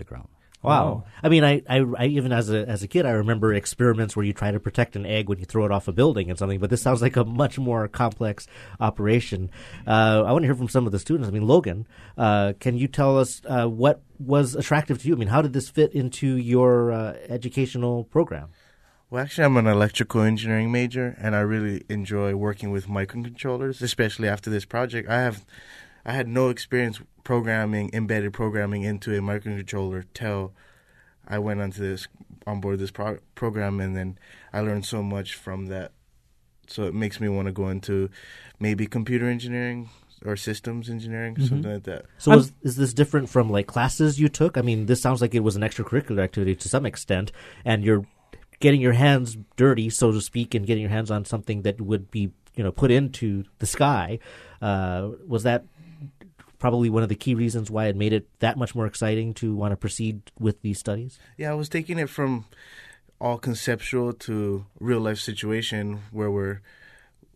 the 0.63 0.69
ground. 0.69 0.95
Wow. 0.95 1.05
I 1.23 1.29
mean, 1.29 1.45
I, 1.45 1.63
I, 1.69 1.85
I 1.99 2.07
even 2.07 2.33
as 2.33 2.51
a 2.51 2.69
as 2.69 2.83
a 2.83 2.89
kid, 2.89 3.07
I 3.07 3.11
remember 3.11 3.53
experiments 3.53 4.17
where 4.17 4.25
you 4.25 4.33
try 4.33 4.51
to 4.51 4.61
protect 4.61 4.97
an 4.97 5.05
egg 5.05 5.29
when 5.29 5.39
you 5.39 5.45
throw 5.45 5.65
it 5.65 5.73
off 5.73 5.89
a 5.89 5.93
building 5.93 6.31
and 6.31 6.39
something. 6.39 6.59
But 6.59 6.71
this 6.71 6.83
sounds 6.83 7.03
like 7.03 7.17
a 7.17 7.25
much 7.25 7.59
more 7.59 7.89
complex 7.89 8.47
operation. 8.81 9.51
Uh, 9.87 10.23
I 10.27 10.33
want 10.33 10.43
to 10.43 10.47
hear 10.47 10.55
from 10.55 10.69
some 10.69 10.87
of 10.87 10.93
the 10.93 10.99
students. 10.99 11.29
I 11.29 11.33
mean, 11.33 11.47
Logan, 11.47 11.87
uh, 12.17 12.55
can 12.61 12.77
you 12.77 12.89
tell 12.89 13.19
us 13.19 13.43
uh, 13.47 13.67
what 13.67 14.03
was 14.19 14.55
attractive 14.55 15.03
to 15.03 15.09
you? 15.09 15.15
I 15.15 15.19
mean, 15.19 15.29
how 15.29 15.43
did 15.43 15.53
this 15.53 15.69
fit 15.69 15.93
into 15.93 16.37
your 16.37 16.93
uh, 16.93 17.17
educational 17.29 18.05
program? 18.05 18.51
Well, 19.11 19.23
actually, 19.23 19.45
I'm 19.45 19.59
an 19.59 19.67
electrical 19.67 20.23
engineering 20.23 20.73
major, 20.73 21.15
and 21.21 21.37
I 21.37 21.41
really 21.41 21.85
enjoy 21.91 22.35
working 22.35 22.71
with 22.71 22.87
microcontrollers, 22.87 23.83
especially 23.83 24.27
after 24.27 24.49
this 24.49 24.65
project. 24.65 25.07
I 25.07 25.21
have, 25.21 25.45
I 26.07 26.13
had 26.13 26.29
no 26.29 26.49
experience 26.49 26.99
programming 27.25 27.91
embedded 27.93 28.33
programming 28.33 28.83
into 28.83 29.17
a 29.17 29.21
microcontroller 29.21 30.05
till 30.15 30.53
I 31.27 31.39
went 31.39 31.61
onto 31.61 31.81
this 31.81 32.09
on 32.47 32.61
board 32.61 32.79
this 32.81 32.91
pro- 32.91 33.19
program, 33.35 33.81
and 33.81 33.97
then 33.97 34.19
I 34.53 34.61
learned 34.61 34.85
so 34.87 35.03
much 35.03 35.35
from 35.35 35.67
that. 35.67 35.93
So 36.67 36.85
it 36.85 36.95
makes 36.95 37.21
me 37.21 37.29
want 37.29 37.47
to 37.47 37.53
go 37.53 37.69
into 37.69 38.09
maybe 38.59 38.87
computer 38.87 39.27
engineering 39.29 39.91
or 40.25 40.37
systems 40.37 40.89
engineering, 40.89 41.35
Mhm. 41.35 41.49
something 41.49 41.73
like 41.73 41.83
that. 41.85 42.05
So, 42.19 42.33
is, 42.35 42.53
is 42.63 42.77
this 42.77 42.95
different 42.95 43.29
from 43.29 43.51
like 43.51 43.67
classes 43.67 44.21
you 44.21 44.29
took? 44.29 44.57
I 44.57 44.63
mean, 44.63 44.87
this 44.87 45.01
sounds 45.01 45.21
like 45.21 45.35
it 45.35 45.41
was 45.41 45.57
an 45.57 45.63
extracurricular 45.63 46.21
activity 46.23 46.55
to 46.57 46.69
some 46.69 46.87
extent, 46.87 47.33
and 47.65 47.85
you're 47.85 48.07
getting 48.61 48.81
your 48.81 48.93
hands 48.93 49.37
dirty, 49.57 49.91
so 49.91 50.13
to 50.13 50.21
speak, 50.21 50.55
and 50.55 50.65
getting 50.67 50.83
your 50.83 50.91
hands 50.91 51.11
on 51.11 51.25
something 51.25 51.63
that 51.63 51.81
would 51.81 52.11
be, 52.13 52.31
you 52.55 52.63
know, 52.63 52.71
put 52.71 52.93
into 52.93 53.43
the 53.59 53.67
sky. 53.67 54.21
Uh, 54.61 55.11
was 55.27 55.43
that 55.43 55.65
probably 56.63 56.89
one 56.89 57.03
of 57.03 57.09
the 57.09 57.17
key 57.17 57.35
reasons 57.35 57.73
why 57.73 57.87
it 57.87 57.97
made 57.97 58.13
it 58.13 58.29
that 58.39 58.57
much 58.57 58.73
more 58.73 58.87
exciting 58.87 59.35
to 59.35 59.53
want 59.53 59.73
to 59.73 59.77
proceed 59.77 60.23
with 60.39 60.63
these 60.63 60.79
studies? 60.79 61.19
Yeah, 61.37 61.51
I 61.51 61.55
was 61.55 61.69
taking 61.69 61.99
it 61.99 62.09
from 62.09 62.45
all 63.21 63.37
conceptual 63.37 64.13
to 64.13 64.65
real 64.79 65.01
life 65.01 65.19
situation 65.19 66.03
where 66.13 66.31
we're 66.31 66.61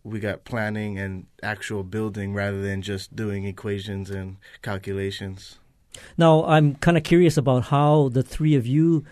we 0.01 0.21
got 0.21 0.45
planning 0.45 0.97
and 0.97 1.25
actual 1.43 1.83
building 1.83 2.33
rather 2.33 2.61
than 2.61 2.81
just 2.81 3.17
doing 3.17 3.43
equations 3.43 4.09
and 4.09 4.37
calculations. 4.61 5.59
Now, 6.17 6.45
I'm 6.45 6.75
kind 6.75 6.95
of 6.95 7.03
curious 7.03 7.35
about 7.35 7.65
how 7.65 8.07
the 8.07 8.23
three 8.23 8.55
of 8.55 8.65
you 8.65 9.03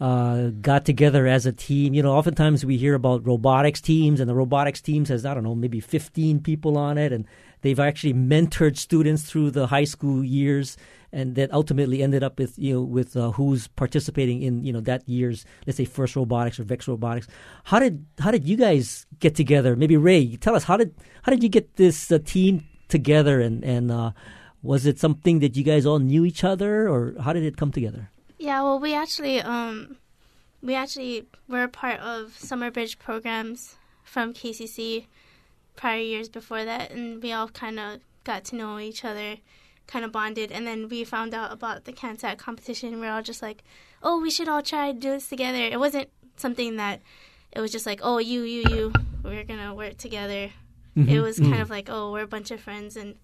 uh, 0.00 0.48
got 0.48 0.84
together 0.84 1.28
as 1.28 1.46
a 1.46 1.52
team. 1.52 1.94
You 1.94 2.02
know, 2.02 2.12
oftentimes 2.12 2.64
we 2.64 2.76
hear 2.76 2.94
about 2.94 3.24
robotics 3.24 3.80
teams, 3.80 4.18
and 4.18 4.28
the 4.28 4.34
robotics 4.34 4.80
teams 4.80 5.10
has, 5.10 5.24
I 5.24 5.32
don't 5.32 5.44
know, 5.44 5.54
maybe 5.54 5.78
15 5.78 6.40
people 6.40 6.76
on 6.76 6.98
it, 6.98 7.12
and 7.12 7.24
they've 7.62 7.78
actually 7.78 8.14
mentored 8.14 8.76
students 8.76 9.22
through 9.22 9.50
the 9.50 9.66
high 9.66 9.84
school 9.84 10.24
years, 10.24 10.76
and 11.12 11.34
that 11.34 11.52
ultimately 11.52 12.02
ended 12.02 12.22
up 12.22 12.38
with, 12.38 12.58
you 12.58 12.74
know, 12.74 12.82
with 12.82 13.16
uh, 13.16 13.32
who's 13.32 13.68
participating 13.68 14.42
in, 14.42 14.64
you 14.64 14.72
know, 14.72 14.80
that 14.80 15.08
year's, 15.08 15.44
let's 15.66 15.76
say, 15.76 15.84
First 15.84 16.16
Robotics 16.16 16.60
or 16.60 16.64
Vex 16.64 16.86
Robotics. 16.86 17.26
How 17.64 17.78
did 17.78 18.04
how 18.18 18.30
did 18.30 18.46
you 18.46 18.56
guys 18.56 19.06
get 19.18 19.34
together? 19.34 19.76
Maybe 19.76 19.96
Ray, 19.96 20.36
tell 20.36 20.54
us 20.54 20.64
how 20.64 20.76
did 20.76 20.94
how 21.22 21.30
did 21.30 21.42
you 21.42 21.48
get 21.48 21.76
this 21.76 22.10
uh, 22.12 22.18
team 22.24 22.64
together, 22.88 23.40
and 23.40 23.64
and 23.64 23.90
uh, 23.90 24.12
was 24.62 24.86
it 24.86 24.98
something 24.98 25.40
that 25.40 25.56
you 25.56 25.64
guys 25.64 25.86
all 25.86 25.98
knew 25.98 26.24
each 26.24 26.44
other, 26.44 26.88
or 26.88 27.14
how 27.20 27.32
did 27.32 27.44
it 27.44 27.56
come 27.56 27.72
together? 27.72 28.10
Yeah, 28.38 28.62
well, 28.62 28.78
we 28.78 28.94
actually 28.94 29.40
um, 29.40 29.96
we 30.62 30.74
actually 30.74 31.26
were 31.48 31.64
a 31.64 31.68
part 31.68 32.00
of 32.00 32.36
summer 32.38 32.70
bridge 32.70 32.98
programs 32.98 33.76
from 34.02 34.34
KCC 34.34 35.06
prior 35.80 36.00
years 36.12 36.28
before 36.28 36.64
that, 36.70 36.90
and 36.90 37.22
we 37.22 37.32
all 37.32 37.48
kind 37.48 37.78
of 37.80 38.00
got 38.24 38.44
to 38.44 38.56
know 38.56 38.78
each 38.78 39.02
other, 39.10 39.36
kind 39.86 40.04
of 40.04 40.12
bonded, 40.12 40.52
and 40.52 40.66
then 40.66 40.88
we 40.90 41.04
found 41.04 41.32
out 41.34 41.50
about 41.52 41.84
the 41.86 41.92
CanSat 42.00 42.36
competition. 42.36 43.00
We 43.00 43.06
are 43.06 43.16
all 43.16 43.22
just 43.22 43.40
like, 43.42 43.64
oh, 44.02 44.20
we 44.20 44.30
should 44.30 44.48
all 44.48 44.62
try 44.62 44.92
to 44.92 44.98
do 44.98 45.10
this 45.12 45.28
together. 45.28 45.58
It 45.58 45.80
wasn't 45.80 46.08
something 46.36 46.76
that 46.76 47.00
it 47.56 47.60
was 47.60 47.72
just 47.72 47.86
like, 47.86 48.00
oh, 48.02 48.18
you, 48.18 48.42
you, 48.42 48.62
you, 48.74 48.92
we're 49.24 49.44
gonna 49.44 49.74
work 49.74 49.96
together. 49.96 50.50
It 50.96 51.06
Mhm. 51.06 51.22
was 51.22 51.38
kind 51.38 51.54
Mm. 51.54 51.62
of 51.62 51.70
like, 51.70 51.88
oh, 51.88 52.12
we're 52.12 52.24
a 52.24 52.32
bunch 52.36 52.50
of 52.50 52.60
friends, 52.60 52.96
and 52.96 53.14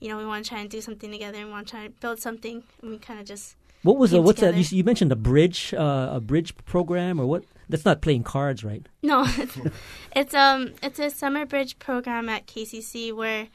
you 0.00 0.08
know, 0.08 0.16
we 0.18 0.26
want 0.26 0.44
to 0.44 0.48
try 0.48 0.60
and 0.60 0.70
do 0.70 0.80
something 0.80 1.10
together, 1.10 1.38
and 1.38 1.50
want 1.50 1.66
to 1.66 1.70
try 1.72 1.82
and 1.84 1.98
build 2.00 2.20
something, 2.20 2.62
and 2.80 2.90
we 2.92 2.98
kind 2.98 3.18
of 3.18 3.26
just 3.26 3.56
What 3.82 3.96
was 3.98 4.10
came 4.12 4.22
what's 4.22 4.40
that? 4.40 4.54
You, 4.54 4.64
you 4.78 4.84
mentioned 4.84 5.10
a 5.12 5.16
bridge, 5.16 5.74
uh, 5.74 6.18
a 6.18 6.20
bridge 6.20 6.54
program, 6.64 7.18
or 7.20 7.26
what? 7.26 7.42
That's 7.68 7.84
not 7.84 8.02
playing 8.02 8.24
cards, 8.24 8.64
right? 8.64 8.86
No, 9.02 9.24
it's, 9.26 9.58
it's 10.14 10.34
um 10.34 10.74
it's 10.82 10.98
a 10.98 11.10
summer 11.10 11.46
bridge 11.46 11.78
program 11.78 12.28
at 12.28 12.46
KCC 12.46 13.12
where 13.12 13.48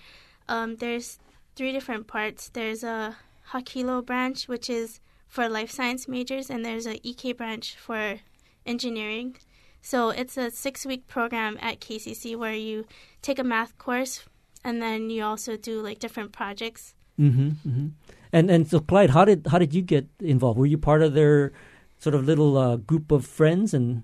um 0.47 0.77
there's 0.77 1.19
three 1.55 1.71
different 1.71 2.07
parts. 2.07 2.49
There's 2.49 2.83
a 2.83 3.17
Hakilo 3.51 4.05
branch 4.05 4.47
which 4.47 4.69
is 4.69 4.99
for 5.27 5.47
life 5.47 5.69
science 5.71 6.07
majors, 6.07 6.49
and 6.49 6.65
there's 6.65 6.87
a 6.87 6.99
EK 7.07 7.33
branch 7.33 7.75
for 7.75 8.19
engineering. 8.65 9.35
So 9.81 10.09
it's 10.09 10.37
a 10.37 10.51
six 10.51 10.85
week 10.85 11.07
program 11.07 11.57
at 11.61 11.79
KCC 11.79 12.35
where 12.35 12.53
you 12.53 12.85
take 13.21 13.39
a 13.39 13.43
math 13.43 13.77
course, 13.77 14.25
and 14.63 14.81
then 14.81 15.09
you 15.09 15.23
also 15.23 15.55
do 15.55 15.81
like 15.81 15.99
different 15.99 16.31
projects. 16.31 16.95
Mm-hmm, 17.19 17.49
mm-hmm. 17.49 17.87
And 18.31 18.51
and 18.51 18.67
so 18.67 18.79
Clyde, 18.79 19.11
how 19.11 19.25
did 19.25 19.47
how 19.47 19.59
did 19.59 19.73
you 19.73 19.81
get 19.81 20.07
involved? 20.19 20.59
Were 20.59 20.65
you 20.65 20.77
part 20.77 21.01
of 21.01 21.13
their 21.13 21.51
sort 21.99 22.15
of 22.15 22.25
little 22.25 22.57
uh, 22.57 22.77
group 22.77 23.11
of 23.11 23.25
friends? 23.25 23.73
And 23.73 24.03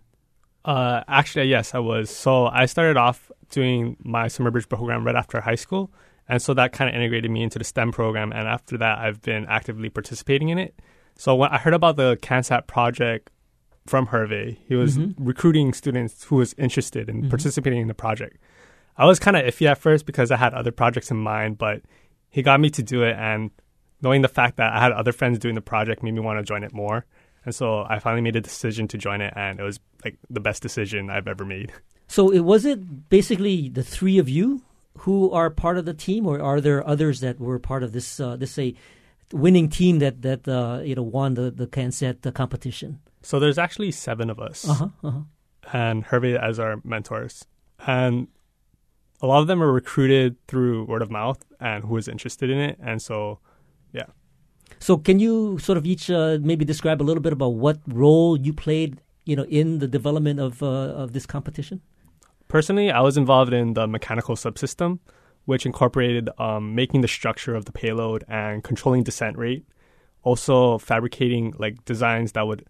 Uh, 0.64 1.04
actually, 1.08 1.48
yes, 1.48 1.74
I 1.76 1.80
was. 1.80 2.10
So 2.10 2.48
I 2.48 2.66
started 2.66 2.98
off 2.98 3.32
doing 3.52 3.98
my 4.04 4.28
summer 4.28 4.52
bridge 4.52 4.68
program 4.70 5.06
right 5.06 5.16
after 5.16 5.40
high 5.42 5.56
school, 5.56 5.92
and 6.28 6.42
so 6.42 6.54
that 6.56 6.72
kind 6.74 6.90
of 6.90 6.96
integrated 6.96 7.30
me 7.32 7.44
into 7.44 7.60
the 7.60 7.66
STEM 7.66 7.92
program. 7.92 8.32
And 8.32 8.48
after 8.48 8.78
that, 8.78 8.98
I've 8.98 9.22
been 9.22 9.46
actively 9.48 9.90
participating 9.90 10.50
in 10.50 10.58
it. 10.58 10.74
So 11.16 11.36
when 11.36 11.50
I 11.52 11.58
heard 11.58 11.74
about 11.74 11.96
the 11.98 12.18
CanSat 12.18 12.68
project 12.68 13.30
from 13.86 14.08
Hervé, 14.08 14.58
he 14.68 14.74
was 14.76 14.98
Mhm. 14.98 15.14
recruiting 15.20 15.72
students 15.74 16.24
who 16.26 16.38
was 16.38 16.56
interested 16.58 17.08
in 17.10 17.24
Mhm. 17.24 17.30
participating 17.30 17.82
in 17.82 17.88
the 17.88 17.94
project. 17.94 18.38
I 18.98 19.06
was 19.06 19.20
kind 19.20 19.38
of 19.38 19.46
iffy 19.46 19.68
at 19.68 19.78
first 19.78 20.06
because 20.08 20.32
I 20.32 20.38
had 20.38 20.54
other 20.56 20.72
projects 20.72 21.12
in 21.12 21.18
mind, 21.18 21.58
but 21.60 21.84
he 22.30 22.42
got 22.42 22.60
me 22.60 22.70
to 22.72 22.82
do 22.84 23.04
it, 23.04 23.16
and 23.18 23.52
knowing 24.02 24.24
the 24.24 24.28
fact 24.28 24.58
that 24.58 24.74
I 24.74 24.80
had 24.82 24.92
other 24.92 25.12
friends 25.12 25.38
doing 25.38 25.56
the 25.56 25.62
project 25.62 26.02
made 26.02 26.16
me 26.16 26.22
want 26.22 26.40
to 26.40 26.44
join 26.44 26.64
it 26.64 26.74
more. 26.74 27.06
And 27.46 27.54
so 27.54 27.86
I 27.88 28.00
finally 28.00 28.22
made 28.22 28.36
a 28.36 28.42
decision 28.42 28.88
to 28.90 28.98
join 28.98 29.22
it, 29.22 29.34
and 29.36 29.60
it 29.60 29.64
was 29.64 29.80
like 30.04 30.18
the 30.30 30.40
best 30.40 30.62
decision 30.64 31.10
I've 31.10 31.28
ever 31.28 31.46
made. 31.46 31.72
so 32.08 32.30
it 32.32 32.40
was 32.40 32.66
it 32.66 33.10
basically 33.10 33.70
the 33.70 33.84
three 33.84 34.18
of 34.18 34.28
you 34.28 34.64
who 35.00 35.30
are 35.32 35.50
part 35.50 35.78
of 35.78 35.86
the 35.86 35.94
team, 35.94 36.26
or 36.26 36.42
are 36.42 36.60
there 36.62 36.86
others 36.88 37.20
that 37.20 37.40
were 37.40 37.60
part 37.60 37.84
of 37.84 37.92
this 37.94 38.20
uh, 38.20 38.36
this 38.36 38.52
say 38.52 38.74
winning 39.32 39.70
team 39.70 40.00
that 40.00 40.22
that 40.24 40.48
uh, 40.48 40.82
you 40.84 40.96
know 40.96 41.04
won 41.04 41.36
the 41.36 41.52
the 41.52 41.68
CanSat 41.68 42.26
uh, 42.26 42.32
competition? 42.32 43.00
So 43.22 43.40
there's 43.40 43.58
actually 43.58 43.92
seven 43.92 44.30
of 44.30 44.40
us, 44.40 44.68
Uh 44.68 44.74
huh. 44.74 44.88
Uh-huh. 45.04 45.20
and 45.74 46.06
Hervé 46.06 46.42
as 46.42 46.60
our 46.60 46.80
mentors, 46.84 47.46
and 47.86 48.28
a 49.22 49.28
lot 49.28 49.42
of 49.42 49.48
them 49.48 49.62
are 49.62 49.72
recruited 49.72 50.36
through 50.48 50.86
word 50.86 51.02
of 51.02 51.10
mouth 51.12 51.44
and 51.60 51.84
who 51.84 51.94
was 51.94 52.08
interested 52.08 52.50
in 52.50 52.58
it, 52.60 52.78
and 52.82 53.02
so. 53.02 53.40
So 54.80 54.98
can 54.98 55.20
you 55.20 55.58
sort 55.60 55.78
of 55.78 55.86
each 55.86 56.10
uh, 56.10 56.38
maybe 56.42 56.66
describe 56.66 57.02
a 57.02 57.04
little 57.04 57.22
bit 57.22 57.34
about 57.34 57.56
what 57.56 57.80
role 57.88 58.38
you 58.38 58.54
played, 58.54 59.02
you 59.26 59.36
know, 59.36 59.46
in 59.46 59.80
the 59.80 59.88
development 59.88 60.40
of 60.40 60.62
uh, 60.62 60.68
of 60.68 61.14
this 61.14 61.26
competition? 61.26 61.82
Personally, 62.48 62.92
I 62.92 63.02
was 63.02 63.18
involved 63.18 63.54
in 63.54 63.74
the 63.74 63.88
mechanical 63.88 64.36
subsystem, 64.36 65.00
which 65.46 65.66
incorporated 65.66 66.30
um, 66.38 66.76
making 66.76 67.02
the 67.02 67.08
structure 67.08 67.56
of 67.56 67.66
the 67.66 67.72
payload 67.72 68.24
and 68.28 68.64
controlling 68.64 69.04
descent 69.04 69.38
rate. 69.38 69.66
Also, 70.24 70.78
fabricating 70.78 71.54
like 71.58 71.84
designs 71.86 72.32
that 72.34 72.48
would 72.48 72.66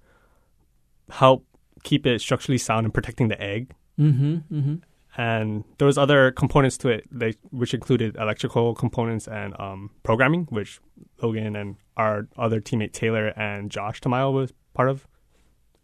help 1.09 1.45
keep 1.83 2.05
it 2.05 2.19
structurally 2.19 2.57
sound 2.57 2.85
and 2.85 2.93
protecting 2.93 3.27
the 3.27 3.41
egg. 3.41 3.71
Mm-hmm. 3.99 4.35
Mm-hmm. 4.51 4.75
And 5.17 5.63
there 5.77 5.85
was 5.85 5.97
other 5.97 6.31
components 6.31 6.77
to 6.79 6.89
it, 6.89 7.05
like, 7.11 7.37
which 7.51 7.73
included 7.73 8.17
electrical 8.17 8.75
components 8.75 9.27
and 9.27 9.57
um, 9.59 9.91
programming, 10.03 10.45
which 10.49 10.79
Logan 11.21 11.55
and 11.55 11.77
our 11.95 12.27
other 12.37 12.59
teammate 12.59 12.91
Taylor 12.91 13.27
and 13.37 13.71
Josh 13.71 14.01
Tamayo 14.01 14.33
was 14.33 14.51
part 14.73 14.89
of. 14.89 15.07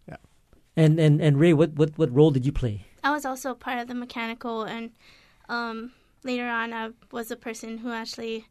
Yeah. 0.08 0.18
And 0.76 1.00
and 1.00 1.22
and 1.22 1.40
Ray, 1.40 1.54
what 1.54 1.74
what 1.74 1.98
what 1.98 2.14
role 2.14 2.32
did 2.32 2.46
you 2.46 2.52
play? 2.52 2.86
I 3.04 3.12
was 3.12 3.26
also 3.26 3.54
part 3.54 3.80
of 3.80 3.88
the 3.88 3.96
mechanical, 3.96 4.64
and 4.64 4.92
um, 5.48 5.94
later 6.24 6.48
on, 6.48 6.74
I 6.74 6.90
was 7.12 7.30
the 7.30 7.38
person 7.38 7.80
who 7.80 7.92
actually 7.92 8.48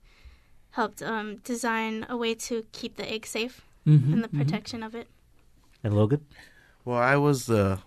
helped 0.70 1.02
um, 1.02 1.36
design 1.44 2.06
a 2.08 2.16
way 2.16 2.34
to 2.34 2.64
keep 2.72 2.96
the 2.96 3.10
egg 3.10 3.26
safe 3.26 3.60
Mhm, 3.86 4.12
and 4.12 4.24
the 4.24 4.28
mhm. 4.28 4.38
protection 4.38 4.82
of 4.82 4.94
it. 4.94 5.08
And 5.82 5.94
Logan? 5.94 6.24
Well, 6.84 6.98
I 6.98 7.16
was 7.16 7.46
the 7.46 7.80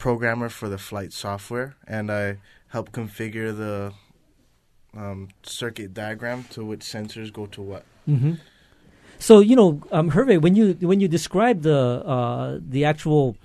programmer 0.00 0.48
for 0.48 0.68
the 0.68 0.78
flight 0.78 1.12
software, 1.12 1.76
and 1.86 2.10
I 2.10 2.38
help 2.74 2.90
configure 2.90 3.56
the 3.56 3.92
um, 4.96 5.28
circuit 5.44 5.94
diagram 5.94 6.44
to 6.50 6.64
which 6.64 6.80
sensors 6.80 7.32
go 7.32 7.46
to 7.46 7.62
what. 7.62 7.84
Mm-hmm. 8.08 8.34
So 9.20 9.38
you 9.38 9.54
know, 9.54 9.80
um, 9.92 10.10
Hervé, 10.10 10.40
when 10.40 10.56
you 10.56 10.72
when 10.80 10.98
you 10.98 11.06
describe 11.06 11.62
the 11.62 12.02
uh, 12.04 12.58
the 12.58 12.84
actual 12.84 13.36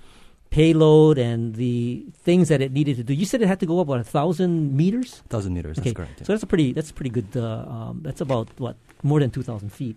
payload 0.50 1.18
and 1.18 1.54
the 1.56 2.06
things 2.24 2.48
that 2.48 2.62
it 2.62 2.72
needed 2.72 2.96
to 2.96 3.04
do, 3.04 3.12
you 3.12 3.26
said 3.26 3.42
it 3.42 3.46
had 3.48 3.60
to 3.60 3.66
go 3.66 3.78
up 3.80 3.86
what 3.86 4.00
a 4.00 4.04
thousand 4.04 4.74
meters. 4.74 5.22
Thousand 5.28 5.52
meters. 5.54 5.78
Okay, 5.78 5.90
That's 5.90 5.96
correct. 5.96 6.18
so 6.26 6.32
that's 6.32 6.42
a 6.42 6.46
pretty 6.46 6.72
that's 6.72 6.90
a 6.90 6.94
pretty 6.94 7.10
good. 7.10 7.28
Uh, 7.36 7.64
um, 7.68 8.00
that's 8.02 8.20
about 8.22 8.48
what 8.58 8.76
more 9.02 9.20
than 9.20 9.30
two 9.30 9.42
thousand 9.42 9.70
feet, 9.70 9.96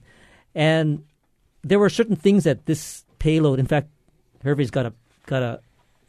and 0.54 1.04
there 1.64 1.80
were 1.80 1.90
certain 1.90 2.18
things 2.18 2.44
that 2.44 2.66
this 2.66 3.06
payload. 3.18 3.58
In 3.60 3.66
fact, 3.66 3.88
Hervé's 4.44 4.70
got 4.72 4.86
a 4.86 4.94
got 5.26 5.42
a. 5.42 5.60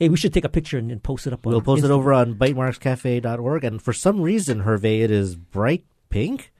Hey, 0.01 0.09
we 0.09 0.17
should 0.17 0.33
take 0.35 0.45
a 0.45 0.49
picture 0.49 0.79
and, 0.79 0.91
and 0.91 1.01
post 1.03 1.27
it 1.29 1.33
up. 1.33 1.45
We'll 1.47 1.61
post 1.61 1.85
it 1.85 1.91
over 1.93 2.13
on 2.13 2.35
bytemarkscafe.org. 2.35 3.65
And 3.65 3.81
for 3.81 3.93
some 3.93 4.21
reason, 4.21 4.63
Hervé, 4.65 5.01
it 5.03 5.11
is 5.11 5.37
bright 5.37 5.85
pink. 6.09 6.51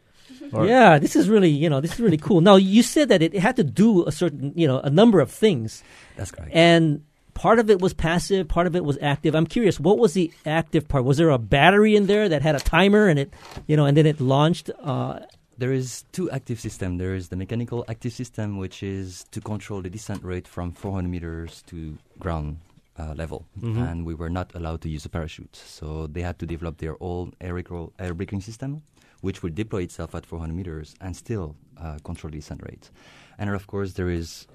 Or- 0.53 0.67
yeah, 0.67 0.99
this 0.99 1.17
is 1.17 1.29
really 1.29 1.49
you 1.49 1.69
know 1.71 1.81
this 1.81 1.95
is 1.95 2.01
really 2.01 2.17
cool. 2.19 2.41
Now 2.41 2.57
you 2.57 2.83
said 2.83 3.09
that 3.09 3.23
it 3.23 3.35
had 3.35 3.57
to 3.57 3.65
do 3.65 4.07
a 4.07 4.13
certain 4.13 4.53
you 4.55 4.67
know 4.69 4.79
a 4.81 4.91
number 4.91 5.21
of 5.21 5.31
things. 5.31 5.83
That's 6.17 6.31
correct. 6.31 6.51
And 6.55 7.03
part 7.35 7.59
of 7.59 7.71
it 7.71 7.81
was 7.81 7.95
passive, 7.95 8.49
part 8.49 8.67
of 8.67 8.75
it 8.77 8.85
was 8.85 8.99
active. 9.01 9.35
I'm 9.35 9.47
curious, 9.47 9.81
what 9.81 9.99
was 9.99 10.13
the 10.15 10.31
active 10.45 10.87
part? 10.89 11.05
Was 11.05 11.17
there 11.19 11.31
a 11.31 11.39
battery 11.39 11.97
in 11.97 12.07
there 12.07 12.29
that 12.29 12.43
had 12.43 12.55
a 12.57 12.61
timer 12.61 13.07
and 13.09 13.19
it 13.19 13.33
you 13.67 13.77
know 13.77 13.87
and 13.87 13.97
then 13.97 14.07
it 14.07 14.21
launched? 14.21 14.71
Uh, 14.83 15.21
There 15.61 15.73
is 15.77 16.05
two 16.17 16.31
active 16.31 16.59
system. 16.59 16.97
There 16.97 17.15
is 17.15 17.29
the 17.29 17.37
mechanical 17.37 17.85
active 17.87 18.13
system, 18.13 18.57
which 18.57 18.83
is 18.83 19.27
to 19.33 19.41
control 19.41 19.83
the 19.83 19.91
descent 19.91 20.25
rate 20.25 20.49
from 20.49 20.73
400 20.73 21.09
meters 21.09 21.63
to 21.69 21.99
ground 22.19 22.57
uh, 23.01 23.15
level, 23.23 23.41
Mhm. 23.61 23.77
and 23.89 23.97
we 24.09 24.15
were 24.21 24.31
not 24.39 24.49
allowed 24.59 24.81
to 24.85 24.89
use 24.97 25.05
a 25.07 25.09
parachute. 25.17 25.57
So 25.77 25.87
they 26.15 26.23
had 26.29 26.37
to 26.41 26.47
develop 26.55 26.75
their 26.85 26.97
own 27.11 27.27
air, 27.41 27.55
braking 28.19 28.43
system, 28.49 28.71
which 29.27 29.39
would 29.43 29.55
deploy 29.55 29.83
itself 29.89 30.15
at 30.15 30.27
400 30.27 30.55
meters 30.61 30.89
and 31.01 31.13
still 31.25 31.57
uh, 31.85 31.99
control 32.09 32.31
the 32.31 32.39
descent 32.39 32.61
rate. 32.69 32.91
And 33.39 33.51
of 33.51 33.67
course, 33.67 33.91
there 33.99 34.11
is 34.21 34.47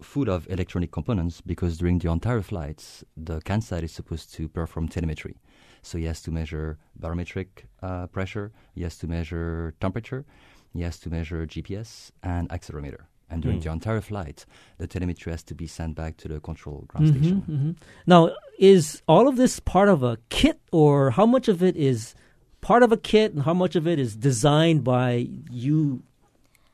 full 0.00 0.28
of 0.36 0.40
electronic 0.48 0.90
components 0.90 1.40
because 1.52 1.72
during 1.78 1.98
the 2.00 2.10
entire 2.10 2.42
flights, 2.42 3.04
the 3.16 3.40
CANSAT 3.48 3.82
is 3.84 3.92
supposed 3.92 4.34
to 4.34 4.48
perform 4.48 4.88
telemetry. 4.88 5.36
So 5.82 5.98
he 5.98 6.04
has 6.10 6.20
to 6.22 6.30
measure 6.30 6.78
barometric 6.98 7.48
uh, 7.82 8.06
pressure, 8.16 8.52
he 8.74 8.82
has 8.82 8.96
to 8.98 9.06
measure 9.06 9.74
temperature, 9.80 10.24
he 10.72 10.82
has 10.82 10.98
to 11.00 11.10
measure 11.10 11.46
GPS 11.46 12.10
and 12.22 12.48
accelerometer. 12.48 13.02
And 13.32 13.42
during 13.42 13.58
Hmm. 13.58 13.64
the 13.64 13.70
entire 13.72 14.00
flight, 14.02 14.44
the 14.78 14.86
telemetry 14.86 15.32
has 15.32 15.42
to 15.44 15.54
be 15.54 15.66
sent 15.66 15.94
back 15.96 16.18
to 16.18 16.28
the 16.28 16.38
control 16.40 16.84
ground 16.88 17.06
mhm, 17.06 17.10
station. 17.16 17.42
mhm. 17.48 17.76
Now, 18.06 18.30
is 18.58 19.02
all 19.08 19.26
of 19.26 19.36
this 19.36 19.58
part 19.58 19.88
of 19.88 20.02
a 20.02 20.18
kit, 20.28 20.60
or 20.70 21.12
how 21.12 21.24
much 21.24 21.48
of 21.48 21.62
it 21.62 21.74
is 21.76 22.14
part 22.60 22.82
of 22.82 22.92
a 22.92 22.96
kit, 22.98 23.32
and 23.32 23.42
how 23.44 23.54
much 23.54 23.74
of 23.74 23.86
it 23.86 23.98
is 23.98 24.14
designed 24.16 24.84
by 24.84 25.28
you 25.50 26.02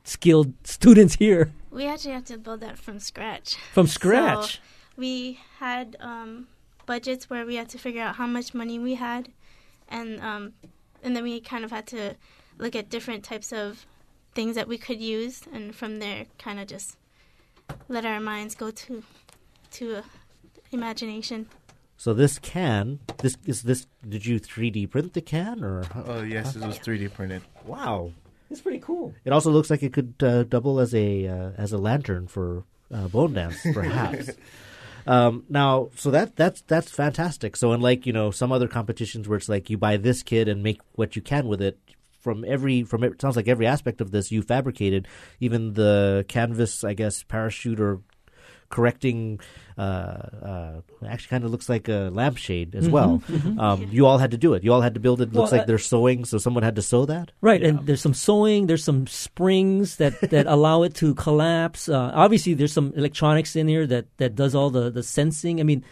skilled 0.05 0.53
students 0.65 1.15
here 1.17 1.53
We 1.71 1.85
actually 1.87 2.15
have 2.15 2.25
to 2.25 2.39
build 2.39 2.61
that 2.61 2.77
from 2.79 2.99
scratch. 2.99 3.55
from 3.73 3.87
So 3.87 3.93
scratch? 3.93 4.61
we 4.97 5.39
had 5.61 5.97
um, 6.01 6.49
budgets 6.87 7.31
where 7.31 7.45
we 7.47 7.55
had 7.57 7.69
to 7.69 7.79
figure 7.79 8.03
out 8.03 8.17
how 8.17 8.27
much 8.27 8.53
money 8.55 8.79
we 8.79 8.95
had, 8.97 9.29
and 9.89 10.21
um, 10.21 10.53
and 11.05 11.15
then 11.15 11.23
we 11.23 11.41
kind 11.41 11.65
of 11.65 11.71
had 11.71 11.87
to 11.89 12.17
look 12.59 12.75
at 12.75 12.89
different 12.91 13.23
types 13.23 13.53
of 13.53 13.87
things 14.39 14.55
that 14.55 14.69
we 14.69 14.79
could 14.79 15.01
use, 15.01 15.43
and 15.53 15.75
from 15.75 15.99
there, 15.99 16.25
kind 16.39 16.61
of 16.61 16.69
just 16.69 16.97
let 17.89 18.07
our 18.07 18.21
minds 18.21 18.55
go 18.55 18.71
to 18.71 19.03
to 19.73 19.97
uh, 19.97 20.03
imagination. 20.71 21.49
So 21.97 22.15
this 22.15 22.39
can, 22.39 23.01
this 23.17 23.37
is 23.47 23.65
this. 23.65 23.89
Did 24.09 24.25
you 24.27 24.39
3D 24.39 24.89
print 24.91 25.15
the 25.15 25.23
can 25.23 25.65
or? 25.65 25.83
Oh 26.07 26.23
yes, 26.23 26.55
it 26.55 26.65
was 26.65 26.79
3D 26.79 27.13
printed. 27.13 27.43
Wow, 27.67 28.13
it's 28.49 28.61
pretty 28.61 28.79
cool. 28.79 29.13
It 29.25 29.33
also 29.33 29.51
looks 29.51 29.71
like 29.71 29.83
it 29.83 29.93
could 29.93 30.15
uh, 30.23 30.45
double 30.45 30.79
as 30.79 30.95
a 30.95 31.27
uh, 31.27 31.51
as 31.59 31.73
a 31.73 31.79
lantern 31.79 32.29
for 32.29 32.63
uh, 32.95 33.09
bone 33.09 33.33
dance, 33.33 33.59
perhaps. 33.75 34.31
um, 35.09 35.47
now, 35.49 35.91
so 35.97 36.13
that 36.13 36.37
that's 36.37 36.61
that's 36.61 36.93
fantastic. 36.93 37.57
So, 37.57 37.73
unlike 37.73 38.07
you 38.07 38.13
know 38.13 38.31
some 38.31 38.53
other 38.53 38.69
competitions 38.69 39.27
where 39.27 39.39
it's 39.39 39.49
like 39.49 39.69
you 39.69 39.77
buy 39.77 39.97
this 39.97 40.23
kit 40.23 40.47
and 40.47 40.63
make 40.63 40.81
what 40.93 41.17
you 41.17 41.23
can 41.23 41.49
with 41.49 41.61
it, 41.61 41.77
from 42.29 42.45
every 42.47 42.83
from 42.83 43.05
it 43.05 43.21
sounds 43.23 43.37
like 43.37 43.49
every 43.49 43.67
aspect 43.67 44.01
of 44.03 44.11
this 44.11 44.31
you 44.31 44.43
fabricated, 44.43 45.09
even 45.41 45.73
the 45.73 46.25
canvas, 46.29 46.85
I 46.85 46.93
guess, 46.93 47.23
parachute 47.23 47.81
or 47.81 48.01
correcting. 48.69 49.41
Uh, 49.79 49.81
uh, 49.81 50.81
actually, 51.07 51.29
kind 51.31 51.45
of 51.45 51.51
looks 51.51 51.69
like 51.69 51.89
a 51.89 52.11
lampshade 52.13 52.75
as 52.75 52.89
Mhm, 52.89 52.91
well. 52.91 53.23
mhm. 53.29 53.59
Um, 53.59 53.89
you 53.91 54.05
all 54.07 54.19
had 54.19 54.33
to 54.33 54.37
do 54.37 54.53
it. 54.55 54.63
You 54.65 54.73
all 54.75 54.81
had 54.83 54.93
to 54.95 55.01
build 55.01 55.21
it. 55.23 55.33
Looks 55.33 55.53
Well, 55.53 55.59
like 55.61 55.67
they're 55.67 55.79
sewing, 55.79 56.25
so 56.27 56.37
someone 56.37 56.65
had 56.65 56.77
to 56.77 56.83
sew 56.83 57.07
that. 57.07 57.31
Right, 57.41 57.63
and 57.63 57.87
there's 57.87 58.01
some 58.03 58.13
sewing, 58.13 58.67
there's 58.67 58.85
some 58.85 59.07
springs 59.07 59.97
that, 59.97 60.21
that 60.35 60.47
allow 60.47 60.83
it 60.83 60.95
to 60.97 61.15
collapse. 61.15 61.89
Uh, 61.89 62.11
obviously, 62.15 62.53
there's 62.55 62.73
some 62.73 62.93
electronics 62.97 63.57
in 63.57 63.69
here 63.69 63.87
that, 63.87 64.05
that 64.19 64.35
does 64.35 64.55
all 64.55 64.69
the, 64.69 64.91
the 64.91 65.03
sensing. 65.03 65.61
I 65.61 65.63
mean, 65.63 65.83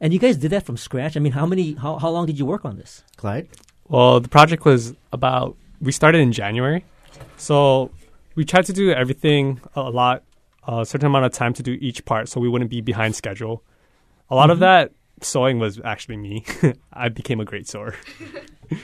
and 0.00 0.12
you 0.12 0.18
guys 0.18 0.36
did 0.38 0.50
that 0.52 0.64
from 0.64 0.76
scratch. 0.78 1.16
I 1.16 1.20
mean, 1.20 1.32
how 1.32 1.46
many? 1.46 1.74
How, 1.74 1.98
how 1.98 2.08
long 2.10 2.24
did 2.26 2.38
you 2.40 2.46
work 2.46 2.64
on 2.64 2.76
this? 2.76 3.04
Clyde? 3.18 3.46
Well, 3.88 4.18
the 4.18 4.28
project 4.30 4.64
was 4.64 4.94
about, 5.12 5.54
we 5.80 5.92
started 5.92 6.18
in 6.20 6.32
January. 6.32 6.84
So 7.36 7.90
we 8.34 8.44
tried 8.44 8.66
to 8.66 8.72
do 8.72 8.90
everything 8.92 9.60
a 9.74 9.82
lot, 9.90 10.22
a 10.66 10.84
certain 10.84 11.06
amount 11.06 11.24
of 11.26 11.32
time 11.32 11.52
to 11.54 11.62
do 11.62 11.72
each 11.80 12.04
part 12.04 12.28
so 12.28 12.40
we 12.40 12.48
wouldn't 12.48 12.70
be 12.70 12.80
behind 12.80 13.14
schedule. 13.14 13.62
A 14.30 14.34
lot 14.34 14.50
of 14.50 14.58
Mhm. 14.58 14.60
that 14.60 14.92
sewing 15.22 15.58
was 15.58 15.80
actually 15.84 16.16
me. 16.16 16.44
I 16.92 17.08
became 17.08 17.40
a 17.40 17.44
great 17.44 17.66
sewer. 17.68 17.94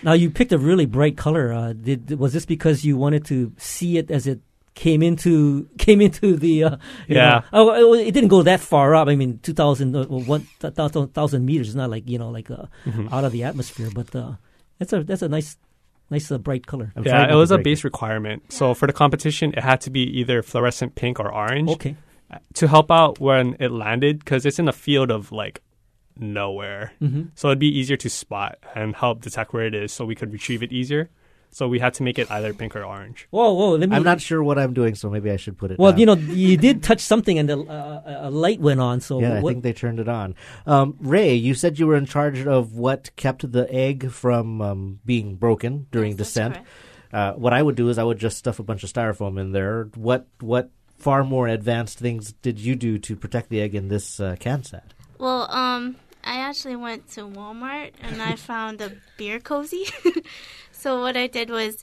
Now 0.05 0.12
you 0.12 0.30
picked 0.30 0.53
a 0.53 0.59
really 0.59 0.86
bright 0.86 1.16
color. 1.16 1.53
Uh, 1.53 1.72
did 1.72 2.16
was 2.16 2.32
this 2.32 2.47
because 2.47 2.84
you 2.84 2.97
wanted 2.97 3.24
to 3.26 3.51
see 3.59 3.99
it 3.99 4.12
as 4.12 4.28
it 4.28 4.38
came 4.74 5.03
into 5.03 5.68
came 5.78 6.01
into 6.01 6.36
the? 6.36 6.64
Uh, 6.64 6.76
Yeah. 7.09 7.43
know- 7.53 7.74
oh, 7.74 7.93
it 7.95 8.12
didn't 8.14 8.28
go 8.30 8.43
that 8.45 8.61
far 8.61 8.95
up. 8.95 9.09
I 9.09 9.16
mean, 9.16 9.40
two 9.43 9.53
thousand 9.53 9.97
uh, 9.97 10.05
one 10.07 10.47
thousand 10.61 11.45
meters 11.45 11.68
is 11.70 11.74
not 11.74 11.90
like 11.90 12.09
you 12.09 12.16
know 12.16 12.30
like 12.30 12.49
uh, 12.49 12.66
Mhm. 12.86 13.12
out 13.12 13.24
of 13.24 13.32
the 13.32 13.43
atmosphere, 13.43 13.90
but 13.93 14.14
uh, 14.14 14.34
that's 14.78 14.93
a 14.93 15.03
that's 15.03 15.22
a 15.22 15.28
nice 15.28 15.59
nice 16.13 16.31
uh, 16.31 16.39
bright 16.39 16.67
color. 16.67 16.93
yeah, 17.03 17.33
it 17.33 17.35
was 17.35 17.51
a 17.51 17.59
base 17.59 17.83
requirement. 17.85 18.53
So 18.53 18.75
for 18.75 18.87
the 18.87 18.93
competition, 18.93 19.53
it 19.57 19.63
had 19.63 19.81
to 19.83 19.91
be 19.91 20.03
either 20.21 20.43
fluorescent 20.43 20.95
pink 20.95 21.19
or 21.19 21.33
orange. 21.33 21.71
Okay. 21.71 21.97
To 22.55 22.67
help 22.69 22.91
out 22.91 23.19
when 23.21 23.57
it 23.61 23.71
landed, 23.71 24.21
because 24.21 24.47
it's 24.47 24.59
in 24.59 24.69
a 24.69 24.73
field 24.73 25.11
of 25.11 25.33
like 25.33 25.61
nowhere. 26.19 26.93
Mhm. 27.03 27.31
So 27.35 27.49
it'd 27.49 27.59
be 27.59 27.69
easier 27.79 27.97
to 27.99 28.09
spot 28.09 28.59
and 28.75 28.95
help 28.97 29.21
detect 29.23 29.53
where 29.53 29.67
it 29.67 29.75
is 29.75 29.93
so 29.93 30.05
we 30.05 30.15
could 30.15 30.33
retrieve 30.33 30.63
it 30.63 30.73
easier. 30.73 31.11
So 31.53 31.69
we 31.69 31.79
had 31.79 31.93
to 31.95 32.03
make 32.03 32.19
it 32.19 32.31
either 32.31 32.55
pink 32.55 32.75
or 32.75 32.83
orange. 32.83 33.29
Whoa, 33.31 33.53
whoa! 33.53 33.77
Let 33.77 33.91
me. 33.91 33.95
I'm 33.95 34.03
not 34.03 34.23
sure 34.23 34.43
what 34.43 34.59
I'm 34.59 34.73
doing, 34.73 34.95
so 34.95 35.11
maybe 35.11 35.31
I 35.31 35.37
should 35.37 35.59
put 35.59 35.71
it. 35.71 35.79
Well, 35.79 35.93
down. 35.93 36.01
you 36.01 36.07
know, 36.07 36.15
you 36.15 36.57
did 36.57 36.83
touch 36.83 37.01
something, 37.01 37.39
and 37.39 37.49
the, 37.49 37.61
uh, 37.61 38.29
a 38.29 38.31
light 38.31 38.59
went 38.59 38.81
on. 38.81 39.01
So 39.01 39.21
yeah, 39.21 39.39
I 39.39 39.43
think 39.43 39.63
they 39.63 39.75
turned 39.75 40.01
it 40.01 40.09
on. 40.09 40.35
Um, 40.67 40.97
Ray, 41.01 41.35
you 41.35 41.53
said 41.53 41.79
you 41.79 41.87
were 41.87 41.97
in 41.97 42.07
charge 42.07 42.47
of 42.47 42.73
what 42.73 43.15
kept 43.17 43.53
the 43.53 43.71
egg 43.73 44.11
from 44.11 44.63
um, 44.63 45.01
being 45.05 45.37
broken 45.37 45.89
during 45.91 46.17
descent. 46.17 46.59
Uh, 47.13 47.35
what 47.35 47.53
I 47.53 47.63
would 47.63 47.77
do 47.77 47.91
is 47.91 47.99
I 47.99 48.05
would 48.05 48.19
just 48.19 48.39
stuff 48.39 48.59
a 48.59 48.63
bunch 48.63 48.83
of 48.83 48.91
styrofoam 48.91 49.39
in 49.39 49.53
there. 49.53 49.91
What 49.95 50.27
what 50.41 50.71
far 50.97 51.25
more 51.25 51.49
advanced 51.49 51.99
things 51.99 52.33
did 52.33 52.59
you 52.59 52.77
do 52.77 52.99
to 52.99 53.17
protect 53.17 53.51
the 53.51 53.61
egg 53.61 53.75
in 53.75 53.89
this 53.89 54.21
uh, 54.21 54.37
CanSat? 54.41 54.93
Well, 55.19 55.51
um, 55.51 55.97
I 56.25 56.39
actually 56.41 56.77
went 56.77 57.11
to 57.13 57.23
Walmart 57.23 57.93
and 58.01 58.23
I 58.23 58.37
found 58.37 58.81
a 58.81 58.93
beer 59.19 59.41
cozy. 59.41 59.87
so 60.83 61.01
what 61.01 61.16
I 61.16 61.26
did 61.39 61.49
was 61.51 61.83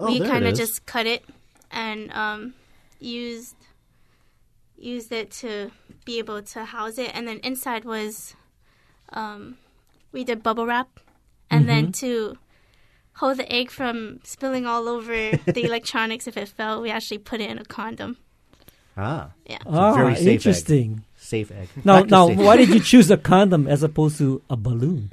Oh, 0.00 0.06
we 0.06 0.20
kind 0.20 0.46
of 0.46 0.54
just 0.54 0.86
cut 0.86 1.06
it 1.06 1.22
and 1.70 2.10
um, 2.12 2.54
used 3.00 3.56
used 4.78 5.10
it 5.12 5.30
to 5.42 5.70
be 6.04 6.18
able 6.18 6.40
to 6.54 6.64
house 6.64 6.98
it, 6.98 7.10
and 7.14 7.26
then 7.28 7.38
inside 7.42 7.84
was 7.84 8.34
um, 9.12 9.58
we 10.12 10.24
did 10.24 10.42
bubble 10.42 10.66
wrap, 10.66 10.88
and 11.50 11.68
then 11.68 11.84
Mm-hmm. 11.88 11.90
Mhm. 11.90 12.00
to 12.00 12.38
hold 13.20 13.36
the 13.38 13.48
egg 13.52 13.70
from 13.70 14.20
spilling 14.22 14.64
all 14.66 14.86
over 14.88 15.12
the 15.56 15.64
electronics 15.70 16.26
if 16.30 16.36
it 16.36 16.48
fell, 16.48 16.80
we 16.80 16.90
actually 16.90 17.18
put 17.18 17.40
it 17.40 17.50
in 17.50 17.58
a 17.58 17.64
condom. 17.64 18.16
Ah, 18.96 19.30
Yeah. 19.46 19.56
It's 19.56 19.64
Ah, 19.66 19.94
very 19.94 20.14
safe 20.14 20.26
egg. 20.26 20.34
interesting. 20.34 20.88
Safe 21.16 21.50
egg. 21.50 21.68
Now, 21.84 22.00
Back 22.02 22.10
now, 22.10 22.24
why 22.30 22.56
did 22.56 22.68
you 22.70 22.80
choose 22.80 23.10
a 23.10 23.16
condom 23.16 23.66
as 23.66 23.82
opposed 23.82 24.18
to 24.18 24.40
a 24.48 24.56
balloon? 24.56 25.12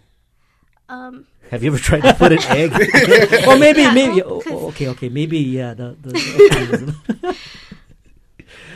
Um, 0.87 1.25
Have 1.51 1.63
you 1.63 1.69
ever 1.71 1.79
tried 1.79 2.01
to 2.01 2.13
put 2.13 2.31
an 2.31 2.39
egg? 2.49 2.71
or 3.47 3.57
maybe, 3.57 3.85
maybe. 3.93 4.23
Oh, 4.23 4.41
oh, 4.47 4.67
okay, 4.69 4.87
okay, 4.89 5.09
maybe. 5.09 5.37
Yeah. 5.39 5.73
The, 5.73 5.95
the, 6.01 6.95
okay. 7.23 7.37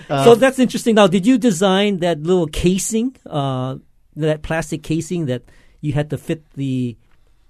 Uh, 0.09 0.24
so 0.24 0.36
that's 0.36 0.59
interesting. 0.59 0.95
Now, 0.95 1.07
did 1.07 1.26
you 1.26 1.38
design 1.38 1.97
that 1.99 2.22
little 2.22 2.47
casing, 2.47 3.15
uh, 3.26 3.78
that 4.15 4.41
plastic 4.41 4.82
casing 4.84 5.26
that 5.28 5.43
you 5.82 5.93
had 5.93 6.09
to 6.09 6.17
fit 6.17 6.43
the, 6.53 6.97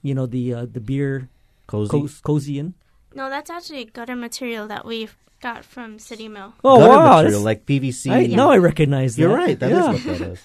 you 0.01 0.13
know, 0.13 0.25
the 0.25 0.53
uh, 0.53 0.65
the 0.69 0.81
beer 0.81 1.29
Cozy? 1.67 1.89
cos- 1.91 2.19
cozy 2.21 2.59
in? 2.59 2.73
No, 3.13 3.29
that's 3.29 3.49
actually 3.49 3.85
gutter 3.85 4.15
material 4.15 4.67
that 4.67 4.85
we 4.85 5.09
got 5.41 5.63
from 5.63 5.99
City 5.99 6.27
Mill. 6.27 6.53
Oh 6.65 6.79
Gutter 6.79 6.89
wow! 6.89 7.15
material 7.15 7.43
that's- 7.43 7.43
like 7.45 7.65
PVC. 7.65 8.11
I, 8.11 8.25
Now 8.27 8.51
I 8.51 8.57
recognize 8.57 9.15
that. 9.15 9.21
You're 9.21 9.33
right. 9.33 9.57
That 9.57 9.71
is 9.71 9.77
yeah. 9.77 9.91
what 9.93 10.03
that 10.03 10.21
is. 10.31 10.39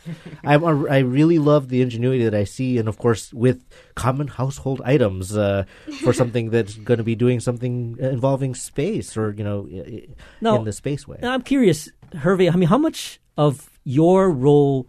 I'm 0.44 0.62
a, 0.62 0.88
I 0.88 0.98
really 1.00 1.38
love 1.40 1.68
the 1.68 1.82
ingenuity 1.82 2.22
that 2.24 2.34
I 2.34 2.44
see, 2.44 2.78
and 2.78 2.88
of 2.88 2.96
course, 2.98 3.32
with 3.32 3.64
common 3.96 4.28
household 4.28 4.80
items 4.84 5.36
uh, 5.36 5.64
for 6.02 6.12
something 6.20 6.50
that's 6.50 6.74
going 6.76 6.98
to 6.98 7.04
be 7.04 7.16
doing 7.16 7.40
something 7.40 7.96
involving 7.98 8.54
space, 8.54 9.16
or 9.16 9.32
you 9.36 9.42
know, 9.42 9.66
i- 9.72 9.78
i- 9.78 10.08
Now- 10.40 10.56
in 10.58 10.64
the 10.64 10.72
space 10.72 11.08
way. 11.08 11.18
I'm 11.22 11.42
curious, 11.42 11.90
Hervé. 12.14 12.52
I 12.52 12.56
mean, 12.56 12.68
how 12.68 12.78
much 12.78 13.18
of 13.36 13.68
your 13.82 14.30
role 14.30 14.86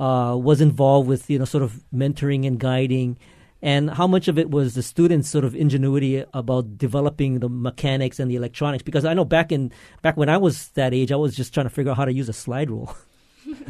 uh, 0.00 0.36
was 0.36 0.60
involved 0.60 1.06
with 1.08 1.30
you 1.30 1.38
know 1.38 1.44
sort 1.44 1.62
of 1.62 1.78
mentoring 1.94 2.44
and 2.44 2.58
guiding, 2.58 3.18
and 3.64 3.90
how 3.90 4.06
much 4.06 4.28
of 4.28 4.38
it 4.38 4.50
was 4.50 4.74
the 4.74 4.82
students' 4.82 5.28
sort 5.28 5.44
of 5.44 5.56
ingenuity 5.56 6.22
about 6.34 6.76
developing 6.78 7.40
the 7.40 7.48
mechanics 7.48 8.20
and 8.20 8.30
the 8.30 8.36
electronics? 8.36 8.82
Because 8.84 9.04
I 9.04 9.14
know 9.14 9.24
back 9.24 9.50
in 9.50 9.72
back 10.02 10.16
when 10.16 10.28
I 10.28 10.36
was 10.36 10.68
that 10.74 10.92
age, 10.94 11.10
I 11.10 11.16
was 11.16 11.34
just 11.34 11.52
trying 11.54 11.66
to 11.66 11.70
figure 11.70 11.90
out 11.92 11.96
how 11.96 12.04
to 12.04 12.12
use 12.12 12.28
a 12.28 12.32
slide 12.34 12.68
rule. 12.70 12.94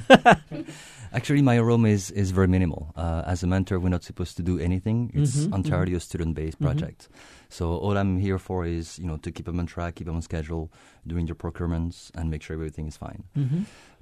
Actually, 1.13 1.43
my 1.43 1.59
role 1.61 1.85
is, 1.85 2.11
is 2.11 2.33
very 2.33 2.49
minimal. 2.49 2.93
Uh, 2.97 3.23
as 3.25 3.43
a 3.45 3.47
mentor, 3.47 3.79
we're 3.79 3.89
not 3.89 4.03
supposed 4.03 4.37
to 4.37 4.43
do 4.43 4.59
anything. 4.59 5.13
It's 5.15 5.47
Mhm, 5.47 5.55
entirely 5.55 5.95
a 5.95 6.01
student-based 6.01 6.59
Mhm. 6.59 6.63
project. 6.67 7.09
So 7.49 7.65
all 7.85 7.97
I'm 7.97 8.19
here 8.19 8.39
for 8.39 8.67
is, 8.67 8.99
you 8.99 9.07
know, 9.07 9.17
to 9.19 9.31
keep 9.31 9.47
them 9.47 9.61
on 9.61 9.67
track, 9.67 9.95
keep 9.97 10.07
them 10.07 10.17
on 10.17 10.23
schedule, 10.23 10.73
doing 11.07 11.29
your 11.29 11.37
procurements, 11.37 12.11
and 12.17 12.31
make 12.31 12.43
sure 12.43 12.55
everything 12.55 12.89
is 12.89 12.97
fine. 12.97 13.23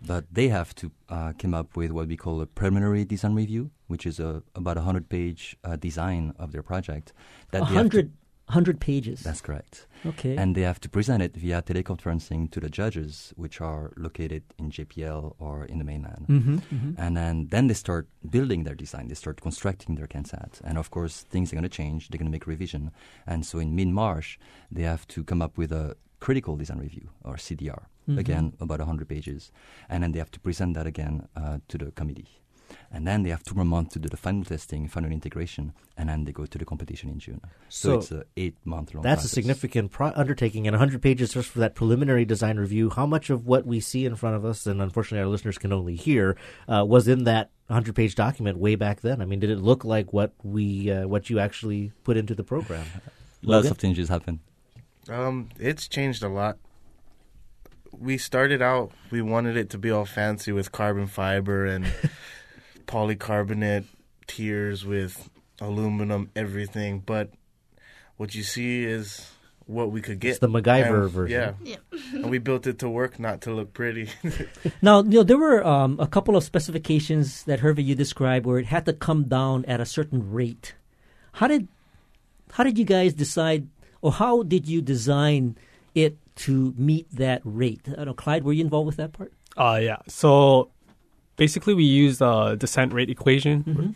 But 0.06 0.24
they 0.32 0.48
have 0.48 0.74
to 0.76 0.90
uh, 1.08 1.32
come 1.38 1.54
up 1.54 1.76
with 1.76 1.90
what 1.92 2.08
we 2.08 2.16
call 2.16 2.40
a 2.40 2.46
preliminary 2.46 3.04
design 3.04 3.34
review, 3.34 3.70
which 3.86 4.06
is 4.06 4.18
a 4.20 4.42
about 4.54 4.76
a 4.76 4.82
hundred-page 4.82 5.56
uh, 5.64 5.76
design 5.76 6.32
of 6.38 6.50
their 6.52 6.62
project. 6.62 7.12
They 7.50 7.58
have 7.58 7.68
to- 7.68 7.74
hundred 7.74 8.12
hundred 8.48 8.80
pages. 8.80 9.20
That's 9.22 9.40
correct. 9.40 9.86
Okay. 10.04 10.36
And 10.36 10.54
they 10.54 10.62
have 10.62 10.80
to 10.80 10.88
present 10.88 11.22
it 11.22 11.34
via 11.36 11.62
teleconferencing 11.62 12.50
to 12.50 12.60
the 12.60 12.68
judges, 12.68 13.32
which 13.36 13.60
are 13.60 13.92
located 13.96 14.42
in 14.58 14.70
JPL 14.70 15.36
or 15.38 15.64
in 15.64 15.78
the 15.78 15.84
mainland. 15.84 16.26
Mhm, 16.28 16.60
mhm. 16.60 16.94
And 16.98 17.16
then, 17.16 17.46
then 17.50 17.68
they 17.68 17.74
start 17.74 18.08
building 18.28 18.64
their 18.64 18.74
design. 18.74 19.08
They 19.08 19.14
start 19.14 19.40
constructing 19.40 19.94
their 19.94 20.08
CanSat. 20.08 20.60
And 20.64 20.76
of 20.76 20.90
course, 20.90 21.22
things 21.30 21.50
are 21.52 21.56
going 21.56 21.70
to 21.70 21.76
change. 21.82 22.08
They're 22.08 22.18
going 22.18 22.26
to 22.32 22.36
make 22.38 22.46
revision. 22.46 22.90
And 23.26 23.46
so 23.46 23.58
in 23.60 23.74
mid-March, 23.74 24.38
they 24.70 24.82
have 24.82 25.06
to 25.14 25.24
come 25.24 25.40
up 25.40 25.56
with 25.56 25.72
a 25.72 25.96
critical 26.20 26.56
design 26.56 26.78
review 26.78 27.08
or 27.24 27.36
CDR. 27.36 27.84
Mhm. 28.08 28.18
Again, 28.18 28.52
about 28.60 28.80
100 28.80 29.08
pages. 29.08 29.52
And 29.88 30.02
then 30.02 30.12
they 30.12 30.18
have 30.18 30.30
to 30.32 30.40
present 30.40 30.74
that 30.74 30.86
again 30.86 31.28
uh, 31.36 31.58
to 31.68 31.78
the 31.78 31.92
committee. 31.92 32.28
And 32.90 33.06
then 33.06 33.22
they 33.22 33.30
have 33.30 33.42
two 33.42 33.54
more 33.54 33.64
months 33.64 33.92
to 33.94 33.98
do 33.98 34.08
the 34.08 34.16
final 34.16 34.44
testing, 34.44 34.88
final 34.88 35.10
integration, 35.10 35.72
and 35.96 36.08
then 36.08 36.24
they 36.24 36.32
go 36.32 36.46
to 36.46 36.58
the 36.58 36.64
competition 36.64 37.10
in 37.10 37.18
June. 37.18 37.40
So, 37.68 37.88
So 37.88 37.98
it's 37.98 38.12
a 38.12 38.24
eight 38.36 38.56
month 38.64 38.94
long. 38.94 39.02
That's 39.02 39.24
a 39.24 39.28
significant 39.28 39.90
pro- 39.90 40.12
undertaking, 40.14 40.66
and 40.66 40.74
100 40.74 41.02
pages 41.02 41.32
just 41.34 41.50
for 41.50 41.60
that 41.60 41.74
preliminary 41.74 42.24
design 42.24 42.58
review. 42.58 42.90
How 42.90 43.06
much 43.06 43.30
of 43.30 43.46
what 43.46 43.66
we 43.66 43.80
see 43.80 44.04
in 44.04 44.16
front 44.16 44.36
of 44.36 44.44
us, 44.44 44.66
and 44.66 44.80
unfortunately 44.80 45.22
our 45.22 45.28
listeners 45.28 45.58
can 45.58 45.72
only 45.72 45.96
hear, 45.96 46.36
uh, 46.68 46.84
was 46.86 47.08
in 47.08 47.24
that 47.24 47.50
100 47.66 47.94
page 47.94 48.14
document 48.14 48.58
way 48.58 48.74
back 48.74 49.00
then? 49.02 49.20
I 49.20 49.26
mean, 49.26 49.40
did 49.40 49.50
it 49.50 49.58
look 49.58 49.84
like 49.84 50.12
what 50.12 50.32
we 50.42 50.90
uh, 50.90 51.06
what 51.06 51.30
you 51.30 51.38
actually 51.38 51.92
put 52.04 52.16
into 52.16 52.34
the 52.34 52.44
program? 52.44 52.86
Lots 53.42 53.64
Logan? 53.64 53.70
of 53.72 53.78
changes 53.78 54.08
happen. 54.08 54.40
Um, 55.08 55.48
it's 55.58 55.88
changed 55.88 56.22
a 56.22 56.28
lot. 56.28 56.58
We 58.02 58.18
started 58.18 58.60
out, 58.60 58.90
we 59.12 59.22
wanted 59.22 59.56
it 59.56 59.70
to 59.70 59.78
be 59.78 59.90
all 59.90 60.04
fancy 60.04 60.50
with 60.50 60.72
carbon 60.72 61.06
fiber 61.06 61.64
and 61.66 61.86
polycarbonate 62.86 63.84
tiers 64.26 64.84
with 64.84 65.30
aluminum, 65.60 66.30
everything. 66.34 67.00
But 67.04 67.30
what 68.16 68.34
you 68.34 68.42
see 68.42 68.84
is 68.84 69.30
what 69.66 69.92
we 69.92 70.00
could 70.00 70.18
get. 70.18 70.30
It's 70.30 70.38
the 70.40 70.48
MacGyver 70.48 71.02
And- 71.04 71.10
version. 71.10 71.56
Yeah. 71.64 71.76
yeah. 71.92 72.00
and 72.14 72.28
we 72.28 72.38
built 72.38 72.66
it 72.66 72.80
to 72.80 72.88
work, 72.88 73.20
not 73.20 73.40
to 73.42 73.52
look 73.54 73.72
pretty. 73.72 74.08
Now, 74.82 75.02
you 75.02 75.10
know, 75.10 75.22
there 75.22 75.38
were 75.38 75.64
um, 75.64 75.96
a 76.00 76.08
couple 76.08 76.36
of 76.36 76.42
specifications 76.42 77.44
that 77.44 77.60
Hervé 77.60 77.84
you 77.84 77.94
described 77.94 78.46
where 78.46 78.58
it 78.58 78.66
had 78.66 78.84
to 78.86 78.92
come 78.92 79.24
down 79.24 79.64
at 79.66 79.80
a 79.80 79.86
certain 79.86 80.32
rate. 80.32 80.74
How 81.34 81.46
did 81.46 81.68
how 82.52 82.64
did 82.64 82.76
you 82.78 82.84
guys 82.84 83.14
decide, 83.14 83.68
or 84.02 84.10
how 84.12 84.42
did 84.42 84.66
you 84.68 84.82
design 84.82 85.56
it 85.94 86.18
to 86.36 86.74
meet 86.76 87.10
that 87.12 87.40
rate? 87.44 87.80
I 87.88 87.92
don't 87.96 88.06
know, 88.06 88.14
Clyde, 88.14 88.44
were 88.44 88.52
you 88.52 88.64
involved 88.64 88.86
with 88.86 88.96
that 88.96 89.12
part? 89.12 89.32
Uh, 89.56 89.78
yeah. 89.82 89.96
So 90.08 90.70
basically, 91.36 91.74
we 91.74 91.84
used 91.84 92.20
a 92.22 92.56
descent 92.58 92.92
rate 92.92 93.10
equation, 93.10 93.64
Mhm. 93.64 93.94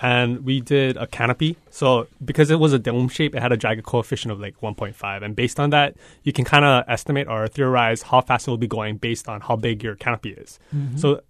and 0.00 0.44
we 0.44 0.60
did 0.60 0.96
a 0.96 1.06
canopy. 1.06 1.56
So 1.70 2.06
because 2.24 2.50
it 2.50 2.58
was 2.60 2.72
a 2.72 2.78
dome 2.78 3.08
shape, 3.08 3.34
it 3.34 3.42
had 3.42 3.52
a 3.52 3.56
drag 3.56 3.82
coefficient 3.82 4.30
of 4.32 4.40
like 4.40 4.60
1.5, 4.62 5.22
and 5.22 5.34
based 5.36 5.58
on 5.60 5.70
that, 5.70 5.96
you 6.22 6.32
can 6.32 6.44
kind 6.44 6.64
of 6.64 6.84
estimate 6.88 7.28
or 7.28 7.46
theorize 7.48 8.02
how 8.02 8.20
fast 8.20 8.46
it 8.46 8.50
will 8.50 8.58
be 8.58 8.66
going 8.68 8.96
based 8.96 9.28
on 9.28 9.40
how 9.40 9.56
big 9.56 9.82
your 9.82 9.94
canopy 9.96 10.30
is. 10.30 10.58
Mhm. 10.74 10.98
So 10.98 11.20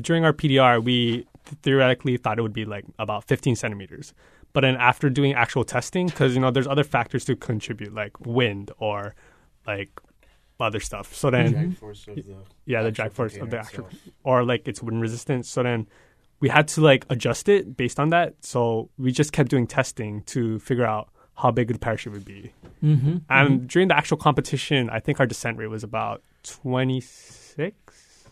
during 0.00 0.24
our 0.24 0.32
PDR, 0.32 0.80
we 0.80 1.26
theoretically 1.62 2.16
thought 2.16 2.38
it 2.38 2.42
would 2.42 2.52
be 2.52 2.64
like 2.64 2.84
about 2.98 3.24
15 3.24 3.56
centimeters. 3.56 4.14
But 4.54 4.60
then 4.60 4.76
after 4.76 5.08
doing 5.10 5.32
actual 5.34 5.64
testing, 5.64 6.06
because 6.06 6.34
you 6.34 6.40
know 6.40 6.50
there's 6.50 6.66
other 6.66 6.84
factors 6.84 7.24
to 7.26 7.34
contribute 7.36 7.94
like 7.94 8.12
wind 8.24 8.70
or 8.78 9.14
like 9.66 10.00
other 10.60 10.80
stuff. 10.80 11.14
So 11.14 11.30
then, 11.30 11.52
Drag 11.52 11.76
force 11.76 12.06
of 12.06 12.16
the 12.16 12.36
yeah, 12.64 12.82
the 12.82 12.88
actual 12.88 12.92
drag 12.92 13.12
force 13.12 13.36
of 13.36 13.50
the 13.50 13.58
actual, 13.58 13.86
itself. 13.86 14.14
or 14.24 14.44
like 14.44 14.68
its 14.68 14.82
wind 14.82 15.00
resistance. 15.00 15.48
So 15.48 15.62
then 15.62 15.88
we 16.40 16.48
had 16.48 16.68
to 16.68 16.80
like 16.80 17.04
adjust 17.10 17.48
it 17.48 17.76
based 17.76 17.98
on 17.98 18.10
that. 18.10 18.34
So 18.40 18.90
we 18.98 19.12
just 19.12 19.32
kept 19.32 19.50
doing 19.50 19.66
testing 19.66 20.22
to 20.24 20.58
figure 20.60 20.86
out 20.86 21.08
how 21.34 21.50
big 21.50 21.68
the 21.68 21.78
parachute 21.78 22.12
would 22.12 22.24
be. 22.24 22.52
Mm-hmm. 22.82 23.18
And 23.28 23.66
during 23.68 23.88
the 23.88 23.96
actual 23.96 24.16
competition, 24.16 24.90
I 24.90 25.00
think 25.00 25.18
our 25.18 25.26
descent 25.26 25.58
rate 25.58 25.68
was 25.68 25.82
about 25.82 26.22
26, 26.44 28.28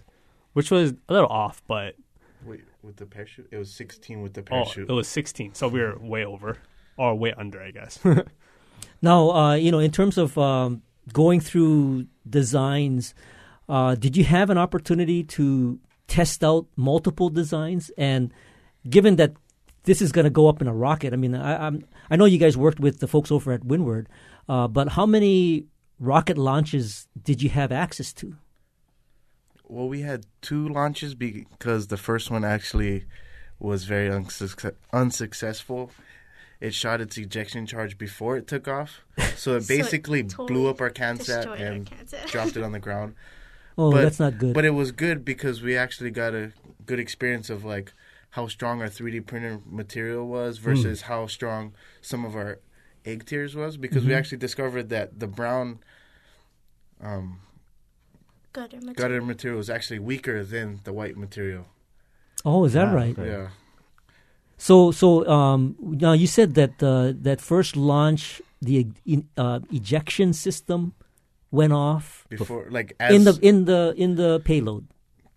which 0.52 0.70
was 0.70 0.92
a 1.08 1.12
little 1.12 1.28
off, 1.28 1.62
but 1.66 1.94
Wait, 2.44 2.64
with 2.82 2.96
the 2.96 3.06
parachute? 3.06 3.48
It 3.50 3.56
was 3.56 3.72
16 3.72 4.22
with 4.22 4.34
the 4.34 4.40
oh, 4.42 4.44
parachute. 4.44 4.88
it 4.88 4.92
was 4.92 5.08
16. 5.08 5.54
So 5.54 5.68
we 5.68 5.80
were 5.80 5.98
way 5.98 6.24
over, 6.24 6.58
or 6.96 7.14
way 7.14 7.32
under, 7.32 7.62
I 7.62 7.70
guess. 7.70 7.98
Now, 9.02 9.30
uh, 9.30 9.54
you 9.54 9.70
know, 9.70 9.78
in 9.78 9.90
terms 9.90 10.18
of 10.18 10.36
um, 10.36 10.82
going 11.12 11.40
through 11.40 12.06
designs, 12.28 13.14
uh, 13.68 13.94
did 13.94 14.16
you 14.16 14.24
have 14.24 14.50
an 14.50 14.58
opportunity 14.58 15.22
to 15.24 15.78
test 16.08 16.42
out 16.44 16.66
multiple 16.76 17.30
designs? 17.30 17.90
And 17.96 18.32
given 18.88 19.16
that 19.16 19.34
this 19.84 20.02
is 20.02 20.12
going 20.12 20.24
to 20.24 20.30
go 20.30 20.48
up 20.48 20.60
in 20.60 20.68
a 20.68 20.74
rocket, 20.74 21.12
I 21.12 21.16
mean, 21.16 21.34
I, 21.34 21.66
I'm, 21.66 21.84
I 22.10 22.16
know 22.16 22.24
you 22.24 22.38
guys 22.38 22.56
worked 22.56 22.80
with 22.80 23.00
the 23.00 23.06
folks 23.06 23.30
over 23.30 23.52
at 23.52 23.64
Windward, 23.64 24.08
uh, 24.48 24.68
but 24.68 24.90
how 24.90 25.06
many 25.06 25.66
rocket 25.98 26.36
launches 26.36 27.06
did 27.22 27.42
you 27.42 27.50
have 27.50 27.70
access 27.70 28.12
to? 28.14 28.36
Well, 29.68 29.88
we 29.88 30.00
had 30.00 30.26
two 30.42 30.68
launches 30.68 31.14
because 31.14 31.86
the 31.86 31.96
first 31.96 32.30
one 32.30 32.44
actually 32.44 33.04
was 33.60 33.84
very 33.84 34.08
unsuc- 34.08 34.74
unsuccessful. 34.92 35.92
It 36.60 36.74
shot 36.74 37.00
its 37.00 37.16
ejection 37.16 37.64
charge 37.66 37.96
before 37.96 38.36
it 38.36 38.46
took 38.46 38.68
off, 38.68 39.00
so 39.16 39.22
it 39.22 39.32
So 39.36 39.56
it 39.56 39.68
basically 39.68 40.24
totally 40.24 40.46
blew 40.48 40.68
up 40.68 40.80
our 40.80 40.90
CanSat 40.90 41.18
destroyed 41.24 41.60
our 41.60 41.66
and 41.66 41.90
dropped 42.26 42.56
it 42.56 42.62
on 42.62 42.72
the 42.72 42.78
ground. 42.78 43.14
Oh, 43.78 43.90
But- 43.92 44.02
that's 44.02 44.20
not 44.20 44.36
good. 44.38 44.52
But 44.54 44.64
it 44.66 44.70
was 44.70 44.92
good 44.92 45.24
because 45.24 45.62
we 45.62 45.76
actually 45.76 46.10
got 46.10 46.34
a 46.34 46.52
good 46.84 46.98
experience 47.00 47.48
of 47.48 47.64
like 47.64 47.92
how 48.34 48.46
strong 48.46 48.80
our 48.82 48.88
3D 48.88 49.26
printer 49.26 49.60
material 49.66 50.28
was 50.28 50.58
Hmm. 50.58 50.64
versus 50.64 51.02
how 51.02 51.26
strong 51.26 51.72
some 52.02 52.24
of 52.26 52.36
our 52.36 52.58
egg 53.06 53.24
tiers 53.24 53.56
was 53.56 53.76
because 53.78 54.04
we 54.04 54.12
Mhm. 54.12 54.16
actually 54.18 54.38
discovered 54.38 54.90
that 54.90 55.18
the 55.18 55.26
brown 55.26 55.78
um, 57.00 57.40
Gutter 58.52 58.76
material. 58.76 58.94
gutter 58.94 59.22
material 59.22 59.56
was 59.58 59.70
actually 59.70 59.98
weaker 60.00 60.44
than 60.44 60.80
the 60.84 60.92
white 60.92 61.16
material. 61.16 61.66
oh, 62.44 62.64
is 62.64 62.72
that 62.74 62.88
Ah, 62.88 62.94
right? 62.94 63.18
okay. 63.18 63.30
Yeah. 63.30 63.48
So, 64.60 64.90
so 64.90 65.26
um, 65.26 65.74
now 65.80 66.12
you 66.12 66.26
said 66.26 66.52
that 66.54 66.82
uh, 66.82 67.14
that 67.22 67.40
first 67.40 67.76
launch, 67.76 68.42
the 68.60 68.86
e- 69.06 69.24
uh, 69.38 69.60
ejection 69.72 70.34
system 70.34 70.92
went 71.50 71.72
off 71.72 72.26
Before, 72.28 72.68
like 72.70 72.94
as 73.00 73.14
in 73.14 73.24
the 73.24 73.38
in 73.40 73.64
the 73.64 73.94
in 73.96 74.14
the 74.16 74.40
payload. 74.44 74.86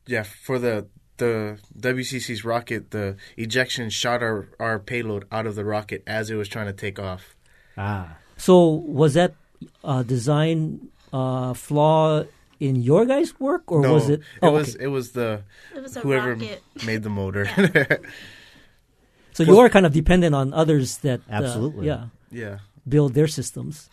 yeah 0.05 0.24
for 0.24 0.59
the 0.59 0.88
the 1.17 1.57
WCC's 1.80 2.43
rocket, 2.43 2.91
the 2.91 3.15
ejection 3.38 3.89
shot 3.89 4.21
our 4.21 4.49
our 4.59 4.78
payload 4.78 5.24
out 5.32 5.47
of 5.47 5.55
the 5.55 5.63
rocket 5.63 6.03
as 6.05 6.30
it 6.30 6.36
was 6.36 6.49
trying 6.49 6.67
to 6.67 6.74
take 6.74 6.99
off. 6.99 7.36
Ah. 7.78 8.17
So, 8.36 8.67
was 8.67 9.13
that 9.13 9.36
uh, 9.86 10.03
design 10.03 10.89
uh, 11.13 11.53
flaw 11.53 12.26
in 12.59 12.76
your 12.76 13.05
guys' 13.05 13.39
work, 13.39 13.71
or 13.71 13.82
no, 13.82 13.93
was 13.93 14.09
it? 14.09 14.19
It 14.19 14.26
oh, 14.41 14.51
was 14.51 14.76
okay. 14.76 14.84
it 14.84 14.88
was 14.88 15.11
the 15.13 15.43
It 15.74 15.82
was 15.82 15.95
a 15.95 16.01
whoever 16.01 16.36
rocket. 16.36 16.61
made 16.86 17.03
the 17.03 17.09
motor. 17.09 17.47
So 19.34 19.43
you 19.43 19.57
are 19.59 19.69
kind 19.69 19.86
of 19.86 19.93
dependent 19.93 20.36
on 20.36 20.53
others 20.53 20.97
that 20.99 21.21
uh, 21.21 21.34
Absolutely. 21.34 21.88
yeah, 21.88 22.05
yeah. 22.31 22.59
build 22.88 23.13
their 23.13 23.27
systems. 23.27 23.89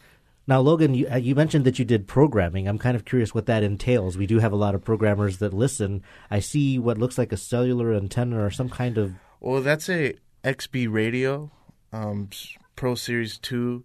Now, 0.46 0.60
Logan, 0.60 0.94
you, 0.94 1.06
uh, 1.08 1.16
you 1.16 1.34
mentioned 1.34 1.64
that 1.64 1.78
you 1.78 1.84
did 1.84 2.08
programming. 2.08 2.66
I'm 2.66 2.78
kind 2.78 2.96
of 2.96 3.04
curious 3.04 3.32
what 3.32 3.46
that 3.46 3.62
entails. 3.62 4.18
We 4.18 4.26
do 4.26 4.40
have 4.40 4.52
a 4.52 4.56
lot 4.56 4.74
of 4.74 4.84
programmers 4.84 5.38
that 5.38 5.54
listen. 5.54 6.02
I 6.30 6.40
see 6.40 6.78
what 6.78 6.98
looks 6.98 7.18
like 7.18 7.32
a 7.32 7.36
cellular 7.36 7.94
antenna 7.94 8.42
or 8.42 8.50
some 8.50 8.68
kind 8.68 8.98
of. 8.98 9.12
Well, 9.38 9.62
that's 9.62 9.88
a 9.88 10.14
XBee 10.42 10.90
radio, 10.90 11.50
um, 11.92 12.30
Pro 12.74 12.94
Series 12.94 13.38
Two. 13.38 13.84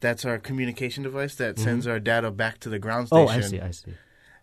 That's 0.00 0.24
our 0.24 0.38
communication 0.38 1.02
device 1.02 1.34
that 1.36 1.58
sends 1.58 1.86
our 1.86 1.98
data 1.98 2.30
back 2.30 2.60
to 2.60 2.68
the 2.68 2.78
ground 2.78 3.08
station. 3.08 3.24
Oh, 3.24 3.32
station. 3.32 3.60
I 3.60 3.70
see, 3.70 3.88
I 3.88 3.92
see. 3.92 3.94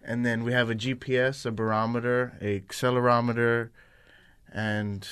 And 0.03 0.25
then 0.25 0.43
we 0.43 0.51
have 0.51 0.69
a 0.69 0.75
GPS, 0.75 1.45
a 1.45 1.51
barometer, 1.51 2.33
a 2.41 2.59
accelerometer, 2.59 3.69
and 4.51 5.07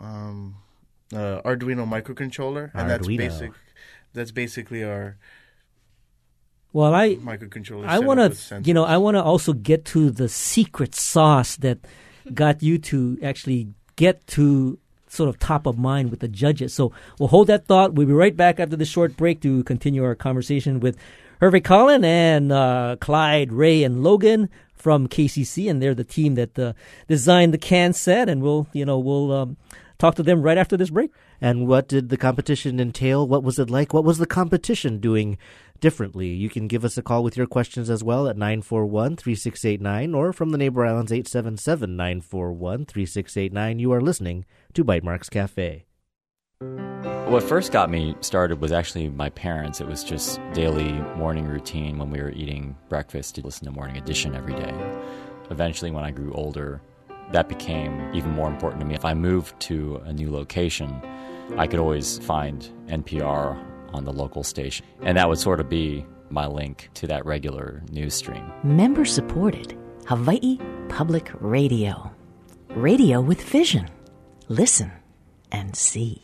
um, 0.00 0.56
uh, 1.12 1.40
Arduino 1.44 1.86
microcontroller, 1.86 2.70
and 2.74 2.90
that's 2.90 3.06
basic. 3.06 3.52
That's 4.12 4.30
basically 4.32 4.82
our 4.82 5.16
Well, 6.72 6.94
I 6.94 7.16
microcontroller. 7.16 7.86
I 7.86 7.98
want 7.98 8.18
to, 8.20 8.60
you 8.64 8.74
know. 8.74 8.84
I 8.84 8.96
want 8.96 9.16
to 9.16 9.22
also 9.22 9.52
get 9.52 9.84
to 9.86 10.10
the 10.10 10.28
secret 10.28 10.94
sauce 10.94 11.56
that 11.56 11.78
got 12.32 12.62
you 12.62 12.78
to 12.78 13.18
actually 13.22 13.68
get 13.96 14.26
to 14.28 14.78
sort 15.08 15.28
of 15.28 15.38
top 15.38 15.66
of 15.66 15.76
mind 15.76 16.10
with 16.10 16.20
the 16.20 16.28
judges. 16.28 16.72
So 16.72 16.92
we'll 17.18 17.28
hold 17.28 17.48
that 17.48 17.66
thought. 17.66 17.94
We'll 17.94 18.06
be 18.06 18.12
right 18.12 18.36
back 18.36 18.60
after 18.60 18.76
the 18.76 18.84
short 18.84 19.16
break 19.16 19.40
to 19.42 19.64
continue 19.64 20.04
our 20.04 20.14
conversation 20.14 20.80
with 20.80 20.96
Hervé 21.40 21.62
Collin 21.64 22.04
and 22.04 22.52
uh, 22.52 22.96
Clyde, 23.00 23.52
Ray, 23.52 23.82
and 23.82 24.02
Logan 24.04 24.48
from 24.74 25.08
KCC, 25.08 25.68
and 25.68 25.82
they're 25.82 25.94
the 25.94 26.04
team 26.04 26.36
that 26.36 26.58
uh, 26.58 26.72
designed 27.08 27.52
the 27.52 27.58
CanSat. 27.58 28.28
And 28.28 28.42
we'll, 28.42 28.68
you 28.72 28.84
know, 28.84 28.98
we'll 28.98 29.32
um, 29.32 29.56
talk 30.00 30.16
to 30.16 30.22
them 30.22 30.42
right 30.42 30.58
after 30.58 30.76
this 30.76 30.90
break. 30.90 31.12
And 31.40 31.68
what 31.68 31.86
did 31.86 32.08
the 32.08 32.16
competition 32.16 32.80
entail? 32.80 33.28
What 33.28 33.44
was 33.44 33.58
it 33.58 33.70
like? 33.70 33.92
What 33.94 34.04
was 34.04 34.18
the 34.18 34.26
competition 34.26 34.98
doing 34.98 35.38
differently? 35.78 36.28
You 36.28 36.48
can 36.48 36.66
give 36.66 36.84
us 36.84 36.98
a 36.98 37.02
call 37.02 37.22
with 37.22 37.36
your 37.36 37.46
questions 37.46 37.88
as 37.88 38.02
well 38.02 38.26
at 38.26 38.36
941 38.36 39.16
3689 39.16 40.14
or 40.14 40.32
from 40.32 40.50
the 40.50 40.58
Neighbor 40.58 40.84
Islands 40.84 41.12
877 41.12 41.94
941 41.96 42.86
3689. 42.86 43.78
You 43.78 43.92
are 43.92 44.00
listening 44.00 44.44
to 44.72 44.84
Bytemarks 44.84 45.30
Cafe. 45.30 45.84
What 47.30 47.42
first 47.44 47.70
got 47.70 47.90
me 47.90 48.16
started 48.20 48.60
was 48.60 48.72
actually 48.72 49.08
my 49.08 49.30
parents. 49.30 49.80
It 49.80 49.86
was 49.86 50.02
just 50.02 50.40
daily 50.52 50.92
morning 51.16 51.46
routine 51.46 51.96
when 51.96 52.10
we 52.10 52.20
were 52.20 52.32
eating 52.32 52.76
breakfast 52.88 53.36
to 53.36 53.42
listen 53.42 53.66
to 53.66 53.70
Morning 53.70 53.96
Edition 53.96 54.34
every 54.34 54.54
day. 54.54 54.74
Eventually, 55.50 55.90
when 55.90 56.04
I 56.04 56.10
grew 56.10 56.32
older, 56.32 56.82
that 57.32 57.48
became 57.48 58.12
even 58.14 58.30
more 58.32 58.48
important 58.48 58.80
to 58.80 58.86
me. 58.86 58.94
If 58.94 59.04
I 59.04 59.14
moved 59.14 59.58
to 59.60 60.00
a 60.04 60.12
new 60.12 60.30
location, 60.30 61.00
I 61.56 61.66
could 61.66 61.80
always 61.80 62.18
find 62.18 62.68
NPR 62.86 63.58
on 63.92 64.04
the 64.04 64.12
local 64.12 64.44
station. 64.44 64.86
And 65.02 65.16
that 65.16 65.28
would 65.28 65.38
sort 65.38 65.60
of 65.60 65.68
be 65.68 66.04
my 66.30 66.46
link 66.46 66.90
to 66.94 67.06
that 67.08 67.26
regular 67.26 67.82
news 67.90 68.14
stream. 68.14 68.52
Member 68.62 69.04
supported 69.04 69.76
Hawaii 70.06 70.58
Public 70.88 71.30
Radio. 71.40 72.10
Radio 72.70 73.20
with 73.20 73.42
vision. 73.42 73.88
Listen 74.48 74.92
and 75.50 75.74
see. 75.74 76.22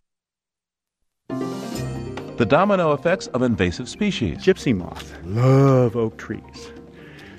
The 1.28 2.46
domino 2.46 2.92
effects 2.92 3.26
of 3.28 3.42
invasive 3.42 3.88
species. 3.88 4.38
Gypsy 4.38 4.76
moth 4.76 5.12
love 5.24 5.96
oak 5.96 6.18
trees. 6.18 6.70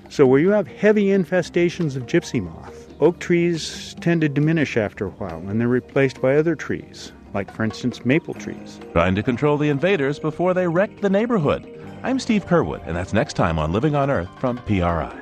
So 0.10 0.26
where 0.26 0.40
you 0.40 0.50
have 0.50 0.68
heavy 0.68 1.06
infestations 1.06 1.96
of 1.96 2.06
gypsy 2.06 2.42
moth, 2.42 2.77
oak 3.00 3.20
trees 3.20 3.96
tend 4.02 4.22
to 4.22 4.30
diminish 4.30 4.78
after 4.78 5.06
a 5.08 5.12
while 5.12 5.38
and 5.48 5.60
they're 5.60 5.68
replaced 5.68 6.22
by 6.22 6.36
other 6.36 6.56
trees, 6.56 7.12
like 7.34 7.54
for 7.54 7.64
instance 7.64 8.06
maple 8.06 8.34
trees. 8.34 8.80
Trying 8.94 9.16
to 9.16 9.24
control 9.24 9.58
the 9.58 9.70
invaders 9.70 10.20
before 10.20 10.54
they 10.54 10.68
wreck 10.68 11.02
the 11.02 11.10
neighborhood. 11.10 11.66
I'm 12.04 12.20
Steve 12.20 12.46
Kerwood, 12.46 12.86
and 12.88 12.96
that's 12.96 13.14
next 13.14 13.34
time 13.34 13.60
on 13.60 13.72
Living 13.72 13.96
on 13.96 14.10
Earth 14.10 14.30
from 14.40 14.58
PRI. 14.60 15.20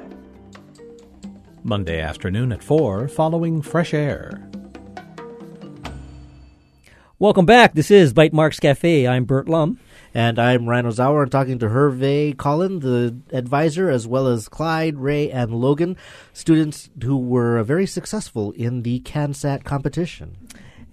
Monday 1.63 1.99
afternoon 1.99 2.51
at 2.51 2.63
4 2.63 3.07
following 3.07 3.61
Fresh 3.61 3.93
Air. 3.93 4.49
Welcome 7.17 7.45
back. 7.45 7.73
This 7.73 7.89
is 7.89 8.13
Bytemarks 8.13 8.59
Cafe. 8.59 9.07
I'm 9.07 9.23
Burt 9.23 9.47
Lum. 9.47 9.79
And 10.15 10.39
I'm 10.39 10.69
Ryan 10.69 10.85
Ozawa. 10.85 11.23
I'm 11.23 11.29
talking 11.29 11.59
to 11.59 11.67
Hervé 11.67 12.37
Collin, 12.37 12.79
the 12.79 13.17
advisor, 13.33 13.89
as 13.89 14.07
well 14.07 14.27
as 14.27 14.47
Clyde, 14.47 14.95
Ray, 14.97 15.29
and 15.29 15.53
Logan, 15.53 15.97
students 16.31 16.89
who 17.03 17.17
were 17.17 17.61
very 17.63 17.85
successful 17.85 18.53
in 18.53 18.83
the 18.83 19.01
CanSat 19.01 19.65
competition. 19.65 20.37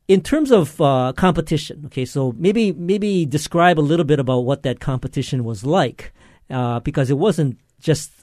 in 0.08 0.22
terms 0.22 0.52
of 0.52 0.80
uh, 0.82 1.14
competition, 1.16 1.84
okay, 1.86 2.06
so 2.06 2.34
maybe 2.38 2.72
maybe 2.74 3.26
describe 3.26 3.80
a 3.80 3.82
little 3.82 4.06
bit 4.06 4.20
about 4.20 4.40
what 4.40 4.64
that 4.64 4.80
competition 4.80 5.44
was 5.44 5.64
like, 5.64 6.12
uh, 6.50 6.80
because 6.80 7.12
it 7.12 7.18
wasn't 7.18 7.60
just 7.80 8.19